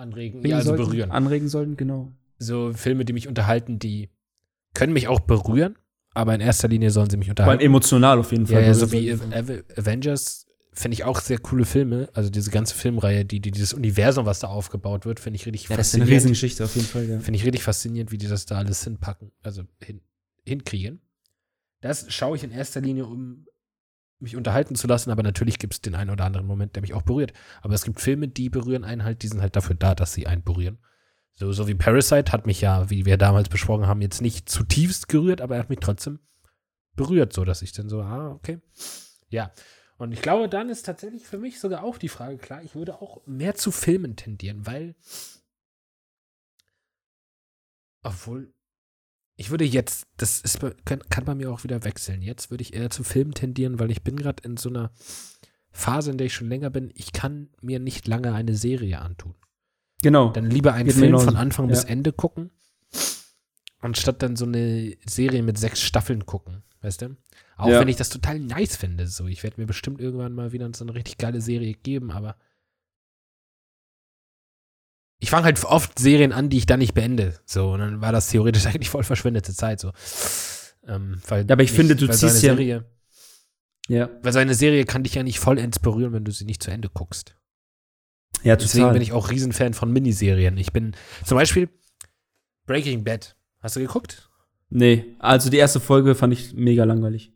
Anregen, 0.00 0.44
ja, 0.46 0.56
also 0.56 0.70
sollten, 0.70 0.84
berühren. 0.84 1.10
anregen 1.10 1.48
sollten, 1.48 1.76
genau. 1.76 2.10
So 2.38 2.72
Filme, 2.72 3.04
die 3.04 3.12
mich 3.12 3.28
unterhalten, 3.28 3.78
die 3.78 4.08
können 4.74 4.92
mich 4.92 5.08
auch 5.08 5.20
berühren, 5.20 5.76
aber 6.14 6.34
in 6.34 6.40
erster 6.40 6.68
Linie 6.68 6.90
sollen 6.90 7.10
sie 7.10 7.16
mich 7.16 7.28
unterhalten. 7.30 7.62
emotional 7.62 8.18
auf 8.18 8.32
jeden 8.32 8.46
Ja, 8.46 8.52
Fall. 8.54 8.62
ja, 8.62 8.68
Also 8.68 8.86
so 8.86 8.92
wie 8.92 9.12
Ave- 9.12 9.64
Avengers 9.76 10.46
finde 10.72 10.94
ich 10.94 11.04
auch 11.04 11.20
sehr 11.20 11.38
coole 11.38 11.64
Filme. 11.64 12.08
Also 12.14 12.30
diese 12.30 12.50
ganze 12.50 12.74
Filmreihe, 12.74 13.24
die, 13.24 13.40
die 13.40 13.50
dieses 13.50 13.74
Universum, 13.74 14.24
was 14.24 14.38
da 14.38 14.48
aufgebaut 14.48 15.04
wird, 15.04 15.20
finde 15.20 15.36
ich 15.36 15.44
richtig 15.46 15.68
ja, 15.68 15.76
das 15.76 15.88
ist 15.88 15.94
eine 15.94 16.04
faszinierend. 16.04 16.16
Riesengeschichte 16.24 16.64
auf 16.64 16.74
jeden 16.76 16.86
Fall, 16.86 17.08
ja. 17.08 17.20
Finde 17.20 17.38
ich 17.38 17.44
richtig 17.44 17.62
faszinierend, 17.62 18.10
wie 18.12 18.18
die 18.18 18.28
das 18.28 18.46
da 18.46 18.56
alles 18.58 18.84
hinpacken, 18.84 19.32
also 19.42 19.64
hin, 19.82 20.00
hinkriegen. 20.46 21.00
Das 21.80 22.06
schaue 22.12 22.36
ich 22.36 22.44
in 22.44 22.50
erster 22.52 22.80
Linie, 22.80 23.06
um 23.06 23.46
mich 24.20 24.36
unterhalten 24.36 24.74
zu 24.74 24.86
lassen, 24.86 25.10
aber 25.10 25.22
natürlich 25.22 25.58
gibt 25.58 25.74
es 25.74 25.80
den 25.80 25.94
einen 25.94 26.10
oder 26.10 26.24
anderen 26.24 26.46
Moment, 26.46 26.74
der 26.74 26.82
mich 26.82 26.94
auch 26.94 27.02
berührt. 27.02 27.32
Aber 27.62 27.74
es 27.74 27.84
gibt 27.84 28.00
Filme, 28.00 28.28
die 28.28 28.50
berühren 28.50 28.84
einen 28.84 29.04
halt, 29.04 29.22
die 29.22 29.28
sind 29.28 29.40
halt 29.40 29.56
dafür 29.56 29.76
da, 29.76 29.94
dass 29.94 30.12
sie 30.12 30.26
einen 30.26 30.42
berühren. 30.42 30.78
So, 31.34 31.52
so 31.52 31.68
wie 31.68 31.74
Parasite 31.74 32.32
hat 32.32 32.46
mich 32.46 32.60
ja, 32.60 32.90
wie 32.90 33.06
wir 33.06 33.16
damals 33.16 33.48
besprochen 33.48 33.86
haben, 33.86 34.02
jetzt 34.02 34.20
nicht 34.20 34.48
zutiefst 34.48 35.08
gerührt, 35.08 35.40
aber 35.40 35.54
er 35.56 35.62
hat 35.62 35.70
mich 35.70 35.80
trotzdem 35.80 36.18
berührt, 36.96 37.32
so 37.32 37.44
dass 37.44 37.62
ich 37.62 37.72
dann 37.72 37.88
so, 37.88 38.02
ah, 38.02 38.30
okay. 38.32 38.60
Ja. 39.30 39.52
Und 39.96 40.12
ich 40.12 40.22
glaube, 40.22 40.48
dann 40.48 40.70
ist 40.70 40.84
tatsächlich 40.84 41.26
für 41.26 41.38
mich 41.38 41.60
sogar 41.60 41.82
auch 41.82 41.98
die 41.98 42.08
Frage 42.08 42.38
klar, 42.38 42.62
ich 42.62 42.74
würde 42.74 43.00
auch 43.00 43.26
mehr 43.26 43.54
zu 43.54 43.70
Filmen 43.70 44.16
tendieren, 44.16 44.66
weil 44.66 44.94
obwohl, 48.02 48.52
ich 49.40 49.48
würde 49.50 49.64
jetzt, 49.64 50.06
das 50.18 50.42
ist, 50.42 50.60
kann, 50.84 51.00
kann 51.08 51.24
bei 51.24 51.34
mir 51.34 51.50
auch 51.50 51.64
wieder 51.64 51.82
wechseln. 51.82 52.20
Jetzt 52.20 52.50
würde 52.50 52.60
ich 52.60 52.74
eher 52.74 52.90
zu 52.90 53.02
Filmen 53.02 53.32
tendieren, 53.32 53.78
weil 53.78 53.90
ich 53.90 54.02
bin 54.02 54.16
gerade 54.16 54.42
in 54.42 54.58
so 54.58 54.68
einer 54.68 54.90
Phase, 55.72 56.10
in 56.10 56.18
der 56.18 56.26
ich 56.26 56.34
schon 56.34 56.50
länger 56.50 56.68
bin. 56.68 56.90
Ich 56.94 57.14
kann 57.14 57.48
mir 57.62 57.80
nicht 57.80 58.06
lange 58.06 58.34
eine 58.34 58.54
Serie 58.54 59.00
antun. 59.00 59.34
Genau. 60.02 60.28
Dann 60.30 60.50
lieber 60.50 60.74
einen 60.74 60.88
Geht 60.90 60.96
Film 60.98 61.18
von 61.18 61.36
Anfang 61.36 61.68
bis 61.68 61.84
Ja. 61.84 61.88
Ende 61.88 62.12
gucken, 62.12 62.50
anstatt 63.78 64.22
dann 64.22 64.36
so 64.36 64.44
eine 64.44 64.94
Serie 65.06 65.42
mit 65.42 65.56
sechs 65.56 65.80
Staffeln 65.80 66.26
gucken, 66.26 66.62
weißt 66.82 67.00
du? 67.00 67.16
Auch 67.56 67.68
Ja. 67.68 67.80
wenn 67.80 67.88
ich 67.88 67.96
das 67.96 68.10
total 68.10 68.38
nice 68.40 68.76
finde. 68.76 69.06
So, 69.06 69.26
ich 69.26 69.42
werde 69.42 69.58
mir 69.58 69.66
bestimmt 69.66 70.02
irgendwann 70.02 70.34
mal 70.34 70.52
wieder 70.52 70.70
so 70.74 70.84
eine 70.84 70.94
richtig 70.94 71.16
geile 71.16 71.40
Serie 71.40 71.72
geben, 71.72 72.10
aber 72.10 72.36
ich 75.20 75.30
fange 75.30 75.44
halt 75.44 75.62
oft 75.64 75.98
Serien 75.98 76.32
an, 76.32 76.48
die 76.48 76.56
ich 76.58 76.66
dann 76.66 76.80
nicht 76.80 76.94
beende. 76.94 77.38
So, 77.44 77.72
und 77.72 77.80
dann 77.80 78.00
war 78.00 78.12
das 78.12 78.28
theoretisch 78.28 78.66
eigentlich 78.66 78.90
voll 78.90 79.04
verschwendete 79.04 79.54
Zeit. 79.54 79.80
So. 79.80 79.92
Ähm, 80.86 81.20
weil 81.28 81.46
Ja, 81.46 81.52
aber 81.52 81.62
ich 81.62 81.72
finde, 81.72 81.94
du 81.96 82.06
ziehst 82.08 82.22
ja- 82.22 82.28
Serie, 82.54 82.84
ja. 83.88 84.08
weil 84.22 84.32
so 84.32 84.38
eine 84.38 84.54
Serie 84.54 84.84
kann 84.84 85.02
dich 85.04 85.14
ja 85.14 85.22
nicht 85.22 85.38
vollends 85.38 85.78
berühren, 85.78 86.12
wenn 86.12 86.24
du 86.24 86.32
sie 86.32 86.44
nicht 86.44 86.62
zu 86.62 86.70
Ende 86.70 86.88
guckst. 86.88 87.36
Ja, 88.42 88.56
Deswegen 88.56 88.82
total. 88.84 88.92
bin 88.94 89.02
ich 89.02 89.12
auch 89.12 89.30
Riesenfan 89.30 89.74
von 89.74 89.92
Miniserien. 89.92 90.56
Ich 90.56 90.72
bin 90.72 90.96
zum 91.26 91.36
Beispiel 91.36 91.68
Breaking 92.66 93.04
Bad. 93.04 93.36
Hast 93.58 93.76
du 93.76 93.80
geguckt? 93.80 94.30
Nee, 94.70 95.16
also 95.18 95.50
die 95.50 95.58
erste 95.58 95.80
Folge 95.80 96.14
fand 96.14 96.32
ich 96.32 96.54
mega 96.54 96.84
langweilig. 96.84 97.32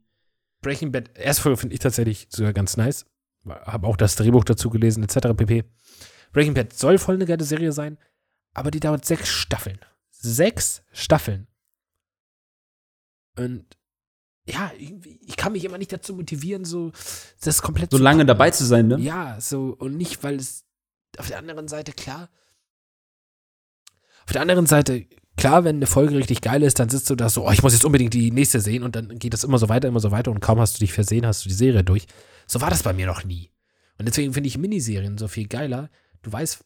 Breaking 0.62 0.92
Bad, 0.92 1.10
erste 1.18 1.42
Folge 1.42 1.58
finde 1.58 1.74
ich 1.74 1.80
tatsächlich 1.80 2.28
sogar 2.30 2.52
ganz 2.54 2.76
nice. 2.78 3.04
Habe 3.46 3.86
auch 3.86 3.96
das 3.98 4.16
Drehbuch 4.16 4.44
dazu 4.44 4.70
gelesen, 4.70 5.02
etc. 5.02 5.34
pp. 5.36 5.64
Breaking 6.34 6.52
Bad 6.52 6.74
soll 6.74 6.98
voll 6.98 7.14
eine 7.14 7.24
geile 7.24 7.44
Serie 7.44 7.72
sein, 7.72 7.96
aber 8.52 8.70
die 8.70 8.80
dauert 8.80 9.06
sechs 9.06 9.28
Staffeln. 9.28 9.78
Sechs 10.10 10.82
Staffeln. 10.92 11.46
Und 13.36 13.64
ja, 14.46 14.70
ich 14.76 15.36
kann 15.36 15.52
mich 15.52 15.64
immer 15.64 15.78
nicht 15.78 15.92
dazu 15.92 16.14
motivieren, 16.14 16.66
so 16.66 16.92
das 17.40 17.62
komplett 17.62 17.90
So 17.90 17.98
lange 17.98 18.26
dabei 18.26 18.50
zu 18.50 18.66
sein, 18.66 18.88
ne? 18.88 18.98
Ja, 18.98 19.40
so, 19.40 19.74
und 19.78 19.96
nicht, 19.96 20.22
weil 20.22 20.36
es 20.36 20.64
auf 21.16 21.28
der 21.28 21.38
anderen 21.38 21.68
Seite, 21.68 21.92
klar. 21.92 22.28
Auf 24.26 24.32
der 24.32 24.42
anderen 24.42 24.66
Seite, 24.66 25.06
klar, 25.36 25.64
wenn 25.64 25.76
eine 25.76 25.86
Folge 25.86 26.16
richtig 26.16 26.42
geil 26.42 26.62
ist, 26.62 26.78
dann 26.78 26.88
sitzt 26.88 27.08
du 27.08 27.14
da 27.14 27.28
so, 27.28 27.46
oh, 27.46 27.50
ich 27.52 27.62
muss 27.62 27.72
jetzt 27.72 27.84
unbedingt 27.84 28.12
die 28.12 28.30
nächste 28.30 28.60
sehen 28.60 28.82
und 28.82 28.96
dann 28.96 29.18
geht 29.18 29.32
das 29.32 29.44
immer 29.44 29.58
so 29.58 29.68
weiter, 29.68 29.88
immer 29.88 30.00
so 30.00 30.10
weiter 30.10 30.30
und 30.30 30.40
kaum 30.40 30.60
hast 30.60 30.76
du 30.76 30.80
dich 30.80 30.92
versehen, 30.92 31.26
hast 31.26 31.44
du 31.44 31.48
die 31.48 31.54
Serie 31.54 31.84
durch. 31.84 32.06
So 32.46 32.60
war 32.60 32.70
das 32.70 32.82
bei 32.82 32.92
mir 32.92 33.06
noch 33.06 33.24
nie. 33.24 33.50
Und 33.98 34.06
deswegen 34.06 34.34
finde 34.34 34.48
ich 34.48 34.58
Miniserien 34.58 35.16
so 35.16 35.28
viel 35.28 35.46
geiler. 35.46 35.90
Du 36.24 36.32
weißt, 36.32 36.64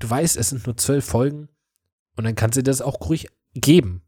du 0.00 0.10
weißt, 0.10 0.36
es 0.36 0.48
sind 0.48 0.66
nur 0.66 0.76
zwölf 0.76 1.04
Folgen 1.04 1.48
und 2.16 2.24
dann 2.24 2.34
kannst 2.34 2.56
du 2.56 2.62
dir 2.62 2.70
das 2.70 2.82
auch 2.82 3.00
ruhig 3.08 3.28
geben. 3.54 4.02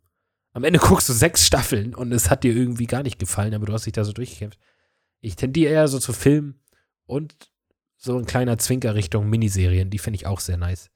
Am 0.52 0.64
Ende 0.64 0.78
guckst 0.82 1.08
du 1.08 1.12
sechs 1.12 1.46
Staffeln 1.46 1.94
und 1.94 2.10
es 2.12 2.30
hat 2.30 2.42
dir 2.42 2.54
irgendwie 2.54 2.86
gar 2.86 3.02
nicht 3.02 3.18
gefallen, 3.18 3.54
aber 3.54 3.66
du 3.66 3.72
hast 3.72 3.86
dich 3.86 3.92
da 3.92 4.04
so 4.04 4.12
durchgekämpft. 4.12 4.58
Ich 5.20 5.36
tendiere 5.36 5.72
eher 5.72 5.88
so 5.88 5.98
zu 5.98 6.12
Filmen 6.12 6.60
und 7.06 7.34
so 7.96 8.18
ein 8.18 8.26
kleiner 8.26 8.58
Zwinker 8.58 8.94
Richtung 8.94 9.28
Miniserien, 9.30 9.90
die 9.90 9.98
finde 9.98 10.16
ich 10.16 10.26
auch 10.26 10.40
sehr 10.40 10.56
nice. 10.56 10.90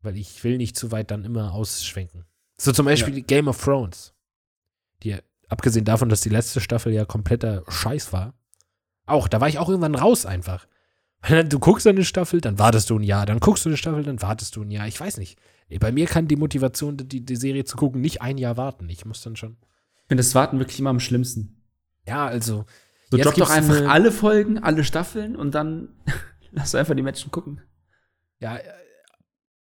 Weil 0.00 0.16
ich 0.16 0.42
will 0.42 0.56
nicht 0.56 0.76
zu 0.76 0.90
weit 0.92 1.10
dann 1.10 1.24
immer 1.24 1.52
ausschwenken. 1.52 2.24
So 2.56 2.72
zum 2.72 2.86
Beispiel 2.86 3.22
Game 3.22 3.48
of 3.48 3.62
Thrones. 3.62 4.14
Die, 5.02 5.16
abgesehen 5.48 5.84
davon, 5.84 6.08
dass 6.08 6.22
die 6.22 6.28
letzte 6.28 6.60
Staffel 6.60 6.92
ja 6.92 7.04
kompletter 7.04 7.64
Scheiß 7.68 8.12
war. 8.12 8.34
Auch, 9.04 9.28
da 9.28 9.40
war 9.40 9.48
ich 9.48 9.58
auch 9.58 9.68
irgendwann 9.68 9.94
raus 9.94 10.26
einfach. 10.26 10.66
Du 11.48 11.58
guckst 11.58 11.86
eine 11.86 12.04
Staffel, 12.04 12.40
dann 12.40 12.58
wartest 12.58 12.90
du 12.90 12.98
ein 12.98 13.02
Jahr, 13.02 13.26
dann 13.26 13.40
guckst 13.40 13.64
du 13.64 13.68
eine 13.68 13.76
Staffel, 13.76 14.04
dann 14.04 14.22
wartest 14.22 14.54
du 14.56 14.62
ein 14.62 14.70
Jahr. 14.70 14.86
Ich 14.86 15.00
weiß 15.00 15.16
nicht. 15.18 15.38
Bei 15.80 15.90
mir 15.90 16.06
kann 16.06 16.28
die 16.28 16.36
Motivation, 16.36 16.96
die, 16.96 17.24
die 17.24 17.36
Serie 17.36 17.64
zu 17.64 17.76
gucken, 17.76 18.00
nicht 18.00 18.22
ein 18.22 18.38
Jahr 18.38 18.56
warten. 18.56 18.88
Ich 18.88 19.04
muss 19.04 19.22
dann 19.22 19.34
schon. 19.34 19.56
Ich 20.02 20.08
finde 20.08 20.22
das 20.22 20.34
Warten 20.36 20.58
wirklich 20.60 20.78
immer 20.78 20.90
am 20.90 21.00
schlimmsten. 21.00 21.60
Ja, 22.06 22.26
also. 22.26 22.64
So 23.10 23.16
drop 23.18 23.34
doch 23.34 23.50
einfach 23.50 23.76
eine- 23.76 23.90
alle 23.90 24.12
Folgen, 24.12 24.58
alle 24.58 24.84
Staffeln 24.84 25.34
und 25.36 25.54
dann 25.54 25.88
lass 26.52 26.74
einfach 26.76 26.94
die 26.94 27.02
Menschen 27.02 27.30
gucken. 27.32 27.60
Ja, 28.38 28.56
äh, 28.56 28.62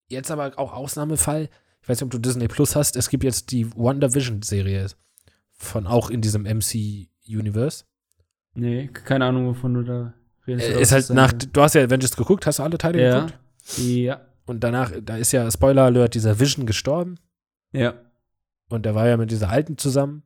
jetzt 0.09 0.31
aber 0.31 0.57
auch 0.57 0.73
Ausnahmefall. 0.73 1.49
Ich 1.83 1.89
weiß 1.89 1.97
nicht, 1.99 2.03
ob 2.05 2.11
du 2.11 2.17
Disney 2.19 2.47
Plus 2.47 2.75
hast. 2.75 2.95
Es 2.95 3.09
gibt 3.09 3.23
jetzt 3.23 3.51
die 3.51 3.71
WandaVision-Serie 3.75 4.87
von 5.53 5.85
auch 5.85 6.09
in 6.09 6.21
diesem 6.21 6.43
MC-Universe. 6.43 7.85
Nee, 8.53 8.87
keine 8.87 9.25
Ahnung, 9.25 9.47
wovon 9.47 9.73
du 9.75 9.83
da 9.83 10.13
Äh, 10.59 10.81
ist 10.81 10.91
halt 10.91 11.09
nach, 11.11 11.31
du 11.33 11.61
hast 11.61 11.75
ja 11.75 11.83
Avengers 11.83 12.15
geguckt, 12.15 12.45
hast 12.45 12.59
du 12.59 12.63
alle 12.63 12.77
Teile 12.77 13.01
Ja. 13.01 13.15
geguckt? 13.21 13.39
Ja. 13.77 14.21
Und 14.45 14.63
danach, 14.63 14.91
da 15.03 15.17
ist 15.17 15.31
ja, 15.31 15.49
Spoiler 15.49 15.83
Alert, 15.83 16.13
dieser 16.15 16.39
Vision 16.39 16.65
gestorben. 16.65 17.17
Ja. 17.71 17.93
Und 18.69 18.85
der 18.85 18.95
war 18.95 19.07
ja 19.07 19.17
mit 19.17 19.31
dieser 19.31 19.49
Alten 19.49 19.77
zusammen. 19.77 20.23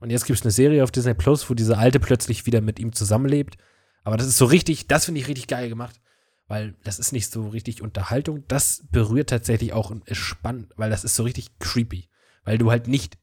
Und 0.00 0.10
jetzt 0.10 0.26
gibt 0.26 0.38
es 0.38 0.44
eine 0.44 0.52
Serie 0.52 0.84
auf 0.84 0.90
Disney 0.90 1.14
Plus, 1.14 1.48
wo 1.48 1.54
diese 1.54 1.78
Alte 1.78 1.98
plötzlich 1.98 2.44
wieder 2.46 2.60
mit 2.60 2.78
ihm 2.78 2.92
zusammenlebt. 2.92 3.56
Aber 4.02 4.16
das 4.16 4.26
ist 4.26 4.36
so 4.36 4.44
richtig, 4.44 4.86
das 4.86 5.06
finde 5.06 5.20
ich 5.20 5.28
richtig 5.28 5.46
geil 5.46 5.68
gemacht. 5.68 6.00
Weil 6.46 6.74
das 6.84 6.98
ist 6.98 7.12
nicht 7.12 7.32
so 7.32 7.48
richtig 7.48 7.80
Unterhaltung. 7.80 8.44
Das 8.48 8.84
berührt 8.92 9.30
tatsächlich 9.30 9.72
auch 9.72 9.90
und 9.90 10.06
ist 10.08 10.18
spannend, 10.18 10.72
weil 10.76 10.90
das 10.90 11.02
ist 11.04 11.16
so 11.16 11.22
richtig 11.22 11.58
creepy. 11.58 12.10
Weil 12.44 12.58
du 12.58 12.70
halt 12.70 12.86
nicht 12.86 13.16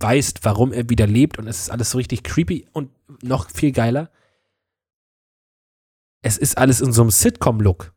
weißt, 0.00 0.40
warum 0.44 0.72
er 0.74 0.90
wieder 0.90 1.06
lebt 1.06 1.38
und 1.38 1.46
es 1.48 1.58
ist 1.60 1.70
alles 1.70 1.90
so 1.90 1.96
richtig 1.96 2.22
creepy 2.22 2.68
und 2.74 2.90
noch 3.22 3.48
viel 3.50 3.72
geiler. 3.72 4.10
Es 6.26 6.36
ist 6.36 6.58
alles 6.58 6.80
in 6.80 6.92
so 6.92 7.02
einem 7.02 7.10
Sitcom-Look. 7.10 7.92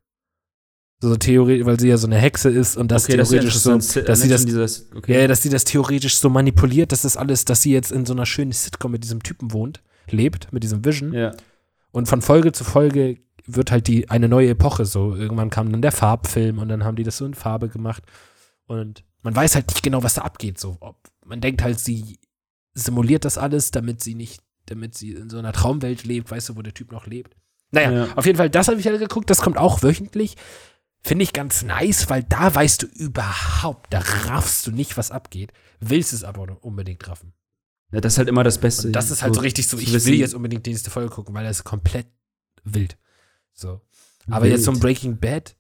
So 1.02 1.16
theoretisch, 1.16 1.66
weil 1.66 1.80
sie 1.80 1.88
ja 1.88 1.98
so 1.98 2.08
eine 2.08 2.18
Hexe 2.18 2.50
ist 2.50 2.76
und 2.76 2.92
das 2.92 3.06
okay, 3.06 3.18
das 3.18 3.30
theoretisch 3.30 3.56
so, 3.56 3.72
interessant. 3.72 4.10
dass 4.10 4.22
sie 4.22 4.28
das, 4.28 4.46
dieses, 4.46 4.92
okay. 4.94 5.22
ja, 5.22 5.28
dass 5.28 5.42
sie 5.42 5.50
das 5.50 5.64
theoretisch 5.64 6.18
so 6.18 6.30
manipuliert, 6.30 6.92
dass 6.92 7.04
das 7.04 7.16
alles, 7.16 7.46
dass 7.46 7.62
sie 7.62 7.72
jetzt 7.72 7.92
in 7.92 8.06
so 8.06 8.14
einer 8.14 8.26
schönen 8.26 8.52
Sitcom 8.52 8.92
mit 8.92 9.04
diesem 9.04 9.24
Typen 9.24 9.54
wohnt, 9.54 9.82
lebt, 10.10 10.52
mit 10.52 10.64
diesem 10.64 10.84
Vision. 10.86 11.14
ja. 11.14 11.32
Und 11.92 12.08
von 12.08 12.22
Folge 12.22 12.52
zu 12.52 12.64
Folge 12.64 13.18
wird 13.48 13.72
halt 13.72 13.88
die 13.88 14.10
eine 14.10 14.30
neue 14.30 14.50
Epoche 14.50 14.86
so. 14.86 15.16
Irgendwann 15.16 15.50
kam 15.50 15.72
dann 15.72 15.82
der 15.82 15.92
Farbfilm 15.92 16.60
und 16.60 16.70
dann 16.70 16.84
haben 16.84 16.96
die 16.96 17.04
das 17.04 17.18
so 17.18 17.26
in 17.26 17.34
Farbe 17.34 17.68
gemacht. 17.68 18.04
Und 18.68 19.04
man 19.24 19.36
weiß 19.36 19.56
halt 19.56 19.70
nicht 19.70 19.82
genau, 19.82 20.04
was 20.04 20.14
da 20.14 20.22
abgeht. 20.22 20.60
So, 20.60 20.78
ob, 20.82 20.98
man 21.26 21.42
denkt 21.42 21.64
halt, 21.64 21.80
sie 21.80 22.20
simuliert 22.74 23.26
das 23.26 23.38
alles, 23.38 23.72
damit 23.72 24.02
sie 24.02 24.14
nicht, 24.14 24.44
damit 24.68 24.96
sie 24.96 25.14
in 25.14 25.30
so 25.30 25.40
einer 25.40 25.52
Traumwelt 25.52 26.04
lebt, 26.04 26.30
weißt 26.30 26.50
du, 26.50 26.58
wo 26.58 26.62
der 26.62 26.74
Typ 26.74 26.92
noch 26.92 27.08
lebt. 27.08 27.36
Naja, 27.72 27.92
Ja. 28.08 28.14
auf 28.16 28.26
jeden 28.26 28.38
Fall, 28.38 28.50
das 28.50 28.68
habe 28.68 28.80
ich 28.80 28.88
halt 28.88 29.00
geguckt, 29.00 29.30
das 29.30 29.42
kommt 29.42 29.58
auch 29.58 29.84
wöchentlich. 29.84 30.36
Finde 31.02 31.24
ich 31.24 31.32
ganz 31.34 31.64
nice, 31.64 32.10
weil 32.10 32.24
da 32.24 32.54
weißt 32.54 32.82
du 32.84 32.88
überhaupt, 32.88 33.94
da 33.94 34.00
raffst 34.00 34.68
du 34.68 34.72
nicht, 34.72 34.98
was 34.98 35.12
abgeht, 35.12 35.54
willst 35.80 36.12
es 36.14 36.24
aber 36.24 36.58
unbedingt 36.62 37.08
raffen. 37.08 37.34
ja, 37.92 38.02
das 38.02 38.14
ist 38.14 38.18
halt 38.18 38.28
immer 38.28 38.44
das 38.44 38.58
Beste. 38.58 38.88
Und 38.88 38.94
das 38.94 39.10
ist 39.10 39.22
halt 39.24 39.34
so 39.36 39.42
richtig 39.42 39.68
so, 39.68 39.78
ich 39.78 39.94
will 40.06 40.16
jetzt 40.16 40.34
unbedingt 40.34 40.66
die 40.66 40.72
nächste 40.72 40.90
Folge 40.92 41.10
gucken, 41.10 41.34
weil 41.34 41.46
das 41.46 41.60
ist 41.60 41.64
komplett 41.64 42.08
wild. 42.64 42.98
So. 43.54 43.82
Aber 44.30 44.44
Wild. 44.46 44.56
jetzt 44.56 44.66
so 44.66 44.72
ein 44.72 44.80
Breaking 44.80 45.18
Bad, 45.20 45.56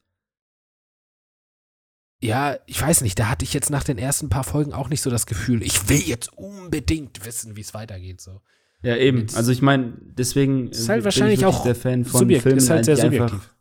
ja, 2.21 2.57
ich 2.65 2.81
weiß 2.81 3.01
nicht, 3.01 3.17
da 3.17 3.29
hatte 3.29 3.45
ich 3.45 3.53
jetzt 3.53 3.69
nach 3.69 3.83
den 3.85 3.97
ersten 3.97 4.27
paar 4.29 4.43
Folgen 4.43 4.73
auch 4.73 4.89
nicht 4.89 5.01
so 5.01 5.09
das 5.09 5.25
Gefühl, 5.25 5.63
ich 5.63 5.87
will 5.87 6.01
jetzt 6.01 6.33
unbedingt 6.37 7.23
wissen, 7.25 7.55
wie 7.55 7.61
es 7.61 7.73
weitergeht. 7.73 8.19
So. 8.19 8.41
Ja, 8.81 8.95
eben. 8.95 9.27
Also 9.35 9.51
ich 9.51 9.61
meine, 9.61 9.93
deswegen 10.01 10.69
Ist 10.69 10.87
halt 10.89 11.03
wahrscheinlich 11.03 11.45
auch 11.45 11.63
der 11.63 11.75
Fan 11.75 12.05
von 12.05 12.21
Subjekt, 12.21 12.43
Filmen, 12.43 12.57
ist 12.59 12.69
halt 12.69 12.85
sehr 12.85 12.95
subjektiv. 12.97 13.53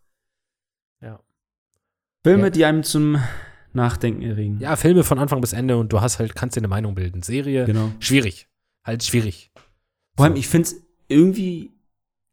Ja. 1.02 1.20
Filme, 2.24 2.44
Ja. 2.44 2.50
die 2.50 2.64
einem 2.64 2.82
zum 2.84 3.20
Nachdenken 3.72 4.22
erregen. 4.22 4.58
ja, 4.60 4.76
Filme 4.76 5.04
von 5.04 5.18
Anfang 5.18 5.40
bis 5.40 5.52
Ende 5.52 5.76
und 5.76 5.92
du 5.92 6.00
hast 6.00 6.18
halt, 6.18 6.34
kannst 6.34 6.56
dir 6.56 6.60
eine 6.60 6.68
Meinung 6.68 6.94
bilden. 6.94 7.22
Serie, 7.22 7.64
Genau. 7.64 7.90
schwierig. 8.00 8.48
Halt 8.84 9.02
schwierig. 9.04 9.50
Vor 10.16 10.24
allem, 10.24 10.34
So. 10.34 10.38
ich 10.40 10.48
finde 10.48 10.70
irgendwie 11.08 11.72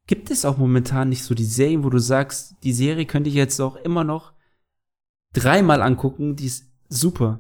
gibt 0.08 0.30
es 0.30 0.46
auch 0.46 0.58
momentan 0.58 1.10
nicht 1.10 1.24
so 1.24 1.34
die 1.34 1.44
Serien, 1.46 1.84
wo 1.84 1.90
du 1.90 1.98
sagst, 1.98 2.56
die 2.64 2.74
Serie 2.74 3.06
könnte 3.08 3.30
ich 3.30 3.36
jetzt 3.36 3.60
auch 3.60 3.76
immer 3.78 4.04
noch 4.04 4.34
dreimal 5.34 5.82
angucken, 5.82 6.36
die 6.36 6.46
ist 6.46 6.66
super. 6.90 7.40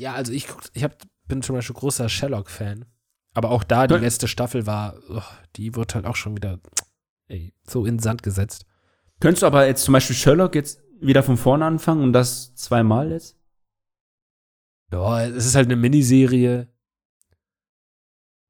Ja, 0.00 0.14
also 0.14 0.32
ich, 0.32 0.46
guck- 0.48 0.70
ich 0.72 0.82
hab, 0.82 0.96
bin 1.28 1.42
zum 1.42 1.54
Beispiel 1.56 1.76
großer 1.76 2.08
Sherlock-Fan. 2.08 2.86
Aber 3.34 3.50
auch 3.50 3.62
da, 3.64 3.86
die 3.86 3.94
letzte 3.94 4.26
Staffel 4.28 4.66
war, 4.66 4.96
oh, 5.08 5.22
die 5.56 5.74
wird 5.76 5.94
halt 5.94 6.04
auch 6.06 6.16
schon 6.16 6.36
wieder 6.36 6.58
ey, 7.28 7.54
so 7.68 7.86
in 7.86 7.96
den 7.96 8.02
Sand 8.02 8.22
gesetzt. 8.22 8.66
Könntest 9.20 9.42
du 9.42 9.46
aber 9.46 9.66
jetzt 9.66 9.84
zum 9.84 9.92
Beispiel 9.92 10.16
Sherlock 10.16 10.54
jetzt 10.54 10.80
wieder 11.00 11.22
von 11.22 11.36
vorne 11.36 11.64
anfangen 11.64 12.02
und 12.02 12.12
das 12.12 12.54
zweimal 12.56 13.10
jetzt? 13.12 13.36
Ja, 14.92 15.24
es 15.26 15.46
ist 15.46 15.54
halt 15.54 15.66
eine 15.66 15.76
Miniserie. 15.76 16.68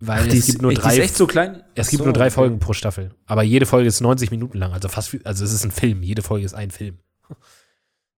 Weil 0.03 0.23
Ach, 0.23 0.27
es 0.29 0.35
ist- 0.35 0.47
gibt 0.47 0.63
nur 0.63 0.73
echt- 0.73 0.83
drei, 0.83 0.95
ist 0.95 0.99
echt 1.01 1.17
so 1.17 1.27
klein. 1.27 1.63
es 1.75 1.89
gibt 1.89 1.99
so, 1.99 2.05
nur 2.05 2.15
drei 2.15 2.27
okay. 2.27 2.35
Folgen 2.35 2.59
pro 2.59 2.73
Staffel. 2.73 3.15
Aber 3.27 3.43
jede 3.43 3.67
Folge 3.67 3.87
ist 3.89 4.01
90 4.01 4.31
Minuten 4.31 4.57
lang. 4.57 4.73
Also 4.73 4.89
fast, 4.89 5.15
also 5.27 5.45
es 5.45 5.53
ist 5.53 5.65
ein 5.65 5.71
Film. 5.71 6.03
Jede 6.03 6.23
Folge 6.23 6.47
ist 6.47 6.55
ein 6.55 6.71
Film. 6.71 6.99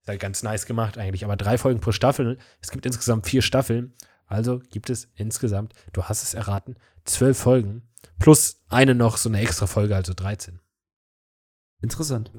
Ist 0.03 0.09
halt 0.09 0.19
ganz 0.21 0.43
nice 0.43 0.67
gemacht 0.67 0.99
eigentlich. 0.99 1.25
Aber 1.25 1.37
drei 1.37 1.59
Folgen 1.59 1.79
pro 1.79 1.93
Staffel. 1.93 2.37
Es 2.61 2.73
gibt 2.73 2.85
insgesamt 2.87 3.25
vier 3.29 3.41
Staffeln. 3.41 3.95
Also 4.33 4.61
gibt 4.70 4.89
es 4.89 5.09
insgesamt, 5.14 5.74
du 5.93 6.05
hast 6.05 6.22
es 6.22 6.33
erraten, 6.33 6.76
zwölf 7.05 7.37
Folgen. 7.39 7.83
Plus 8.18 8.62
eine 8.70 8.95
noch 8.95 9.18
so 9.18 9.28
eine 9.28 9.41
extra 9.41 9.66
Folge, 9.66 9.95
also 9.95 10.14
13. 10.14 10.59
Interessant. 11.83 12.33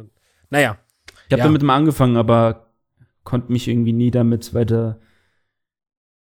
Naja, 0.49 0.79
Ich 1.27 1.33
habe 1.33 1.39
Ja. 1.41 1.45
damit 1.45 1.61
mal 1.61 1.75
angefangen, 1.75 2.17
aber 2.17 2.71
konnte 3.23 3.51
mich 3.51 3.67
irgendwie 3.67 3.93
nie 3.93 4.09
damit 4.09 4.53
weiter 4.53 4.99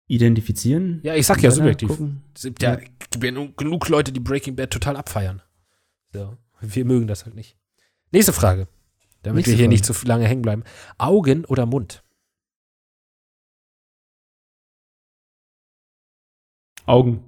identifizieren. 0.08 1.02
Ja, 1.04 1.16
ich 1.16 1.26
sag 1.28 1.42
ja 1.44 1.52
subjektiv. 1.52 1.90
gucken. 1.90 2.24
es 2.36 2.44
gibt 2.44 2.62
ja, 2.64 2.78
genug 3.20 3.90
Leute, 3.90 4.12
die 4.12 4.20
Breaking 4.20 4.56
Bad 4.56 4.72
total 4.72 4.96
abfeiern. 4.98 5.42
So, 6.14 6.36
wir 6.62 6.86
mögen 6.86 7.08
das 7.08 7.26
halt 7.26 7.36
nicht. 7.36 7.58
Nächste 8.12 8.34
Frage. 8.34 8.68
Damit 9.22 9.36
Nächste 9.38 9.52
wir 9.52 9.58
hier 9.58 9.66
Frage. 9.66 9.70
nicht 9.70 9.86
zu 9.86 9.94
lange 10.08 10.26
hängen 10.28 10.42
bleiben. 10.42 10.64
Augen 10.98 11.46
oder 11.46 11.66
Mund? 11.66 12.04
Augen. 16.90 17.24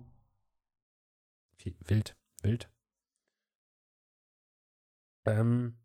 Wild, 1.86 2.16
wild. 2.41 2.68
Ähm, 5.26 5.76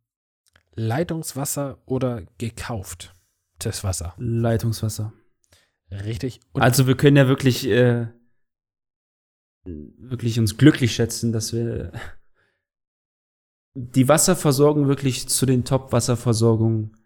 Leitungswasser 0.74 1.82
oder 1.84 2.22
gekauft? 2.38 3.14
Das 3.58 3.84
Wasser. 3.84 4.14
Leitungswasser. 4.16 5.12
Richtig. 5.90 6.40
Und 6.52 6.62
also 6.62 6.86
wir 6.86 6.96
können 6.96 7.18
ja 7.18 7.28
wirklich, 7.28 7.66
äh, 7.68 8.06
wirklich 9.64 10.38
uns 10.38 10.56
glücklich 10.56 10.94
schätzen, 10.94 11.32
dass 11.32 11.52
wir 11.52 11.92
die 13.74 14.08
Wasserversorgung 14.08 14.88
wirklich 14.88 15.28
zu 15.28 15.44
den 15.44 15.66
Top-Wasserversorgungen 15.66 16.96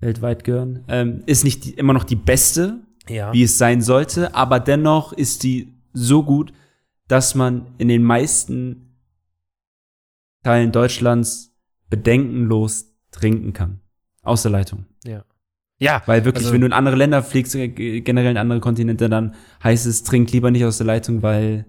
weltweit 0.00 0.42
gehören. 0.42 0.84
Ähm, 0.88 1.22
ist 1.26 1.44
nicht 1.44 1.64
die, 1.64 1.74
immer 1.74 1.92
noch 1.92 2.04
die 2.04 2.16
beste, 2.16 2.80
ja. 3.08 3.32
wie 3.32 3.44
es 3.44 3.58
sein 3.58 3.80
sollte, 3.80 4.34
aber 4.34 4.58
dennoch 4.58 5.12
ist 5.12 5.44
die 5.44 5.75
so 5.96 6.22
gut, 6.22 6.52
dass 7.08 7.34
man 7.34 7.74
in 7.78 7.88
den 7.88 8.02
meisten 8.02 8.98
Teilen 10.42 10.72
Deutschlands 10.72 11.56
bedenkenlos 11.90 12.94
trinken 13.10 13.52
kann. 13.52 13.80
Aus 14.22 14.42
der 14.42 14.50
Leitung. 14.52 14.86
ja, 15.78 16.02
Weil 16.06 16.24
wirklich, 16.24 16.44
Also- 16.44 16.54
wenn 16.54 16.60
du 16.62 16.66
in 16.66 16.72
andere 16.72 16.96
Länder 16.96 17.22
fliegst, 17.22 17.54
äh, 17.54 17.68
generell 18.00 18.30
in 18.32 18.36
andere 18.36 18.60
Kontinente, 18.60 19.08
dann 19.08 19.34
heißt 19.62 19.86
es, 19.86 20.02
trink 20.04 20.32
lieber 20.32 20.50
nicht 20.50 20.64
aus 20.64 20.78
der 20.78 20.86
Leitung, 20.86 21.22
weil 21.22 21.66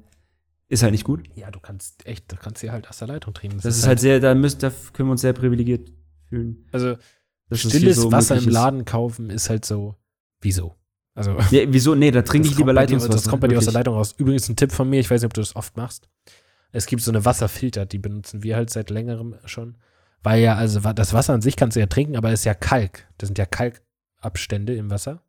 ist 0.69 0.83
halt 0.83 0.91
nicht 0.91 1.03
gut. 1.05 1.27
ja, 1.35 1.49
du 1.51 1.59
kannst 1.59 2.05
echt, 2.05 2.31
du 2.31 2.35
kannst 2.35 2.61
hier 2.61 2.71
halt 2.71 2.89
aus 2.89 2.97
der 2.97 3.07
Leitung 3.07 3.33
trinken. 3.33 3.59
Das, 3.61 3.77
ist 3.77 3.87
halt 3.87 3.99
sehr, 3.99 4.19
da, 4.19 4.33
müsst, 4.35 4.63
da 4.63 4.71
können 4.93 5.09
wir 5.09 5.11
uns 5.13 5.21
sehr 5.21 5.33
privilegiert 5.33 5.91
fühlen. 6.29 6.65
also 6.71 6.95
stilles 7.53 7.97
so 7.97 8.11
Wasser 8.11 8.37
im. 8.37 8.49
Laden 8.49 8.85
kaufen 8.85 9.29
ist 9.29 9.49
halt 9.49 9.63
so, 9.65 9.95
wieso? 10.41 10.75
Also 11.17 11.31
Ja, 11.51 11.63
wieso? 11.67 11.95
Nee, 11.95 12.11
da 12.11 12.21
trinke 12.21 12.47
Das 12.47 12.51
ich 12.53 12.57
lieber 12.57 12.67
bei 12.73 12.85
dir- 12.85 12.95
Leitungswasser. 12.95 13.13
Das 13.13 13.27
kommt 13.27 13.41
bei 13.41 13.47
dir 13.47 13.57
aus 13.57 13.65
der 13.65 13.73
wirklich. 13.73 13.79
Leitung 13.85 13.95
raus. 13.95 14.13
Übrigens 14.17 14.47
ein 14.49 14.55
Tipp 14.55 14.71
von 14.71 14.89
mir, 14.89 14.99
ich 14.99 15.09
weiß 15.09 15.21
nicht, 15.21 15.25
ob 15.27 15.33
du 15.33 15.41
das 15.41 15.55
oft 15.55 15.75
machst. 15.75 16.07
Es 16.71 16.85
gibt 16.85 17.01
so 17.01 17.11
eine 17.11 17.25
Wasserfilter, 17.25 17.85
die 17.85 17.97
benutzen 17.97 18.43
wir 18.43 18.55
halt 18.55 18.69
seit 18.69 18.89
längerem 18.89 19.35
schon. 19.45 19.77
Weil 20.21 20.41
ja, 20.41 20.55
also 20.55 20.79
das 20.93 21.13
Wasser 21.13 21.33
an 21.33 21.41
sich 21.41 21.55
kannst 21.55 21.75
du 21.75 21.79
ja 21.79 21.85
trinken, 21.87 22.17
aber 22.17 22.31
es 22.31 22.41
ist 22.41 22.45
ja 22.45 22.53
Kalk. 22.53 23.07
Das 23.17 23.27
sind 23.27 23.37
ja 23.37 23.45
Kalkabstände 23.45 24.75
im 24.75 24.89
Wasser. 24.91 25.23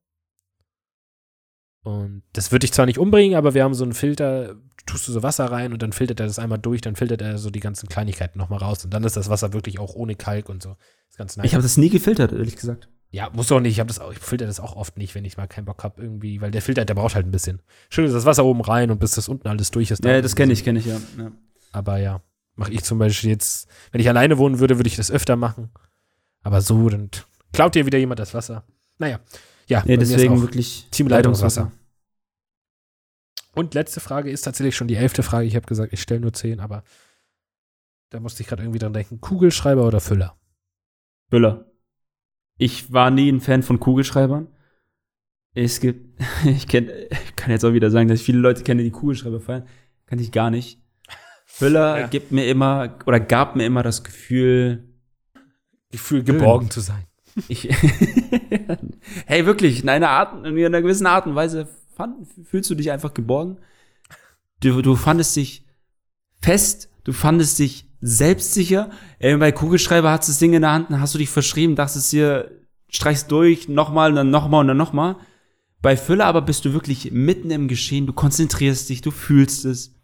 Und 1.84 2.22
das 2.32 2.52
wird 2.52 2.64
dich 2.64 2.72
zwar 2.72 2.86
nicht 2.86 2.98
umbringen, 2.98 3.36
aber 3.36 3.54
wir 3.54 3.62
haben 3.64 3.74
so 3.74 3.84
einen 3.84 3.94
Filter, 3.94 4.56
tust 4.84 5.06
du 5.08 5.12
so 5.12 5.22
Wasser 5.22 5.46
rein 5.46 5.72
und 5.72 5.80
dann 5.82 5.92
filtert 5.92 6.20
er 6.20 6.26
das 6.26 6.38
einmal 6.38 6.58
durch, 6.58 6.80
dann 6.80 6.96
filtert 6.96 7.22
er 7.22 7.38
so 7.38 7.50
die 7.50 7.60
ganzen 7.60 7.88
Kleinigkeiten 7.88 8.38
nochmal 8.38 8.58
raus. 8.58 8.84
Und 8.84 8.92
dann 8.92 9.04
ist 9.04 9.16
das 9.16 9.30
Wasser 9.30 9.52
wirklich 9.52 9.78
auch 9.78 9.94
ohne 9.94 10.16
Kalk 10.16 10.48
und 10.48 10.62
so. 10.62 10.76
ist 11.08 11.16
ganz 11.16 11.36
nice. 11.36 11.46
Ich 11.46 11.54
habe 11.54 11.62
das 11.62 11.76
nie 11.76 11.88
gefiltert, 11.88 12.32
ehrlich 12.32 12.56
gesagt. 12.56 12.88
Ja, 13.10 13.30
muss 13.30 13.48
doch 13.48 13.60
nicht. 13.60 13.72
Ich 13.72 13.80
habe 13.80 13.88
das 13.88 13.98
auch, 13.98 14.12
ich 14.12 14.18
filter 14.18 14.46
das 14.46 14.60
auch 14.60 14.76
oft 14.76 14.98
nicht, 14.98 15.14
wenn 15.14 15.24
ich 15.24 15.36
mal 15.36 15.46
keinen 15.46 15.64
Bock 15.64 15.82
habe 15.82 16.02
irgendwie, 16.02 16.40
weil 16.40 16.50
der 16.50 16.60
Filter, 16.60 16.84
der 16.84 16.94
braucht 16.94 17.14
halt 17.14 17.26
ein 17.26 17.30
bisschen. 17.30 17.62
Schön 17.88 18.04
ist 18.04 18.12
das 18.12 18.26
Wasser 18.26 18.44
oben 18.44 18.60
rein 18.60 18.90
und 18.90 19.00
bis 19.00 19.12
das 19.12 19.28
unten 19.28 19.48
alles 19.48 19.70
durch 19.70 19.90
ist. 19.90 20.04
Ja, 20.04 20.20
das 20.20 20.36
kenne 20.36 20.52
ich, 20.52 20.62
kenne 20.62 20.78
ich, 20.78 20.86
ja. 20.86 21.00
ja. 21.16 21.32
Aber 21.72 21.98
ja, 21.98 22.20
mache 22.54 22.72
ich 22.72 22.84
zum 22.84 22.98
Beispiel 22.98 23.30
jetzt, 23.30 23.68
wenn 23.92 24.00
ich 24.00 24.08
alleine 24.08 24.36
wohnen 24.36 24.58
würde, 24.58 24.78
würde 24.78 24.88
ich 24.88 24.96
das 24.96 25.10
öfter 25.10 25.36
machen. 25.36 25.70
Aber 26.42 26.60
so, 26.60 26.88
dann 26.88 27.10
klaut 27.52 27.74
dir 27.74 27.86
wieder 27.86 27.98
jemand 27.98 28.20
das 28.20 28.34
Wasser. 28.34 28.64
Naja, 28.98 29.20
ja, 29.68 29.82
Nee, 29.86 29.96
deswegen 29.96 30.40
wirklich 30.40 30.88
Team 30.90 31.08
Leitungswasser. 31.08 31.72
Und 33.54 33.74
letzte 33.74 34.00
Frage 34.00 34.30
ist 34.30 34.42
tatsächlich 34.42 34.76
schon 34.76 34.88
die 34.88 34.96
elfte 34.96 35.22
Frage. 35.22 35.46
Ich 35.46 35.56
habe 35.56 35.66
gesagt, 35.66 35.92
ich 35.92 36.00
stelle 36.00 36.20
nur 36.20 36.32
zehn, 36.32 36.60
aber 36.60 36.84
da 38.10 38.20
musste 38.20 38.42
ich 38.42 38.48
gerade 38.48 38.62
irgendwie 38.62 38.78
dran 38.78 38.92
denken. 38.92 39.20
Kugelschreiber 39.20 39.86
oder 39.86 40.00
Füller? 40.00 40.36
Büller. 41.28 41.67
Ich 42.58 42.92
war 42.92 43.10
nie 43.10 43.30
ein 43.30 43.40
Fan 43.40 43.62
von 43.62 43.80
Kugelschreibern. 43.80 44.48
Es 45.54 45.80
gibt, 45.80 46.20
ich 46.44 46.66
kenn, 46.68 46.90
ich 47.10 47.36
kann 47.36 47.50
jetzt 47.50 47.64
auch 47.64 47.72
wieder 47.72 47.90
sagen, 47.90 48.08
dass 48.08 48.20
ich 48.20 48.26
viele 48.26 48.38
Leute 48.38 48.62
kenne, 48.62 48.82
die 48.82 48.90
Kugelschreiber 48.90 49.40
feiern. 49.40 49.66
Kann 50.06 50.18
ich 50.18 50.32
gar 50.32 50.50
nicht. 50.50 50.80
Füller 51.46 52.00
Ja. 52.00 52.06
gibt 52.06 52.32
mir 52.32 52.46
immer, 52.48 52.98
oder 53.06 53.20
gab 53.20 53.56
mir 53.56 53.64
immer 53.64 53.82
das 53.82 54.04
Gefühl, 54.04 54.84
Gefühl, 55.90 56.22
geborgen 56.22 56.70
zu 56.70 56.80
sein. 56.80 57.04
ich, 57.48 57.64
hey, 59.26 59.46
wirklich, 59.46 59.82
in 59.82 59.88
einer 59.88 60.10
Art, 60.10 60.44
in 60.44 60.64
einer 60.64 60.82
gewissen 60.82 61.06
Art 61.06 61.26
und 61.26 61.34
Weise 61.34 61.68
fand, 61.94 62.26
fühlst 62.44 62.68
du 62.70 62.74
dich 62.74 62.90
einfach 62.90 63.14
geborgen. 63.14 63.58
Du, 64.60 64.82
du 64.82 64.96
fandest 64.96 65.36
dich 65.36 65.64
fest, 66.40 66.90
du 67.04 67.12
fandest 67.12 67.58
dich 67.58 67.87
selbstsicher. 68.00 68.90
Ey, 69.18 69.36
bei 69.36 69.52
Kugelschreiber 69.52 70.10
hast 70.10 70.28
du 70.28 70.32
das 70.32 70.38
Ding 70.38 70.52
in 70.52 70.62
der 70.62 70.72
Hand, 70.72 70.90
dann 70.90 71.00
hast 71.00 71.14
du 71.14 71.18
dich 71.18 71.30
verschrieben, 71.30 71.76
dachtest 71.76 72.12
dir, 72.12 72.50
streichst 72.88 73.30
durch, 73.30 73.68
nochmal, 73.68 74.10
und 74.10 74.16
dann 74.16 74.30
nochmal 74.30 74.62
und 74.62 74.68
dann 74.68 74.76
nochmal. 74.76 75.16
Bei 75.80 75.96
Füller 75.96 76.26
aber 76.26 76.42
bist 76.42 76.64
du 76.64 76.72
wirklich 76.72 77.12
mitten 77.12 77.50
im 77.50 77.68
Geschehen, 77.68 78.06
du 78.06 78.12
konzentrierst 78.12 78.88
dich, 78.88 79.00
du 79.00 79.10
fühlst 79.10 79.64
es. 79.64 79.94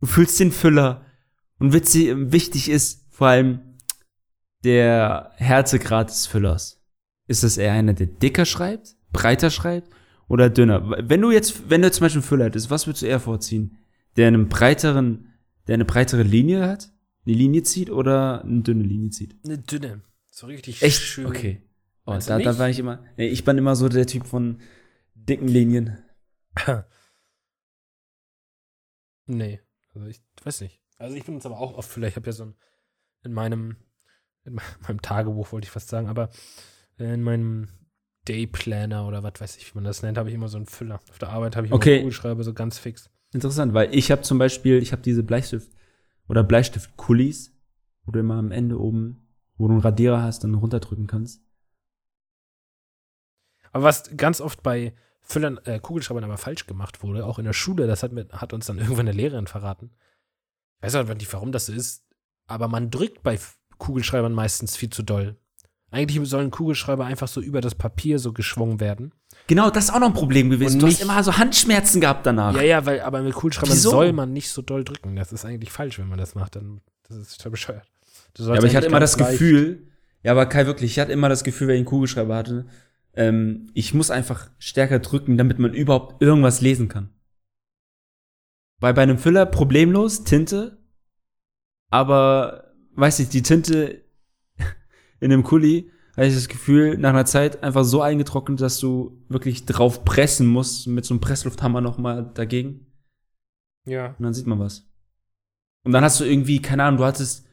Du 0.00 0.06
fühlst 0.06 0.38
den 0.40 0.52
Füller. 0.52 1.04
Und 1.58 1.72
wichtig 1.72 2.68
ist 2.68 3.06
vor 3.10 3.28
allem, 3.28 3.60
der 4.64 5.30
Härtegrad 5.36 6.08
des 6.08 6.26
Füllers? 6.26 6.80
Ist 7.26 7.44
das 7.44 7.56
eher 7.56 7.72
einer, 7.72 7.92
der 7.92 8.06
dicker 8.06 8.44
schreibt, 8.44 8.96
breiter 9.12 9.50
schreibt 9.50 9.90
oder 10.26 10.50
dünner? 10.50 10.96
Wenn 11.08 11.20
du 11.20 11.30
jetzt, 11.30 11.70
wenn 11.70 11.82
du 11.82 11.90
zum 11.90 12.04
Beispiel 12.04 12.20
einen 12.20 12.28
Füller 12.28 12.44
hättest, 12.46 12.70
was 12.70 12.86
würdest 12.86 13.02
du 13.02 13.06
eher 13.06 13.20
vorziehen? 13.20 13.78
Der 14.16 14.28
einen 14.28 14.48
breiteren, 14.48 15.32
der 15.66 15.74
eine 15.74 15.84
breitere 15.84 16.22
Linie 16.22 16.66
hat, 16.66 16.92
eine 17.26 17.34
Linie 17.36 17.62
zieht 17.62 17.90
oder 17.90 18.42
eine 18.42 18.62
dünne 18.62 18.84
Linie 18.84 19.10
zieht? 19.10 19.36
Eine 19.44 19.58
dünne. 19.58 20.02
So 20.30 20.46
richtig 20.46 20.82
Echt? 20.82 21.00
schön. 21.00 21.26
Okay. 21.26 21.62
Oh, 22.06 22.18
da, 22.26 22.38
da 22.38 22.58
war 22.58 22.68
ich 22.68 22.78
immer, 22.78 23.02
nee, 23.16 23.28
ich 23.28 23.44
bin 23.44 23.56
immer 23.56 23.76
so 23.76 23.88
der 23.88 24.06
Typ 24.06 24.26
von 24.26 24.60
dicken 25.14 25.48
Linien. 25.48 25.98
Nee, 29.26 29.60
also 29.94 30.06
ich 30.06 30.20
weiß 30.42 30.60
nicht. 30.60 30.82
Also 30.98 31.16
ich 31.16 31.24
benutze 31.24 31.48
aber 31.48 31.58
auch 31.58 31.74
oft 31.78 31.90
Füller. 31.90 32.08
Ich 32.08 32.16
habe 32.16 32.26
ja 32.26 32.32
so 32.32 32.44
ein, 32.44 32.54
in 33.22 33.32
meinem, 33.32 33.76
in 34.44 34.54
meinem 34.86 35.00
Tagebuch 35.02 35.52
wollte 35.52 35.64
ich 35.66 35.70
fast 35.70 35.88
sagen, 35.88 36.08
aber 36.08 36.30
in 36.98 37.22
meinem 37.22 37.68
Dayplanner 38.26 39.06
oder 39.06 39.22
was 39.22 39.40
weiß 39.40 39.56
ich, 39.56 39.70
wie 39.72 39.78
man 39.78 39.84
das 39.84 40.02
nennt, 40.02 40.18
habe 40.18 40.28
ich 40.28 40.34
immer 40.34 40.48
so 40.48 40.56
einen 40.56 40.66
Füller. 40.66 41.00
Auf 41.10 41.18
der 41.18 41.30
Arbeit 41.30 41.56
habe 41.56 41.66
ich 41.66 41.70
immer 41.70 41.76
Okay. 41.76 41.94
einen 41.94 42.02
Kugelschreiber, 42.02 42.44
so 42.44 42.54
ganz 42.54 42.78
fix. 42.78 43.10
Interessant, 43.32 43.74
weil 43.74 43.94
ich 43.94 44.10
habe 44.10 44.22
zum 44.22 44.38
Beispiel, 44.38 44.78
ich 44.82 44.92
habe 44.92 45.02
diese 45.02 45.22
Bleistift 45.22 45.70
oder 46.28 46.44
Bleistift-Kulis, 46.44 47.52
wo 48.04 48.12
du 48.12 48.20
immer 48.20 48.36
am 48.36 48.50
Ende 48.50 48.80
oben, 48.80 49.28
wo 49.56 49.66
du 49.66 49.74
einen 49.74 49.82
Radierer 49.82 50.22
hast, 50.22 50.44
dann 50.44 50.54
runterdrücken 50.54 51.06
kannst. 51.06 51.42
Aber 53.72 53.84
was 53.84 54.16
ganz 54.16 54.40
oft 54.40 54.62
bei 54.62 54.94
Füllern, 55.20 55.58
äh, 55.64 55.80
Kugelschreibern 55.80 56.24
aber 56.24 56.36
falsch 56.36 56.66
gemacht 56.66 57.02
wurde, 57.02 57.26
auch 57.26 57.38
in 57.38 57.44
der 57.44 57.52
Schule, 57.52 57.86
das 57.86 58.02
hat, 58.02 58.12
mit, 58.12 58.32
hat 58.32 58.52
uns 58.52 58.66
dann 58.66 58.78
irgendwann 58.80 59.08
eine 59.08 59.16
Lehrerin 59.16 59.46
verraten. 59.46 59.90
Ich 60.78 60.86
weiß 60.86 60.96
auch 60.96 61.14
nicht, 61.14 61.32
warum 61.32 61.50
das 61.50 61.66
so 61.66 61.72
ist, 61.72 62.04
aber 62.46 62.68
man 62.68 62.90
drückt 62.90 63.22
bei 63.22 63.38
Kugelschreibern 63.78 64.32
meistens 64.32 64.76
viel 64.76 64.90
zu 64.90 65.02
doll. 65.02 65.36
Eigentlich 65.94 66.28
sollen 66.28 66.50
Kugelschreiber 66.50 67.04
einfach 67.04 67.28
so 67.28 67.40
über 67.40 67.60
das 67.60 67.74
Papier 67.74 68.18
so 68.18 68.32
geschwungen 68.32 68.80
werden. 68.80 69.12
Genau, 69.46 69.70
das 69.70 69.84
ist 69.84 69.90
auch 69.90 70.00
noch 70.00 70.08
ein 70.08 70.14
Problem 70.14 70.50
gewesen. 70.50 70.74
Und 70.74 70.82
Du 70.82 70.86
hast 70.88 71.00
immer 71.00 71.22
so 71.22 71.36
Handschmerzen 71.36 72.00
gehabt 72.00 72.26
danach. 72.26 72.54
Ja, 72.54 72.62
ja, 72.62 72.84
weil, 72.86 73.00
aber 73.00 73.22
mit 73.22 73.34
Kugelschreibern 73.34 73.76
Wieso? 73.76 73.90
soll 73.90 74.12
man 74.12 74.32
nicht 74.32 74.48
so 74.50 74.60
doll 74.62 74.82
drücken. 74.84 75.14
Das 75.16 75.32
ist 75.32 75.44
eigentlich 75.44 75.70
falsch, 75.70 75.98
wenn 75.98 76.08
man 76.08 76.18
das 76.18 76.34
macht. 76.34 76.56
Dann 76.56 76.80
das 77.08 77.16
ist 77.18 77.36
total 77.36 77.52
bescheuert. 77.52 77.86
Du 78.34 78.42
Ja, 78.44 78.54
aber 78.54 78.66
ich 78.66 78.74
hatte 78.74 78.86
immer 78.86 78.98
das 79.00 79.16
leicht- 79.18 79.32
Gefühl, 79.32 79.86
ja, 80.22 80.32
aber 80.32 80.46
Kai, 80.46 80.66
wirklich, 80.66 80.90
ich 80.92 80.98
hatte 80.98 81.12
immer 81.12 81.28
das 81.28 81.44
Gefühl, 81.44 81.68
wenn 81.68 81.74
ich 81.76 81.80
einen 81.80 81.86
Kugelschreiber 81.86 82.34
hatte, 82.34 82.66
ähm, 83.14 83.70
ich 83.74 83.94
muss 83.94 84.10
einfach 84.10 84.50
stärker 84.58 84.98
drücken, 84.98 85.36
damit 85.38 85.58
man 85.60 85.72
überhaupt 85.74 86.20
irgendwas 86.22 86.60
lesen 86.60 86.88
kann. 86.88 87.10
Weil 88.80 88.94
bei 88.94 89.02
einem 89.02 89.18
Füller 89.18 89.46
problemlos, 89.46 90.24
Tinte, 90.24 90.78
aber, 91.90 92.72
weiß 92.96 93.20
nicht, 93.20 93.32
die 93.32 93.42
Tinte 93.42 94.03
in 95.24 95.30
dem 95.30 95.42
Kuli, 95.42 95.90
hatte 96.16 96.28
ich 96.28 96.34
das 96.34 96.48
Gefühl, 96.48 96.98
nach 96.98 97.08
einer 97.08 97.24
Zeit 97.24 97.62
einfach 97.62 97.82
so 97.82 98.02
eingetrocknet, 98.02 98.60
dass 98.60 98.78
du 98.78 99.24
wirklich 99.30 99.64
drauf 99.64 100.04
pressen 100.04 100.46
musst, 100.46 100.86
mit 100.86 101.06
so 101.06 101.14
einem 101.14 101.22
Presslufthammer 101.22 101.80
nochmal 101.80 102.30
dagegen. 102.34 102.92
Ja. 103.86 104.08
Und 104.18 104.22
dann 104.22 104.34
sieht 104.34 104.46
man 104.46 104.58
was. 104.58 104.86
Und 105.82 105.92
dann 105.92 106.04
hast 106.04 106.20
du 106.20 106.24
irgendwie, 106.24 106.60
keine 106.60 106.84
Ahnung, 106.84 106.98
du 106.98 107.06
hattest 107.06 107.46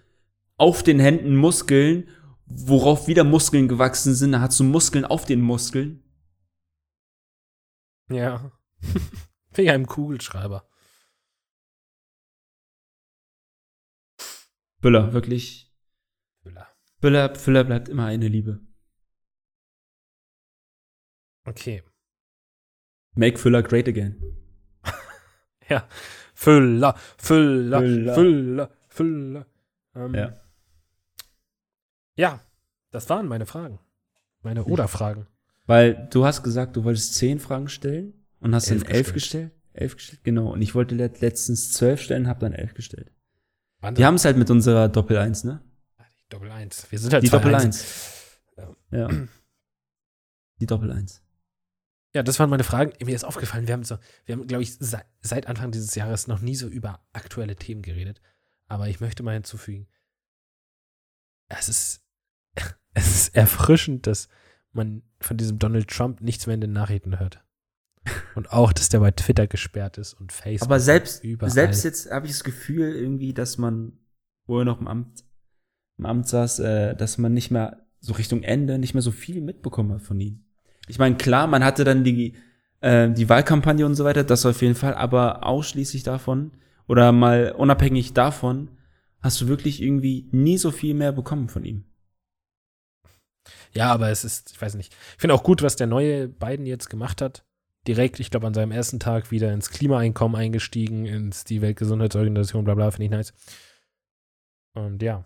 auf 0.57 0.83
den 0.83 0.99
Händen 0.99 1.37
Muskeln, 1.37 2.09
worauf 2.45 3.07
wieder 3.07 3.23
Muskeln 3.23 3.69
gewachsen 3.69 4.15
sind. 4.15 4.33
Da 4.33 4.41
hast 4.41 4.59
du 4.59 4.65
Muskeln 4.65 5.05
auf 5.05 5.23
den 5.23 5.39
Muskeln. 5.39 6.03
Ja. 8.09 8.51
Wie 9.53 9.69
einem 9.69 9.87
Kugelschreiber. 9.87 10.67
Füller, 14.81 15.13
wirklich. 15.13 15.70
Füller. 17.01 17.35
Füller, 17.35 17.63
bleibt 17.63 17.89
immer 17.89 18.05
eine 18.05 18.27
Liebe. 18.27 18.59
Okay. 21.45 21.83
Make 23.15 23.37
Füller 23.37 23.63
great 23.63 23.87
again. 23.87 24.21
Ja. 25.69 25.87
Füller, 26.33 26.95
Füller, 27.17 27.79
Füller. 27.79 28.13
Füller, 28.15 28.69
Füller. 28.89 29.45
Ähm, 29.95 30.13
Ja. 30.15 30.37
Ja, 32.17 32.41
das 32.91 33.09
waren 33.09 33.27
meine 33.27 33.45
Fragen. 33.45 33.79
Meine 34.41 34.65
Oder-Fragen. 34.65 35.27
Weil 35.67 36.09
du 36.11 36.25
hast 36.25 36.43
gesagt, 36.43 36.75
du 36.75 36.83
wolltest 36.83 37.15
zehn 37.15 37.39
Fragen 37.39 37.69
stellen 37.69 38.25
und 38.41 38.53
hast 38.53 38.69
Elf 38.69 38.83
dann 38.83 38.91
elf 38.91 39.13
gestellt. 39.13 39.51
gestellt. 39.53 39.73
Elf 39.73 39.95
gestellt, 39.95 40.23
genau. 40.23 40.51
Und 40.51 40.61
ich 40.61 40.75
wollte 40.75 40.95
let- 40.95 41.21
letztens 41.21 41.71
zwölf 41.71 42.01
stellen, 42.01 42.27
hab 42.27 42.39
dann 42.39 42.51
elf 42.53 42.73
gestellt. 42.73 43.11
Waren 43.79 43.95
Die 43.95 44.03
haben 44.03 44.15
es 44.15 44.25
halt 44.25 44.35
mit 44.37 44.49
unserer 44.49 44.89
Doppel 44.89 45.17
1, 45.17 45.45
ne? 45.45 45.61
Doppel 46.31 46.51
eins. 46.51 46.87
Wir 46.89 46.99
sind 46.99 47.13
halt 47.13 47.23
Die 47.23 47.29
Doppel 47.29 47.53
Einsen. 47.53 47.81
1. 47.81 48.41
Ja. 48.91 49.09
Die 50.59 50.65
Doppel 50.65 50.91
1. 50.91 51.21
Ja, 52.13 52.23
das 52.23 52.39
waren 52.39 52.49
meine 52.49 52.63
Fragen. 52.63 52.93
Mir 53.03 53.15
ist 53.15 53.23
aufgefallen, 53.23 53.67
wir 53.67 53.73
haben 53.73 53.83
so, 53.83 53.97
wir 54.25 54.35
haben, 54.35 54.47
glaube 54.47 54.63
ich, 54.63 54.75
seit, 54.77 55.05
seit 55.21 55.47
Anfang 55.47 55.71
dieses 55.71 55.95
Jahres 55.95 56.27
noch 56.27 56.41
nie 56.41 56.55
so 56.55 56.67
über 56.67 57.05
aktuelle 57.13 57.55
Themen 57.55 57.81
geredet. 57.81 58.21
Aber 58.67 58.87
ich 58.89 58.99
möchte 58.99 59.23
mal 59.23 59.33
hinzufügen, 59.33 59.87
es 61.47 61.69
ist, 61.69 62.05
es 62.93 63.07
ist 63.07 63.35
erfrischend, 63.35 64.07
dass 64.07 64.27
man 64.71 65.03
von 65.19 65.37
diesem 65.37 65.59
Donald 65.59 65.89
Trump 65.89 66.21
nichts 66.21 66.47
mehr 66.47 66.55
in 66.55 66.61
den 66.61 66.73
Nachrichten 66.73 67.19
hört. 67.19 67.43
Und 68.35 68.51
auch, 68.51 68.73
dass 68.73 68.89
der 68.89 68.99
bei 68.99 69.11
Twitter 69.11 69.47
gesperrt 69.47 69.97
ist 69.97 70.13
und 70.13 70.31
Facebook. 70.31 70.67
Aber 70.67 70.79
selbst, 70.79 71.23
überall. 71.23 71.51
selbst 71.51 71.83
jetzt 71.83 72.09
habe 72.09 72.25
ich 72.25 72.31
das 72.31 72.43
Gefühl 72.43 72.95
irgendwie, 72.95 73.33
dass 73.33 73.57
man, 73.57 73.99
wo 74.47 74.59
er 74.59 74.65
noch 74.65 74.79
im 74.79 74.87
Amt, 74.87 75.23
im 76.01 76.07
Amt 76.07 76.27
saß, 76.27 76.59
äh, 76.59 76.95
dass 76.95 77.17
man 77.17 77.33
nicht 77.33 77.51
mehr 77.51 77.85
so 77.99 78.13
Richtung 78.13 78.41
Ende 78.41 78.79
nicht 78.79 78.95
mehr 78.95 79.03
so 79.03 79.11
viel 79.11 79.39
mitbekommen 79.39 79.93
hat 79.93 80.01
von 80.01 80.19
ihm. 80.19 80.43
Ich 80.87 80.97
meine, 80.97 81.15
klar, 81.15 81.45
man 81.45 81.63
hatte 81.63 81.83
dann 81.83 82.03
die, 82.03 82.35
äh, 82.81 83.09
die 83.11 83.29
Wahlkampagne 83.29 83.85
und 83.85 83.93
so 83.93 84.03
weiter, 84.03 84.23
das 84.23 84.45
auf 84.45 84.61
jeden 84.63 84.75
Fall, 84.75 84.95
aber 84.95 85.45
ausschließlich 85.45 86.01
davon 86.01 86.51
oder 86.87 87.11
mal 87.11 87.53
unabhängig 87.55 88.13
davon 88.13 88.71
hast 89.21 89.39
du 89.39 89.47
wirklich 89.47 89.81
irgendwie 89.81 90.27
nie 90.31 90.57
so 90.57 90.71
viel 90.71 90.95
mehr 90.95 91.11
bekommen 91.11 91.47
von 91.47 91.63
ihm. 91.63 91.85
Ja, 93.73 93.91
aber 93.91 94.09
es 94.09 94.23
ist, 94.25 94.51
ich 94.51 94.61
weiß 94.61 94.73
nicht. 94.73 94.93
Ich 95.13 95.21
finde 95.21 95.35
auch 95.35 95.43
gut, 95.43 95.61
was 95.61 95.75
der 95.75 95.87
neue 95.87 96.27
Biden 96.27 96.65
jetzt 96.65 96.89
gemacht 96.89 97.21
hat. 97.21 97.45
Direkt, 97.87 98.19
ich 98.19 98.31
glaube, 98.31 98.47
an 98.47 98.55
seinem 98.55 98.71
ersten 98.71 98.99
Tag 98.99 99.29
wieder 99.29 99.53
ins 99.53 99.69
Klimaeinkommen 99.69 100.35
eingestiegen, 100.35 101.05
ins 101.05 101.43
die 101.43 101.61
Weltgesundheitsorganisation, 101.61 102.63
bla 102.63 102.73
bla, 102.73 102.89
finde 102.89 103.05
ich 103.05 103.11
nice. 103.11 103.33
Und 104.73 105.01
ja. 105.03 105.25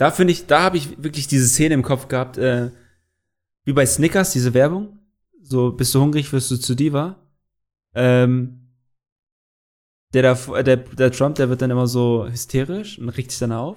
Da 0.00 0.10
finde 0.10 0.32
ich, 0.32 0.46
da 0.46 0.62
habe 0.62 0.78
ich 0.78 1.02
wirklich 1.02 1.26
diese 1.26 1.46
Szene 1.46 1.74
im 1.74 1.82
Kopf 1.82 2.08
gehabt, 2.08 2.38
äh, 2.38 2.70
wie 3.64 3.74
bei 3.74 3.84
Snickers, 3.84 4.32
diese 4.32 4.54
Werbung. 4.54 4.98
So, 5.42 5.72
bist 5.72 5.94
du 5.94 6.00
hungrig, 6.00 6.32
wirst 6.32 6.50
du 6.50 6.56
zu 6.56 6.74
Diva. 6.74 7.20
Ähm, 7.92 8.72
der, 10.14 10.22
da, 10.22 10.62
der, 10.62 10.78
der 10.78 11.12
Trump, 11.12 11.34
der 11.34 11.50
wird 11.50 11.60
dann 11.60 11.70
immer 11.70 11.86
so 11.86 12.26
hysterisch 12.26 12.98
und 12.98 13.10
regt 13.10 13.30
sich 13.30 13.40
dann 13.40 13.52
auf. 13.52 13.76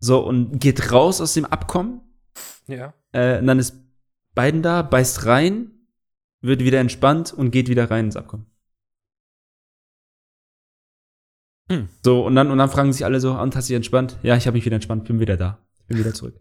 So, 0.00 0.22
und 0.22 0.58
geht 0.58 0.92
raus 0.92 1.22
aus 1.22 1.32
dem 1.32 1.46
Abkommen. 1.46 2.02
Ja. 2.66 2.92
Äh, 3.12 3.38
und 3.38 3.46
dann 3.46 3.58
ist 3.58 3.74
Biden 4.34 4.60
da, 4.60 4.82
beißt 4.82 5.24
rein, 5.24 5.70
wird 6.42 6.62
wieder 6.62 6.80
entspannt 6.80 7.32
und 7.32 7.52
geht 7.52 7.70
wieder 7.70 7.90
rein 7.90 8.04
ins 8.04 8.16
Abkommen. 8.16 8.44
Hm. 11.68 11.88
So, 12.04 12.24
und 12.24 12.36
dann, 12.36 12.50
und 12.50 12.58
dann 12.58 12.70
fragen 12.70 12.92
sich 12.92 13.04
alle 13.04 13.20
so, 13.20 13.32
und 13.32 13.56
hast 13.56 13.68
du 13.68 13.72
dich 13.72 13.76
entspannt? 13.76 14.18
Ja, 14.22 14.36
ich 14.36 14.46
habe 14.46 14.56
mich 14.56 14.64
wieder 14.64 14.76
entspannt, 14.76 15.04
bin 15.04 15.18
wieder 15.18 15.36
da. 15.36 15.58
Bin 15.88 15.98
wieder 15.98 16.14
zurück. 16.14 16.40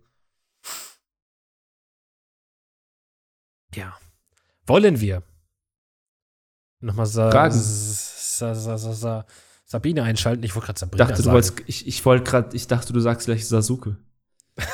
Ja. 3.73 3.97
Wollen 4.65 4.99
wir 4.99 5.23
nochmal 6.79 7.05
sa 7.05 7.31
Fragen. 7.31 7.53
sa 7.55 8.53
sa 8.53 8.77
sa 8.77 8.93
sa 8.93 9.25
Sabine 9.65 10.03
einschalten? 10.03 10.43
Ich 10.43 10.55
wollte 10.55 10.67
gerade 10.67 10.79
Sabrina 10.79 11.05
dachte, 11.05 11.17
du 11.17 11.23
sagen. 11.23 11.33
wolltest, 11.33 11.61
ich, 11.65 11.87
ich 11.87 12.05
wollte 12.05 12.23
gerade, 12.23 12.55
ich 12.55 12.67
dachte, 12.67 12.93
du 12.93 12.99
sagst 12.99 13.25
gleich 13.25 13.47
Sasuke. 13.47 13.97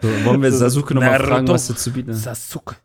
So, 0.00 0.24
wollen 0.26 0.42
wir 0.42 0.52
Sasuke 0.52 0.94
nochmal 0.94 1.18
fragen, 1.18 1.48
was 1.48 1.66
du 1.66 1.74
zu 1.74 1.90
bieten 1.90 2.10
hast? 2.10 2.24
Sasuke. 2.24 2.76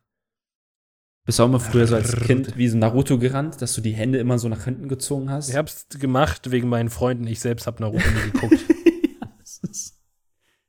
Bist 1.30 1.38
du 1.38 1.44
auch 1.44 1.48
mal 1.48 1.60
früher 1.60 1.86
so 1.86 1.94
als 1.94 2.08
Naruto. 2.12 2.26
Kind 2.26 2.58
wie 2.58 2.68
so 2.68 2.76
Naruto 2.76 3.20
gerannt, 3.20 3.62
dass 3.62 3.76
du 3.76 3.82
die 3.82 3.92
Hände 3.92 4.18
immer 4.18 4.40
so 4.40 4.50
nach 4.50 4.64
hinten 4.64 4.90
gezogen 4.90 5.30
hast? 5.30 5.48
Ich 5.50 5.56
hab's 5.56 5.88
gemacht 5.90 6.50
wegen 6.50 6.68
meinen 6.70 6.90
Freunden. 6.90 7.28
Ich 7.28 7.40
selbst 7.40 7.68
habe 7.68 7.80
Naruto 7.84 8.04
nie 8.10 8.32
geguckt. 8.32 8.58
Ja, 9.22 9.28
ist- 9.44 10.02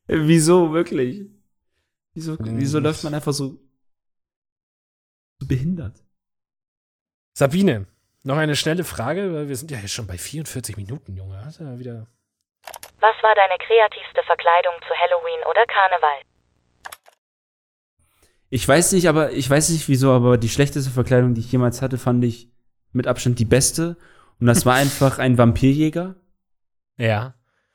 Wieso, 0.06 0.74
wirklich? 0.74 1.30
Wieso, 2.12 2.36
wieso 2.40 2.76
Ähm, 2.76 2.84
läuft 2.84 3.02
man 3.04 3.14
einfach 3.14 3.32
so, 3.32 3.58
so 5.38 5.46
behindert? 5.48 6.04
Sabine, 7.32 7.86
noch 8.22 8.36
eine 8.36 8.54
schnelle 8.54 8.84
Frage, 8.84 9.32
weil 9.32 9.48
wir 9.48 9.56
sind 9.56 9.70
ja 9.70 9.78
jetzt 9.78 9.94
schon 9.94 10.06
bei 10.06 10.18
44 10.18 10.76
Minuten, 10.76 11.16
Junge. 11.16 11.42
Hast 11.42 11.60
du 11.60 11.64
ja 11.64 11.78
wieder 11.78 12.06
Was 13.00 13.16
war 13.22 13.34
deine 13.34 13.56
kreativste 13.66 14.22
Verkleidung 14.26 14.74
zu 14.86 14.92
Halloween 14.94 15.40
oder 15.48 15.64
Karneval? 15.64 16.20
Ich 18.50 18.66
weiß 18.66 18.92
nicht, 18.92 19.08
aber 19.08 19.32
ich 19.32 19.48
weiß 19.48 19.70
nicht 19.70 19.88
wieso, 19.88 20.10
aber 20.10 20.36
die 20.36 20.48
schlechteste 20.48 20.90
Verkleidung, 20.90 21.34
die 21.34 21.40
ich 21.40 21.52
jemals 21.52 21.82
hatte, 21.82 21.98
fand 21.98 22.24
ich 22.24 22.50
mit 22.92 23.06
Abstand 23.06 23.38
die 23.38 23.44
beste. 23.44 23.96
Und 24.40 24.48
das 24.48 24.66
war 24.66 24.74
einfach 24.74 25.18
ein 25.18 25.38
Vampirjäger. 25.38 26.16
Ja. 26.98 27.34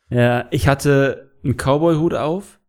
Ja, 0.09 0.47
ich 0.51 0.67
hatte 0.67 1.31
einen 1.43 1.55
Cowboy-Hut 1.55 2.13
auf 2.13 2.59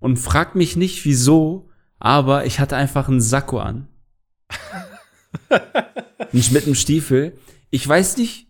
und 0.00 0.18
frag 0.18 0.56
mich 0.56 0.76
nicht 0.76 1.04
wieso, 1.04 1.70
aber 1.98 2.46
ich 2.46 2.58
hatte 2.58 2.76
einfach 2.76 3.08
einen 3.08 3.20
Sakko 3.20 3.60
an. 3.60 3.88
Nicht 6.32 6.52
mit 6.52 6.64
einem 6.64 6.74
Stiefel. 6.74 7.38
Ich 7.70 7.86
weiß 7.86 8.16
nicht, 8.16 8.48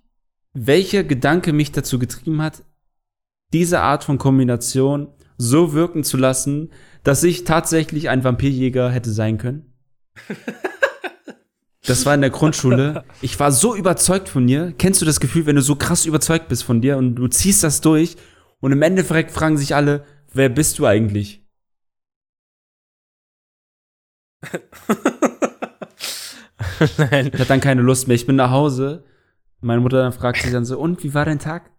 welcher 0.53 1.05
Gedanke 1.05 1.53
mich 1.53 1.73
dazu 1.73 1.99
getrieben 1.99 2.43
hat, 2.43 2.65
diese 3.53 3.81
Art 3.81 4.05
von 4.05 4.19
Kombination 4.19 5.09
so 5.37 5.73
wirken 5.73 6.05
zu 6.05 6.17
lassen, 6.17 6.71
dass 7.03 7.23
ich 7.23 7.45
tatsächlich 7.45 8.09
ein 8.09 8.25
Vampirjäger 8.25 8.91
hätte 8.91 9.11
sein 9.11 9.39
können. 9.39 9.73
Das 11.87 12.05
war 12.05 12.15
in 12.15 12.21
der 12.21 12.31
Grundschule. 12.31 13.05
Ich 13.23 13.39
war 13.39 13.53
so 13.53 13.77
überzeugt 13.77 14.29
von 14.29 14.47
dir. 14.47 14.75
Kennst 14.77 15.01
du 15.01 15.07
das 15.07 15.21
Gefühl, 15.21 15.47
wenn 15.47 15.57
du 15.57 15.63
so 15.63 15.77
krass 15.77 16.05
überzeugt 16.05 16.49
bist 16.49 16.65
von 16.65 16.81
dir 16.81 16.97
und 16.97 17.15
du 17.15 17.29
ziehst 17.29 17.63
das 17.63 17.81
durch 17.81 18.17
und 18.61 18.73
im 18.73 18.83
Endeffekt 18.83 19.31
fragen 19.31 19.57
sich 19.57 19.75
alle, 19.75 20.05
wer 20.33 20.49
bist 20.49 20.79
du 20.79 20.87
eigentlich? 20.87 21.47
Nein. 26.99 27.27
Ich 27.27 27.35
hatte 27.35 27.47
dann 27.47 27.61
keine 27.61 27.83
Lust 27.83 28.09
mehr. 28.09 28.17
Ich 28.17 28.27
bin 28.27 28.37
nach 28.37 28.51
Hause. 28.51 29.05
Meine 29.61 29.81
Mutter 29.81 30.03
dann 30.03 30.13
fragt 30.13 30.43
sich 30.43 30.53
dann 30.53 30.65
so, 30.65 30.79
und 30.79 31.03
wie 31.05 31.15
war 31.15 31.25
dein 31.25 31.39
Tag? 31.39 31.71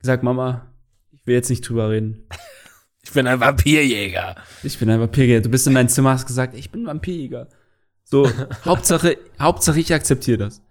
Ich 0.00 0.06
sag, 0.06 0.22
Mama, 0.22 0.72
ich 1.12 1.26
will 1.26 1.34
jetzt 1.34 1.50
nicht 1.50 1.68
drüber 1.68 1.90
reden. 1.90 2.26
Ich 3.04 3.12
bin 3.12 3.26
ein 3.26 3.38
Vampirjäger. 3.38 4.36
Ich 4.62 4.78
bin 4.78 4.90
ein 4.90 5.00
Vampirjäger. 5.00 5.42
Du 5.42 5.50
bist 5.50 5.66
in 5.66 5.72
mein 5.72 5.88
Zimmer, 5.88 6.10
hast 6.10 6.26
gesagt, 6.26 6.54
ich 6.54 6.70
bin 6.70 6.82
ein 6.82 6.86
Vampirjäger. 6.86 7.48
So, 8.04 8.28
Hauptsache, 8.64 9.18
Hauptsache 9.38 9.78
ich 9.78 9.92
akzeptiere 9.92 10.38
das. 10.38 10.62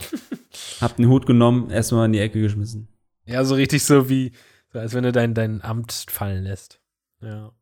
Hab 0.80 0.96
den 0.96 1.08
Hut 1.08 1.26
genommen, 1.26 1.70
erstmal 1.70 2.06
in 2.06 2.12
die 2.12 2.20
Ecke 2.20 2.40
geschmissen. 2.40 2.88
Ja, 3.26 3.44
so 3.44 3.54
richtig 3.54 3.84
so 3.84 4.08
wie, 4.08 4.32
als 4.72 4.94
wenn 4.94 5.04
du 5.04 5.12
dein, 5.12 5.34
dein 5.34 5.62
Amt 5.62 5.92
fallen 6.08 6.44
lässt. 6.44 6.80
Ja. 7.20 7.52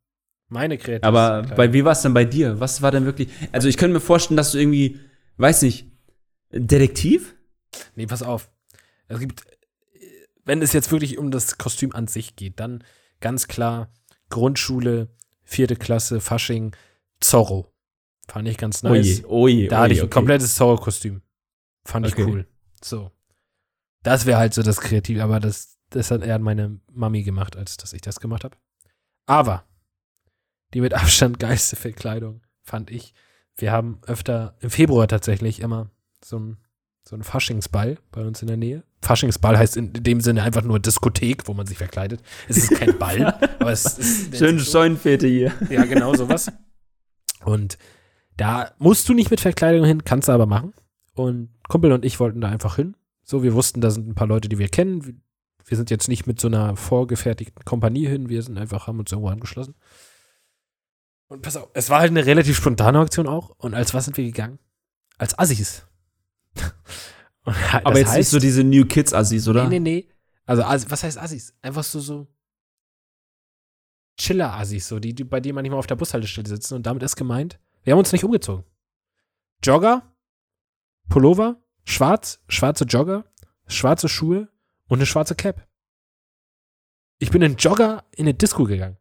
Meine 0.49 0.79
Kreativität. 0.79 1.05
Aber 1.05 1.43
bei 1.43 1.73
wie 1.73 1.85
war 1.85 1.93
es 1.93 2.03
denn 2.03 2.15
bei 2.15 2.25
dir? 2.25 2.61
Was 2.61 2.83
war 2.83 2.93
denn 2.93 3.05
wirklich? 3.05 3.29
Also 3.51 3.67
ich 3.67 3.77
könnte 3.77 3.95
mir 3.95 4.01
vorstellen, 4.01 4.37
dass 4.37 4.53
du 4.53 4.59
irgendwie, 4.59 5.01
weiß 5.39 5.63
nicht, 5.63 5.87
Detektiv? 6.53 7.35
Nee, 7.95 8.07
pass 8.07 8.23
auf. 8.23 8.51
Es 9.09 9.19
gibt, 9.19 9.43
wenn 10.45 10.63
es 10.63 10.73
jetzt 10.73 10.93
wirklich 10.93 11.19
um 11.19 11.31
das 11.31 11.59
Kostüm 11.59 11.93
an 11.95 12.07
sich 12.07 12.37
geht, 12.37 12.61
dann 12.61 12.85
ganz 13.27 13.49
klar 13.49 13.91
Grundschule, 14.31 15.09
vierte 15.43 15.75
Klasse, 15.75 16.21
Fasching, 16.21 16.77
Zorro. 17.19 17.73
Fand 18.29 18.47
ich 18.47 18.57
ganz 18.57 18.85
nice. 18.85 19.25
Oje, 19.25 19.29
oje, 19.29 19.69
da 19.69 19.81
hatte 19.81 19.95
ich 19.95 20.03
ein 20.03 20.11
komplettes 20.11 20.55
Zorro-Kostüm. 20.55 21.23
Fand 21.85 22.07
ich 22.07 22.13
Okay. 22.13 22.25
cool. 22.25 22.47
So. 22.81 23.11
Das 24.05 24.27
wäre 24.27 24.39
halt 24.39 24.55
so 24.55 24.63
das 24.63 24.81
Kreativ, 24.81 25.21
aber 25.21 25.41
das, 25.41 25.77
das 25.91 26.13
hat 26.13 26.23
eher 26.23 26.39
meine 26.39 26.81
Mami 26.93 27.25
gemacht, 27.25 27.57
als 27.57 27.77
dass 27.77 27.93
ich 27.93 28.01
das 28.01 28.21
gemacht 28.21 28.45
habe. 28.45 28.57
Aber 29.27 29.65
die 30.73 30.81
mit 30.81 30.95
Abstand 30.95 31.41
geilste 31.41 31.75
Verkleidung 31.75 32.43
fand 32.63 32.93
ich. 32.93 33.13
Wir 33.57 33.73
haben 33.73 34.01
öfter 34.07 34.57
im 34.61 34.71
Februar 34.71 35.09
tatsächlich 35.09 35.59
immer 35.59 35.91
so 36.25 36.39
ein 36.39 36.59
so 37.09 37.15
ein 37.15 37.23
Faschingsball 37.23 37.99
bei 38.11 38.23
uns 38.27 38.43
in 38.43 38.49
der 38.49 38.57
Nähe. 38.57 38.83
Faschingsball 39.03 39.57
heißt 39.57 39.77
in 39.77 39.93
dem 39.93 40.21
Sinne 40.21 40.43
einfach 40.43 40.63
nur 40.63 40.81
Diskothek, 40.81 41.47
wo 41.47 41.55
man 41.55 41.67
sich 41.67 41.79
verkleidet. 41.79 42.21
Es 42.49 42.57
ist 42.57 42.71
kein 42.73 42.99
Ball, 42.99 43.25
aber 43.61 43.71
es 43.71 43.99
ist 43.99 44.37
Schön. 44.37 44.59
Scheunenfete 44.59 45.27
hier. 45.29 45.53
Ja, 45.71 45.85
genau 45.85 46.15
sowas. 46.15 46.51
Und 47.45 47.79
da 48.37 48.73
musst 48.79 49.09
du 49.09 49.15
nicht 49.15 49.31
mit 49.31 49.41
Verkleidung 49.41 49.85
hin, 49.87 50.05
kannst 50.05 50.29
du 50.29 50.33
aber 50.33 50.47
machen. 50.47 50.75
Und 51.15 51.51
Kumpel 51.69 51.93
und 51.93 52.05
ich 52.05 52.19
wollten 52.21 52.41
da 52.41 52.49
einfach 52.49 52.77
hin. 52.77 52.97
So, 53.23 53.43
wir 53.43 53.55
wussten, 53.55 53.81
da 53.81 53.91
sind 53.91 54.09
ein 54.09 54.15
paar 54.15 54.27
Leute, 54.27 54.49
die 54.49 54.59
wir 54.59 54.69
kennen. 54.69 55.05
Wir- 55.07 55.15
Wir 55.69 55.77
sind 55.77 55.91
jetzt 55.91 56.09
nicht 56.09 56.27
mit 56.29 56.41
so 56.41 56.47
einer 56.49 56.77
vorgefertigten 56.77 57.65
Kompanie 57.65 58.07
hin, 58.07 58.29
wir 58.29 58.41
sind 58.43 58.57
einfach, 58.57 58.87
haben 58.87 59.01
uns 59.01 59.11
irgendwo 59.11 59.31
angeschlossen. 59.31 59.75
Und 61.29 61.43
pass 61.43 61.57
auf, 61.57 61.69
es 61.75 61.91
war 61.91 61.99
halt 62.01 62.11
eine 62.11 62.25
relativ 62.25 62.57
spontane 62.57 63.01
Aktion 63.01 63.27
auch. 63.27 63.51
Und 63.59 63.75
als 63.75 63.93
was 63.95 64.05
sind 64.05 64.17
wir 64.17 64.25
gegangen? 64.25 64.59
Als 65.19 65.37
Assis. 65.39 65.85
Aber 67.45 67.99
jetzt 67.99 68.15
nicht 68.17 68.27
heißt- 68.27 68.31
so 68.31 68.39
diese 68.39 68.65
New 68.65 68.85
Kids 68.87 69.13
Assis, 69.13 69.47
oder? 69.49 69.69
Nee, 69.69 69.79
nee, 69.81 69.91
nee. 70.05 70.09
Also, 70.47 70.63
Assi- 70.63 70.91
was 70.91 71.03
heißt 71.03 71.19
Assis? 71.19 71.55
Einfach 71.63 71.85
so, 71.85 72.01
so 72.01 72.27
Chiller-Assis, 74.19 74.89
so, 74.89 74.99
die, 74.99 75.15
die, 75.15 75.25
bei 75.25 75.41
denen 75.41 75.55
man 75.55 75.63
nicht 75.63 75.73
mal 75.73 75.79
auf 75.79 75.87
der 75.87 75.97
Bushaltestelle 75.97 76.49
sitzen. 76.49 76.75
Und 76.75 76.87
damit 76.87 77.03
ist 77.03 77.17
gemeint, 77.17 77.61
wir 77.83 77.93
haben 77.93 77.99
uns 77.99 78.13
nicht 78.13 78.25
umgezogen. 78.25 78.65
Jogger, 79.63 80.15
Pullover, 81.09 81.63
schwarz, 81.85 82.43
schwarze 82.49 82.85
Jogger, 82.85 83.25
schwarze 83.67 84.09
Schuhe 84.09 84.49
und 84.89 84.99
eine 84.99 85.07
schwarze 85.07 85.35
Cap. 85.35 85.67
Ich 87.19 87.31
bin 87.31 87.43
in 87.43 87.57
Jogger 87.57 88.05
in 88.13 88.25
eine 88.27 88.35
Disco 88.35 88.65
gegangen. 88.65 88.97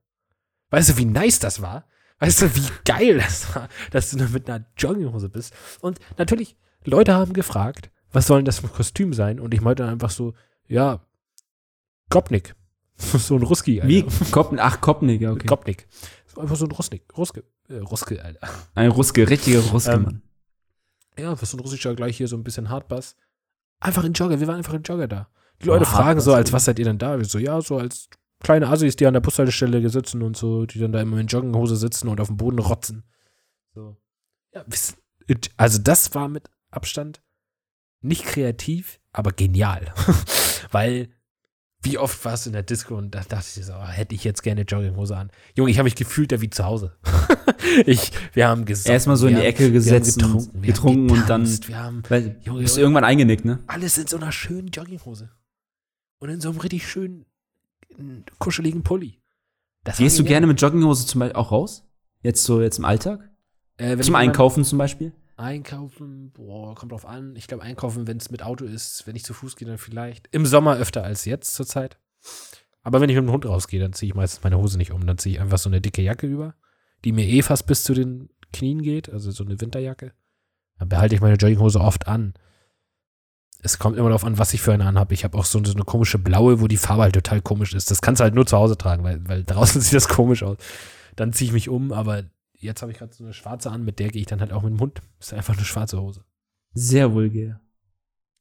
Weißt 0.69 0.89
du, 0.89 0.97
wie 0.97 1.05
nice 1.05 1.39
das 1.39 1.61
war? 1.61 1.87
Weißt 2.19 2.41
du, 2.41 2.55
wie 2.55 2.67
geil 2.85 3.17
das 3.17 3.53
war, 3.55 3.69
dass 3.91 4.09
du 4.09 4.17
nur 4.17 4.29
mit 4.29 4.49
einer 4.49 4.65
Jogginghose 4.77 5.29
bist? 5.29 5.53
Und 5.81 5.99
natürlich, 6.17 6.55
Leute 6.85 7.13
haben 7.13 7.33
gefragt, 7.33 7.91
was 8.11 8.27
soll 8.27 8.39
denn 8.39 8.45
das 8.45 8.59
für 8.59 8.67
ein 8.67 8.73
Kostüm 8.73 9.13
sein? 9.13 9.39
Und 9.39 9.53
ich 9.53 9.61
meinte 9.61 9.83
dann 9.83 9.91
einfach 9.91 10.09
so, 10.09 10.33
ja, 10.67 11.05
Kopnik. 12.09 12.55
so 12.95 13.35
ein 13.35 13.43
Ruski, 13.43 13.81
Alter. 13.81 13.89
Wie? 13.89 14.05
Koppen, 14.31 14.59
ach, 14.59 14.79
Kopnik, 14.79 15.21
ja, 15.21 15.31
okay. 15.31 15.47
Kopnik. 15.47 15.87
Einfach 16.37 16.55
so 16.55 16.65
ein 16.65 16.71
Rusnik, 16.71 17.03
Ruske, 17.17 17.43
äh, 17.69 17.77
Ruske, 17.77 18.23
Alter. 18.23 18.47
Ein 18.73 18.91
Ruske, 18.91 19.29
richtiger 19.29 19.59
Ruske, 19.59 19.91
Ähm, 19.91 20.03
Mann. 20.03 20.21
Ja, 21.17 21.41
was 21.41 21.51
so 21.51 21.57
ein 21.57 21.61
russischer 21.61 21.95
gleich 21.95 22.17
hier 22.17 22.27
so 22.27 22.35
ein 22.35 22.43
bisschen 22.43 22.69
Hardbass. 22.69 23.15
Einfach 23.79 24.03
in 24.03 24.13
Jogger, 24.13 24.39
wir 24.39 24.47
waren 24.47 24.57
einfach 24.57 24.73
in 24.73 24.83
Jogger 24.83 25.07
da. 25.07 25.29
Die 25.61 25.67
Leute 25.67 25.83
Oh, 25.83 25.87
fragen 25.87 26.19
so, 26.19 26.33
als 26.33 26.51
was 26.51 26.65
seid 26.65 26.79
ihr 26.79 26.85
denn 26.85 26.97
da? 26.97 27.17
Wir 27.17 27.25
so, 27.25 27.37
ja, 27.37 27.61
so 27.61 27.77
als 27.77 28.09
kleine 28.41 28.67
Assis, 28.67 28.97
die 28.97 29.05
an 29.07 29.13
der 29.13 29.21
Bushaltestelle 29.21 29.89
sitzen 29.89 30.21
und 30.21 30.35
so, 30.35 30.65
die 30.65 30.79
dann 30.79 30.91
da 30.91 31.01
immer 31.01 31.17
in 31.17 31.27
Jogginghose 31.27 31.77
sitzen 31.77 32.09
und 32.09 32.19
auf 32.19 32.27
dem 32.27 32.37
Boden 32.37 32.59
rotzen. 32.59 33.03
So. 33.73 33.95
Ja, 34.53 34.65
also 35.57 35.79
das 35.81 36.13
war 36.13 36.27
mit 36.27 36.49
Abstand 36.75 37.21
nicht 38.01 38.25
kreativ, 38.25 38.99
aber 39.11 39.31
genial. 39.31 39.93
Weil, 40.71 41.09
wie 41.81 41.97
oft 41.97 42.23
warst 42.25 42.45
du 42.45 42.49
in 42.49 42.53
der 42.53 42.63
Disco 42.63 42.95
und 42.97 43.11
da 43.15 43.21
dachte 43.21 43.45
ich 43.59 43.65
so, 43.65 43.73
oh, 43.73 43.87
hätte 43.87 44.13
ich 44.13 44.23
jetzt 44.23 44.43
gerne 44.43 44.61
Jogginghose 44.61 45.15
an. 45.17 45.31
Junge, 45.55 45.71
ich 45.71 45.77
habe 45.79 45.85
mich 45.85 45.95
gefühlt 45.95 46.31
da 46.31 46.39
wie 46.41 46.49
zu 46.49 46.65
Hause. 46.65 46.95
ich, 47.85 48.11
wir 48.33 48.47
haben 48.47 48.65
gesagt. 48.65 48.89
Erstmal 48.89 49.15
so 49.17 49.27
in 49.27 49.35
die 49.35 49.41
Ecke 49.41 49.71
gesetzt 49.71 50.21
haben 50.21 50.33
und 50.35 50.61
getrunken, 50.61 50.61
getrunken 50.61 51.09
haben 51.09 51.19
und 51.21 51.29
dann- 51.29 51.41
getanzt, 51.43 51.67
wir 51.67 51.77
haben 51.79 52.03
Weil, 52.09 52.39
Junge, 52.43 52.61
bist 52.61 52.77
du 52.77 52.81
irgendwann 52.81 53.03
eingenickt, 53.03 53.45
ne? 53.45 53.59
alles 53.67 53.97
in 53.97 54.07
so 54.07 54.17
einer 54.17 54.31
schönen 54.31 54.67
Jogginghose. 54.67 55.29
Und 56.19 56.29
in 56.29 56.41
so 56.41 56.49
einem 56.49 56.59
richtig 56.59 56.87
schönen, 56.87 57.25
kuscheligen 58.39 58.83
Pulli. 58.83 59.19
Das 59.83 59.97
Gehst 59.97 60.17
du 60.19 60.23
gerne 60.23 60.47
mit 60.47 60.59
Jogginghose 60.61 61.05
zum 61.05 61.19
Beispiel 61.19 61.35
auch 61.35 61.51
raus? 61.51 61.83
Jetzt 62.21 62.43
so, 62.43 62.61
jetzt 62.61 62.79
im 62.79 62.85
Alltag? 62.85 63.29
äh, 63.77 63.97
Zum 63.97 64.15
Einkaufen 64.15 64.63
zum 64.63 64.77
Beispiel? 64.77 65.11
Einkaufen, 65.37 66.31
boah, 66.31 66.75
kommt 66.75 66.93
drauf 66.93 67.05
an. 67.05 67.35
Ich 67.35 67.47
glaube, 67.47 67.63
einkaufen, 67.63 68.07
wenn 68.07 68.17
es 68.17 68.31
mit 68.31 68.41
Auto 68.41 68.63
ist, 68.63 69.05
wenn 69.05 69.15
ich 69.15 69.25
zu 69.25 69.33
Fuß 69.33 69.57
gehe, 69.57 69.67
dann 69.67 69.77
vielleicht. 69.77 70.27
Im 70.31 70.45
Sommer 70.45 70.77
öfter 70.77 71.03
als 71.03 71.25
jetzt 71.25 71.55
zurzeit. 71.55 71.97
Aber 72.83 73.01
wenn 73.01 73.09
ich 73.09 73.15
mit 73.15 73.25
dem 73.25 73.31
Hund 73.31 73.45
rausgehe, 73.45 73.79
dann 73.79 73.93
ziehe 73.93 74.11
ich 74.11 74.15
meistens 74.15 74.43
meine 74.43 74.57
Hose 74.57 74.77
nicht 74.77 74.91
um. 74.91 75.05
Dann 75.05 75.17
ziehe 75.17 75.35
ich 75.35 75.41
einfach 75.41 75.57
so 75.57 75.69
eine 75.69 75.81
dicke 75.81 76.01
Jacke 76.01 76.27
über, 76.27 76.55
die 77.03 77.11
mir 77.11 77.27
eh 77.27 77.41
fast 77.41 77.65
bis 77.67 77.83
zu 77.83 77.93
den 77.93 78.29
Knien 78.53 78.81
geht, 78.81 79.09
also 79.09 79.31
so 79.31 79.43
eine 79.43 79.59
Winterjacke. 79.59 80.13
Dann 80.79 80.89
behalte 80.89 81.15
ich 81.15 81.21
meine 81.21 81.35
Jogginghose 81.35 81.81
oft 81.81 82.07
an. 82.07 82.33
Es 83.61 83.79
kommt 83.79 83.97
immer 83.97 84.09
darauf 84.09 84.23
an, 84.23 84.37
was 84.37 84.53
ich 84.53 84.61
für 84.61 84.73
eine 84.73 84.85
anhabe. 84.85 85.13
Ich 85.13 85.23
habe 85.23 85.37
auch 85.37 85.45
so 85.45 85.57
eine, 85.57 85.83
komische 85.83 86.19
blaue, 86.19 86.61
wo 86.61 86.67
die 86.67 86.77
Farbe 86.77 87.03
halt 87.03 87.15
total 87.15 87.41
komisch 87.41 87.73
ist. 87.73 87.89
Das 87.89 88.01
kannst 88.01 88.19
du 88.19 88.23
halt 88.23 88.35
nur 88.35 88.45
zu 88.45 88.57
Hause 88.57 88.77
tragen, 88.77 89.03
weil, 89.03 89.27
weil 89.27 89.43
draußen 89.43 89.81
sieht 89.81 89.95
das 89.95 90.07
komisch 90.07 90.43
aus. 90.43 90.57
Dann 91.15 91.33
ziehe 91.33 91.47
ich 91.47 91.53
mich 91.53 91.69
um, 91.69 91.91
aber 91.91 92.23
jetzt 92.65 92.81
habe 92.81 92.91
ich 92.91 92.97
gerade 92.97 93.13
so 93.13 93.23
eine 93.23 93.33
schwarze 93.33 93.71
an, 93.71 93.83
mit 93.85 93.99
der 93.99 94.09
gehe 94.09 94.21
ich 94.21 94.27
dann 94.27 94.41
halt 94.41 94.51
auch 94.51 94.63
mit 94.63 94.71
dem 94.71 94.79
Hund. 94.79 95.01
Ist 95.19 95.33
einfach 95.33 95.55
eine 95.55 95.65
schwarze 95.65 96.01
Hose. 96.01 96.23
Sehr 96.73 97.13
vulgär. 97.13 97.61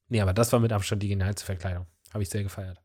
Nee, 0.09 0.21
aber 0.21 0.33
das 0.33 0.53
war 0.53 0.61
mit 0.61 0.73
Abstand 0.73 1.03
die 1.03 1.09
genialste 1.09 1.45
Verkleidung. 1.45 1.87
Habe 2.13 2.23
ich 2.23 2.29
sehr 2.29 2.43
gefeiert. 2.43 2.83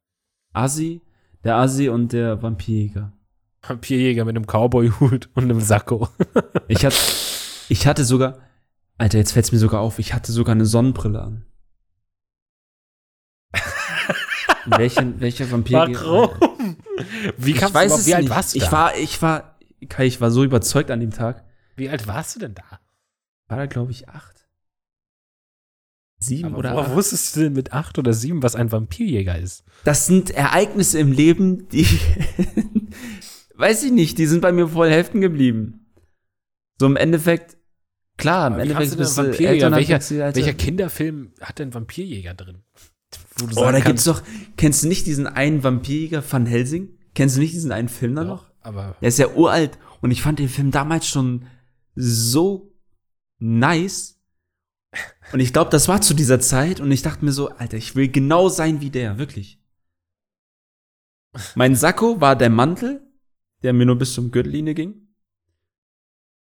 Assi, 0.53 1.01
der 1.43 1.55
Assi 1.57 1.89
und 1.89 2.13
der 2.13 2.41
Vampirjäger. 2.41 3.13
Vampirjäger 3.61 4.25
mit 4.25 4.35
einem 4.35 4.45
Cowboy-Hut 4.45 5.29
und 5.33 5.43
einem 5.43 5.59
Sakko. 5.61 6.07
Ich 6.67 6.85
hatte, 6.85 6.97
ich 7.69 7.87
hatte 7.87 8.05
sogar, 8.05 8.39
Alter, 8.97 9.17
jetzt 9.17 9.31
fällt's 9.31 9.51
mir 9.51 9.57
sogar 9.57 9.81
auf, 9.81 9.97
ich 9.99 10.13
hatte 10.13 10.31
sogar 10.31 10.53
eine 10.53 10.65
Sonnenbrille 10.67 11.19
an. 11.21 11.45
Welche, 14.65 15.19
welcher 15.19 15.49
Vampirjäger? 15.51 15.99
Warum? 16.05 16.77
Wie, 17.37 17.51
Ich 17.51 17.61
weiß 17.61 17.97
es 17.97 18.07
nicht. 18.07 18.29
warst 18.29 18.53
du 18.53 18.57
ich 18.59 18.71
war, 18.71 18.95
ich 18.95 19.21
war, 19.21 19.58
Kai, 19.87 20.05
ich 20.05 20.19
war 20.21 20.31
so 20.31 20.43
überzeugt 20.43 20.91
an 20.91 20.99
dem 20.99 21.11
Tag. 21.11 21.45
Wie 21.75 21.89
alt 21.89 22.07
warst 22.07 22.35
du 22.35 22.39
denn 22.39 22.55
da? 22.55 22.79
War 23.47 23.57
da, 23.57 23.65
glaube 23.65 23.91
ich, 23.91 24.09
acht. 24.09 24.47
Sieben 26.21 26.49
Aber 26.49 26.57
oder 26.57 26.77
acht. 26.77 26.91
wusstest 26.93 27.35
du 27.35 27.41
denn 27.41 27.53
mit 27.53 27.71
acht 27.71 27.97
oder 27.97 28.13
sieben, 28.13 28.43
was 28.43 28.55
ein 28.55 28.71
Vampirjäger 28.71 29.37
ist? 29.39 29.63
Das 29.85 30.05
sind 30.05 30.31
Ereignisse 30.31 30.99
im 30.99 31.13
Leben, 31.13 31.69
die, 31.69 31.85
weiß 33.55 33.83
ich 33.83 33.91
nicht, 33.91 34.17
die 34.17 34.25
sind 34.25 34.41
bei 34.41 34.51
mir 34.51 34.67
voll 34.67 34.89
heften 34.91 35.21
geblieben. 35.21 35.85
So 36.77 36.87
im 36.87 36.97
Endeffekt, 36.97 37.57
klar, 38.17 38.47
im 38.47 38.53
Aber 38.53 38.61
Endeffekt 38.63 38.89
kannst 38.91 38.97
bist 38.97 39.17
du 39.17 39.23
Vampirjäger? 39.23 39.71
Welcher- 39.71 40.35
Welcher 40.35 40.53
Kinderfilm 40.53 41.31
hat 41.39 41.59
denn 41.59 41.73
Vampirjäger 41.73 42.33
drin? 42.33 42.63
Oh, 43.41 43.45
da 43.47 43.53
sagen 43.53 43.75
gibt's 43.85 44.03
kannst, 44.03 44.07
doch, 44.07 44.21
kennst 44.57 44.83
du 44.83 44.87
nicht 44.89 45.07
diesen 45.07 45.25
einen 45.25 45.63
Vampirjäger 45.63 46.21
Van 46.29 46.45
Helsing? 46.45 46.97
Kennst 47.15 47.37
du 47.37 47.39
nicht 47.39 47.53
diesen 47.53 47.71
einen 47.71 47.87
Film 47.89 48.15
da 48.15 48.23
noch? 48.25 48.48
Aber 48.61 48.95
Der 49.01 49.09
ist 49.09 49.19
ja 49.19 49.29
uralt 49.29 49.77
und 50.01 50.11
ich 50.11 50.21
fand 50.21 50.39
den 50.39 50.49
Film 50.49 50.71
damals 50.71 51.07
schon 51.07 51.45
so 51.95 52.73
nice. 53.39 54.19
Und 55.31 55.39
ich 55.39 55.53
glaube, 55.53 55.69
das 55.69 55.87
war 55.87 56.01
zu 56.01 56.13
dieser 56.13 56.39
Zeit 56.39 56.79
und 56.79 56.91
ich 56.91 57.01
dachte 57.01 57.23
mir 57.23 57.31
so, 57.31 57.49
Alter, 57.49 57.77
ich 57.77 57.95
will 57.95 58.09
genau 58.09 58.49
sein 58.49 58.81
wie 58.81 58.89
der, 58.89 59.17
wirklich. 59.17 59.61
Mein 61.55 61.75
Sakko 61.75 62.19
war 62.19 62.35
der 62.35 62.49
Mantel, 62.49 63.07
der 63.61 63.73
mir 63.73 63.85
nur 63.85 63.97
bis 63.97 64.13
zum 64.13 64.31
Gürtellinie 64.31 64.73
ging. 64.73 65.09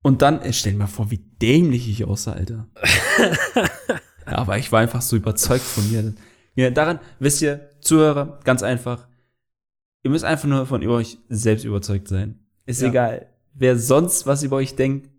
Und 0.04 0.22
dann, 0.22 0.42
ey, 0.42 0.54
stell 0.54 0.74
dir 0.74 0.80
mal 0.80 0.88
vor, 0.88 1.12
wie 1.12 1.18
dämlich 1.18 1.88
ich 1.90 2.06
aussah, 2.06 2.34
Alter. 2.34 2.70
ja, 4.26 4.38
aber 4.38 4.58
ich 4.58 4.72
war 4.72 4.80
einfach 4.80 5.02
so 5.02 5.16
überzeugt 5.16 5.64
von 5.64 5.92
mir. 5.92 6.14
Ja, 6.56 6.70
daran, 6.72 7.00
wisst 7.20 7.42
ihr, 7.42 7.70
Zuhörer, 7.82 8.40
ganz 8.44 8.64
einfach, 8.64 9.08
ihr 10.04 10.12
müsst 10.12 10.24
einfach 10.26 10.48
nur 10.48 10.66
von 10.66 10.86
euch 10.88 11.18
selbst 11.30 11.64
überzeugt 11.66 12.08
sein. 12.08 12.40
Ist 12.66 12.82
Ja. 12.82 12.90
egal, 12.90 13.30
wer 13.54 13.78
sonst 13.78 14.26
was 14.26 14.44
über 14.44 14.58
euch 14.58 14.76
denkt, 14.76 15.10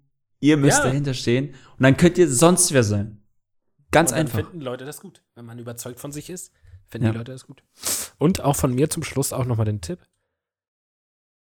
ihr 0.40 0.56
müsst 0.56 0.78
Ja. 0.78 0.84
dahinter 0.84 1.14
stehen 1.14 1.54
und 1.76 1.82
dann 1.82 1.96
könnt 1.96 2.18
ihr 2.18 2.30
sonst 2.30 2.72
wer 2.72 2.84
sein. 2.84 3.22
Ganz 3.90 4.10
Und 4.10 4.16
dann 4.18 4.26
einfach. 4.26 4.38
finden 4.40 4.60
Leute 4.60 4.84
das 4.84 5.00
gut. 5.00 5.22
Wenn 5.34 5.44
man 5.44 5.58
überzeugt 5.58 6.00
von 6.00 6.12
sich 6.12 6.30
ist, 6.30 6.52
finden 6.88 7.06
Ja. 7.06 7.12
die 7.12 7.18
Leute 7.18 7.32
das 7.32 7.46
gut. 7.46 7.62
Und 8.18 8.40
auch 8.42 8.56
von 8.56 8.74
mir 8.74 8.88
zum 8.90 9.02
Schluss 9.02 9.32
auch 9.32 9.44
nochmal 9.44 9.66
den 9.66 9.80
Tipp. 9.80 9.98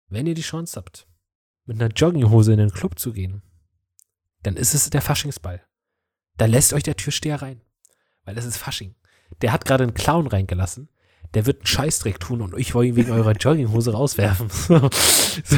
Wenn 0.08 0.28
ihr 0.28 0.34
die 0.34 0.42
Chance 0.42 0.76
habt, 0.78 1.08
mit 1.66 1.80
einer 1.82 1.92
Jogginghose 1.94 2.52
in 2.52 2.60
den 2.60 2.72
Club 2.72 3.00
zu 3.00 3.14
gehen, 3.14 3.42
dann 4.44 4.58
ist 4.58 4.74
es 4.74 4.90
der 4.90 5.02
Faschingsball. 5.02 5.62
Da 6.38 6.46
lässt 6.46 6.74
euch 6.74 6.84
der 6.84 6.96
Türsteher 6.98 7.42
rein. 7.42 7.62
Weil 8.24 8.38
es 8.38 8.46
ist 8.46 8.58
Fasching. 8.58 8.96
Der 9.42 9.52
hat 9.52 9.66
gerade 9.66 9.84
einen 9.84 9.94
Clown 9.94 10.28
reingelassen. 10.28 10.90
Der 11.34 11.46
wird 11.46 11.60
einen 11.60 11.66
Scheißdreck 11.68 12.20
tun 12.20 12.42
und 12.42 12.58
ich 12.58 12.76
wollte 12.76 12.90
ihn 12.90 12.96
wegen 12.98 13.12
eurer 13.12 13.32
Jogginghose 13.32 13.92
rauswerfen. 13.94 14.50
So, 14.68 14.90
so, 15.46 15.58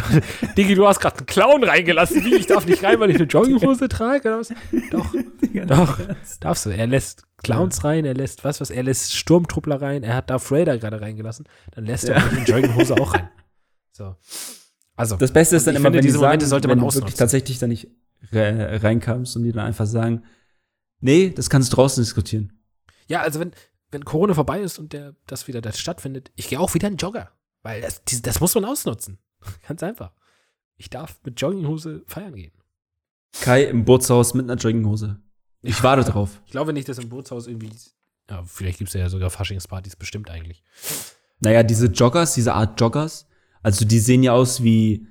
Digi, 0.56 0.76
du 0.76 0.88
hast 0.88 1.00
gerade 1.00 1.18
einen 1.18 1.26
Clown 1.26 1.64
reingelassen. 1.64 2.24
Wie? 2.24 2.36
Ich 2.36 2.46
darf 2.46 2.68
nicht 2.68 2.84
rein, 2.84 3.00
weil 3.00 3.10
ich 3.10 3.16
eine 3.16 3.26
Jogginghose 3.26 3.90
trage? 3.90 4.28
Oder 4.30 4.40
was? 4.40 4.54
Doch, 4.92 5.16
doch. 5.66 6.00
Darfst 6.40 6.68
du. 6.68 6.70
Er 6.70 6.86
lässt 6.86 7.24
Clowns 7.42 7.84
rein, 7.84 8.06
er 8.06 8.14
lässt 8.14 8.44
was, 8.44 8.62
was, 8.62 8.70
er 8.70 8.84
lässt 8.84 9.16
Sturmtruppler 9.16 9.82
rein, 9.82 10.04
er 10.04 10.16
hat 10.16 10.30
Darth 10.30 10.52
Vader 10.52 10.78
gerade 10.78 11.02
reingelassen, 11.02 11.46
dann 11.72 11.86
lässt 11.86 12.08
er 12.08 12.18
Ja. 12.20 12.24
auch 12.24 12.30
die 12.30 12.52
Jogginghose 12.52 12.94
auch 13.02 13.16
rein. 13.16 13.30
So. 13.92 14.16
Also, 14.96 15.16
Das 15.18 15.34
Beste 15.34 15.56
ist 15.56 15.66
dann 15.66 15.76
immer, 15.76 15.86
finde, 15.86 15.98
wenn 15.98 16.02
die 16.04 16.08
diese 16.10 16.20
sagen, 16.20 16.26
Momente 16.28 16.46
sollte 16.46 16.68
man 16.68 16.80
wenn 16.80 16.88
du 16.88 16.94
wirklich 16.94 17.16
tatsächlich 17.16 17.58
da 17.58 17.66
nicht 17.68 17.88
re 18.32 18.80
reinkamst 18.84 19.36
und 19.36 19.44
die 19.44 19.52
dann 19.52 19.66
einfach 19.66 19.88
sagen, 19.88 20.24
nee, 21.00 21.32
das 21.32 21.50
kannst 21.50 21.72
du 21.72 21.76
draußen 21.78 22.04
diskutieren. 22.04 22.54
ja, 23.08 23.22
also 23.22 23.40
wenn, 23.40 23.52
wenn 23.94 24.06
Corona 24.06 24.34
vorbei 24.34 24.62
ist 24.62 24.80
und 24.80 24.94
der, 24.94 25.16
das 25.28 25.48
wieder 25.48 25.62
das 25.62 25.80
stattfindet, 25.80 26.32
ich 26.36 26.50
gehe 26.50 26.60
auch 26.60 26.74
wieder 26.74 26.88
in 26.88 26.98
Jogger. 26.98 27.32
Weil 27.62 27.82
das, 27.82 28.02
das 28.04 28.40
muss 28.40 28.56
man 28.56 28.66
ausnutzen. 28.66 29.20
Ganz 29.68 29.82
einfach. 29.84 30.12
Ich 30.76 30.90
darf 30.90 31.20
mit 31.24 31.40
Jogginghose 31.40 32.04
feiern 32.08 32.36
gehen. 32.36 32.52
Kai 33.42 33.64
im 33.64 33.86
Bootshaus 33.86 34.34
mit 34.34 34.50
einer 34.50 34.60
Jogginghose. 34.60 35.20
Ich 35.62 35.82
warte 35.82 36.04
drauf. 36.12 36.42
Ich 36.46 36.52
glaube 36.52 36.74
nicht, 36.74 36.90
dass 36.90 36.98
im 36.98 37.10
Bootshaus 37.10 37.48
irgendwie. 37.48 37.72
Ja, 38.30 38.44
vielleicht 38.44 38.80
gibt 38.80 38.90
es 38.90 38.94
ja 38.94 39.10
sogar 39.10 39.30
Faschingspartys, 39.30 39.96
bestimmt 39.96 40.30
eigentlich. 40.30 40.64
Naja, 41.40 41.64
diese 41.64 41.88
Joggers, 41.88 42.34
diese 42.34 42.54
Art 42.54 42.80
Joggers, 42.80 43.28
also 43.62 43.86
die 43.86 44.00
sehen 44.00 44.24
ja 44.24 44.34
aus 44.34 44.64
wie, 44.64 45.08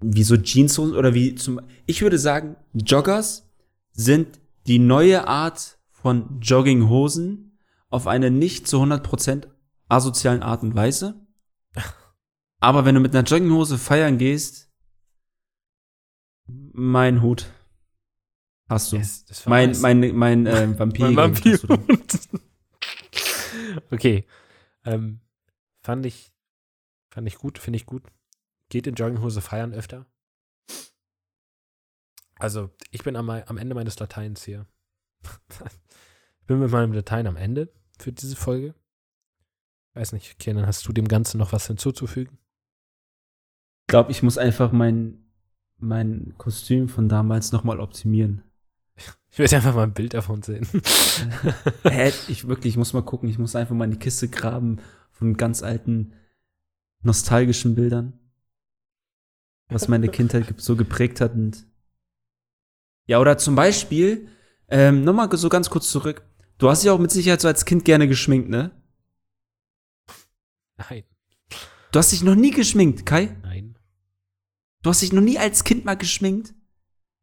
wie 0.00 0.22
so 0.22 0.36
Jeanshosen 0.36 0.94
oder 0.94 1.14
wie 1.14 1.34
zum, 1.34 1.60
ich 1.86 2.02
würde 2.02 2.18
sagen, 2.18 2.56
Joggers 2.74 3.48
sind 3.92 4.40
die 4.66 4.78
neue 4.78 5.26
Art 5.26 5.78
von 5.90 6.38
Jogginghosen 6.40 7.47
auf 7.90 8.06
eine 8.06 8.30
nicht 8.30 8.68
zu 8.68 8.82
100% 8.82 9.48
asozialen 9.88 10.42
Art 10.42 10.62
und 10.62 10.74
Weise. 10.74 11.26
Aber 12.60 12.84
wenn 12.84 12.94
du 12.94 13.00
mit 13.00 13.14
einer 13.14 13.26
Jogginghose 13.26 13.78
feiern 13.78 14.18
gehst, 14.18 14.70
mein 16.46 17.22
Hut 17.22 17.50
hast 18.68 18.92
du. 18.92 18.96
Yes, 18.96 19.24
mein, 19.46 19.70
nice. 19.70 19.80
mein, 19.80 20.16
mein, 20.16 20.46
äh, 20.46 20.78
Vampir. 20.78 21.06
Mein. 21.06 21.16
Vampir. 21.16 21.60
okay. 23.90 24.26
Ähm, 24.84 25.20
fand 25.82 26.06
ich, 26.06 26.32
fand 27.10 27.26
ich 27.28 27.36
gut, 27.36 27.58
finde 27.58 27.76
ich 27.76 27.86
gut. 27.86 28.02
Geht 28.70 28.86
in 28.86 28.94
Jogginghose 28.94 29.40
feiern 29.40 29.72
öfter. 29.72 30.06
Also, 32.36 32.70
ich 32.90 33.02
bin 33.02 33.16
am, 33.16 33.28
am 33.30 33.56
Ende 33.56 33.74
meines 33.74 33.98
Lateins 33.98 34.44
hier. 34.44 34.66
ich 36.40 36.46
bin 36.46 36.60
mit 36.60 36.70
meinem 36.70 36.92
Latein 36.92 37.26
am 37.26 37.36
Ende 37.36 37.72
für 37.98 38.12
diese 38.12 38.36
Folge. 38.36 38.74
Weiß 39.94 40.12
nicht, 40.12 40.38
Kenan, 40.38 40.66
hast 40.66 40.86
du 40.86 40.92
dem 40.92 41.08
Ganzen 41.08 41.38
noch 41.38 41.52
was 41.52 41.66
hinzuzufügen? 41.66 42.38
Ich 43.82 43.88
glaube, 43.88 44.12
ich 44.12 44.22
muss 44.22 44.38
einfach 44.38 44.70
mein, 44.70 45.24
mein 45.78 46.34
Kostüm 46.38 46.88
von 46.88 47.08
damals 47.08 47.52
nochmal 47.52 47.80
optimieren. 47.80 48.42
Ich 49.30 49.38
will 49.38 49.54
einfach 49.54 49.74
mal 49.74 49.82
ein 49.82 49.92
Bild 49.92 50.14
davon 50.14 50.42
sehen. 50.42 50.66
Hä, 51.84 52.12
ich 52.28 52.48
wirklich, 52.48 52.72
ich 52.72 52.76
muss 52.78 52.94
mal 52.94 53.02
gucken, 53.02 53.28
ich 53.28 53.38
muss 53.38 53.54
einfach 53.54 53.74
mal 53.74 53.84
in 53.84 53.90
die 53.90 53.98
Kiste 53.98 54.26
graben 54.28 54.78
von 55.12 55.36
ganz 55.36 55.62
alten, 55.62 56.14
nostalgischen 57.02 57.74
Bildern. 57.74 58.18
Was 59.68 59.86
meine 59.86 60.08
Kindheit 60.08 60.54
so 60.56 60.76
geprägt 60.76 61.20
hat 61.20 61.34
und 61.34 61.66
ja, 63.08 63.20
oder 63.20 63.38
zum 63.38 63.54
Beispiel, 63.54 64.28
ähm, 64.68 65.02
nochmal 65.02 65.28
so 65.36 65.48
ganz 65.48 65.70
kurz 65.70 65.90
zurück. 65.90 66.27
Du 66.58 66.68
hast 66.68 66.82
dich 66.82 66.90
auch 66.90 66.98
mit 66.98 67.10
Sicherheit 67.10 67.40
so 67.40 67.48
als 67.48 67.64
Kind 67.64 67.84
gerne 67.84 68.08
geschminkt, 68.08 68.48
ne? 68.48 68.70
Nein, 70.76 71.04
Du 71.90 71.98
hast 71.98 72.12
dich 72.12 72.22
noch 72.22 72.34
nie 72.34 72.50
geschminkt, 72.50 73.06
Kai? 73.06 73.36
nein. 73.42 73.76
Du 74.82 74.90
hast 74.90 75.00
dich 75.02 75.12
noch 75.12 75.22
nie 75.22 75.38
als 75.38 75.64
Kind 75.64 75.84
mal 75.84 75.96
geschminkt? 75.96 76.54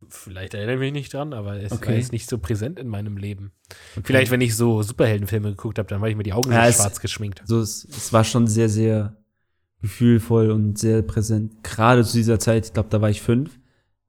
Vielleicht 0.09 0.53
erinnere 0.53 0.75
ich 0.75 0.79
mich 0.81 0.91
nicht 0.91 1.13
dran, 1.13 1.33
aber 1.33 1.57
es 1.61 1.71
war 1.71 1.77
Okay. 1.77 1.97
jetzt 1.97 2.11
nicht 2.11 2.29
so 2.29 2.37
präsent 2.37 2.79
in 2.79 2.87
meinem 2.87 3.17
Leben. 3.17 3.51
Vielleicht, 4.03 4.31
wenn 4.31 4.41
ich 4.41 4.55
so 4.55 4.81
Superheldenfilme 4.83 5.49
geguckt 5.51 5.79
habe, 5.79 5.87
dann 5.87 6.01
war 6.01 6.09
ich 6.09 6.15
mir 6.15 6.23
die 6.23 6.33
Augen 6.33 6.51
Ja, 6.51 6.69
so 6.71 6.81
schwarz 6.81 6.99
geschminkt. 6.99 7.41
So, 7.45 7.59
es, 7.59 7.85
es 7.85 8.11
war 8.11 8.23
schon 8.23 8.47
sehr, 8.47 8.69
sehr 8.69 9.17
gefühlvoll 9.81 10.51
und 10.51 10.77
sehr 10.77 11.01
präsent. 11.01 11.63
Gerade 11.63 12.03
zu 12.03 12.17
dieser 12.17 12.39
Zeit, 12.39 12.65
ich 12.67 12.73
glaube, 12.73 12.89
da 12.89 13.01
war 13.01 13.09
ich 13.09 13.21
fünf. 13.21 13.57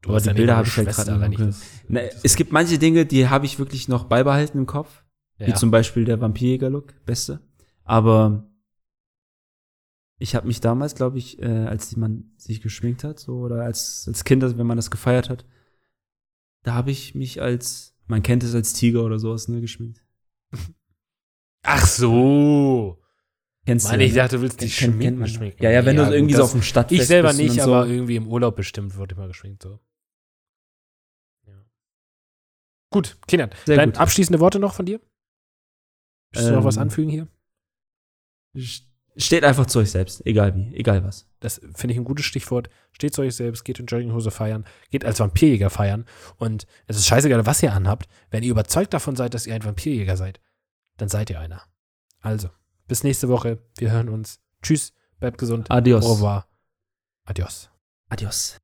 Du 0.02 0.08
Aber 0.10 0.16
hast 0.16 0.24
die 0.24 0.28
ja 0.28 0.32
nicht 0.32 0.38
Bilder 0.40 0.56
habe 0.56 0.68
ich 0.68 0.76
halt 0.76 0.88
gerade 0.88 1.36
das- 1.46 1.62
Na, 1.88 2.00
das- 2.02 2.20
es 2.24 2.36
gibt 2.36 2.52
manche 2.52 2.78
Dinge, 2.78 3.06
die 3.06 3.28
habe 3.28 3.46
ich 3.46 3.58
wirklich 3.58 3.88
noch 3.88 4.04
beibehalten 4.04 4.58
im 4.58 4.66
Kopf. 4.66 5.02
Wie 5.38 5.50
ja. 5.50 5.54
zum 5.54 5.70
Beispiel 5.70 6.04
der 6.04 6.20
Vampirjäger-Look, 6.20 7.04
beste. 7.04 7.40
Aber 7.84 8.50
ich 10.18 10.34
habe 10.34 10.46
mich 10.46 10.60
damals, 10.60 10.94
glaube 10.94 11.18
ich, 11.18 11.40
äh, 11.40 11.46
als 11.46 11.96
man 11.96 12.32
sich 12.36 12.62
geschminkt 12.62 13.04
hat, 13.04 13.18
so 13.18 13.40
oder 13.40 13.62
als, 13.62 14.04
als 14.08 14.24
Kind, 14.24 14.42
also 14.42 14.56
wenn 14.56 14.66
man 14.66 14.78
das 14.78 14.90
gefeiert 14.90 15.28
hat, 15.28 15.44
da 16.62 16.74
habe 16.74 16.90
ich 16.90 17.14
mich 17.14 17.42
als, 17.42 17.94
man 18.06 18.22
kennt 18.22 18.42
es 18.42 18.54
als 18.54 18.72
Tiger 18.72 19.04
oder 19.04 19.18
sowas, 19.18 19.48
ne, 19.48 19.60
geschminkt. 19.60 20.02
Ach 21.62 21.86
so. 21.86 23.02
Kennst 23.66 23.88
Meine, 23.88 24.04
ich 24.04 24.12
ne? 24.12 24.18
dachte, 24.18 24.36
du 24.36 24.42
willst 24.42 24.60
dich 24.60 24.76
Kennt- 24.76 24.94
schminken. 24.94 25.26
schminken. 25.26 25.62
Ja, 25.62 25.70
ja, 25.70 25.84
wenn 25.84 25.96
du 25.96 26.04
gut, 26.04 26.14
irgendwie 26.14 26.34
so 26.34 26.44
auf 26.44 26.52
dem 26.52 26.62
Stadtfest 26.62 27.00
Ich 27.02 27.06
selber 27.08 27.28
bist 27.28 27.40
und 27.40 27.46
nicht, 27.46 27.60
so. 27.60 27.74
aber 27.74 27.88
irgendwie 27.88 28.16
im 28.16 28.28
Urlaub 28.28 28.56
bestimmt 28.56 28.96
wurde 28.96 29.14
ich 29.14 29.18
mal 29.18 29.26
geschminkt. 29.26 29.62
So. 29.64 29.80
Ja. 31.46 31.64
Gut, 32.90 33.18
Kindern, 33.26 33.50
gut. 33.66 33.98
abschließende 33.98 34.40
Worte 34.40 34.60
noch 34.60 34.72
von 34.72 34.86
dir? 34.86 35.00
Willst 36.32 36.48
du 36.48 36.52
noch 36.52 36.60
Ähm, 36.60 36.64
was 36.64 36.78
anfügen 36.78 37.10
hier? 37.10 37.28
Steht 39.18 39.44
einfach 39.44 39.66
zu 39.66 39.78
euch 39.78 39.90
selbst, 39.90 40.24
egal 40.26 40.54
wie, 40.54 40.74
egal 40.74 41.02
was. 41.02 41.26
Das 41.40 41.60
finde 41.74 41.92
ich 41.92 41.98
ein 41.98 42.04
gutes 42.04 42.26
Stichwort. 42.26 42.68
Steht 42.92 43.14
zu 43.14 43.22
euch 43.22 43.34
selbst, 43.34 43.64
geht 43.64 43.78
in 43.78 43.86
Jogginghose 43.86 44.30
feiern, 44.30 44.66
geht 44.90 45.06
als 45.06 45.20
Vampirjäger 45.20 45.70
feiern. 45.70 46.04
Und 46.36 46.66
es 46.86 46.98
ist 46.98 47.06
scheißegal, 47.06 47.46
was 47.46 47.62
ihr 47.62 47.72
anhabt. 47.72 48.08
Wenn 48.30 48.42
ihr 48.42 48.50
überzeugt 48.50 48.92
davon 48.92 49.16
seid, 49.16 49.32
dass 49.32 49.46
ihr 49.46 49.54
ein 49.54 49.64
Vampirjäger 49.64 50.16
seid, 50.16 50.40
dann 50.98 51.08
seid 51.08 51.30
ihr 51.30 51.40
einer. 51.40 51.62
Also, 52.20 52.50
bis 52.88 53.04
nächste 53.04 53.28
Woche. 53.28 53.58
Wir 53.78 53.90
hören 53.90 54.08
uns. 54.10 54.40
Tschüss, 54.62 54.92
bleibt 55.18 55.38
gesund. 55.38 55.70
Adios. 55.70 56.04
Au 56.04 56.12
revoir. 56.12 56.46
Adios. 57.24 57.70
Adios. 58.08 58.58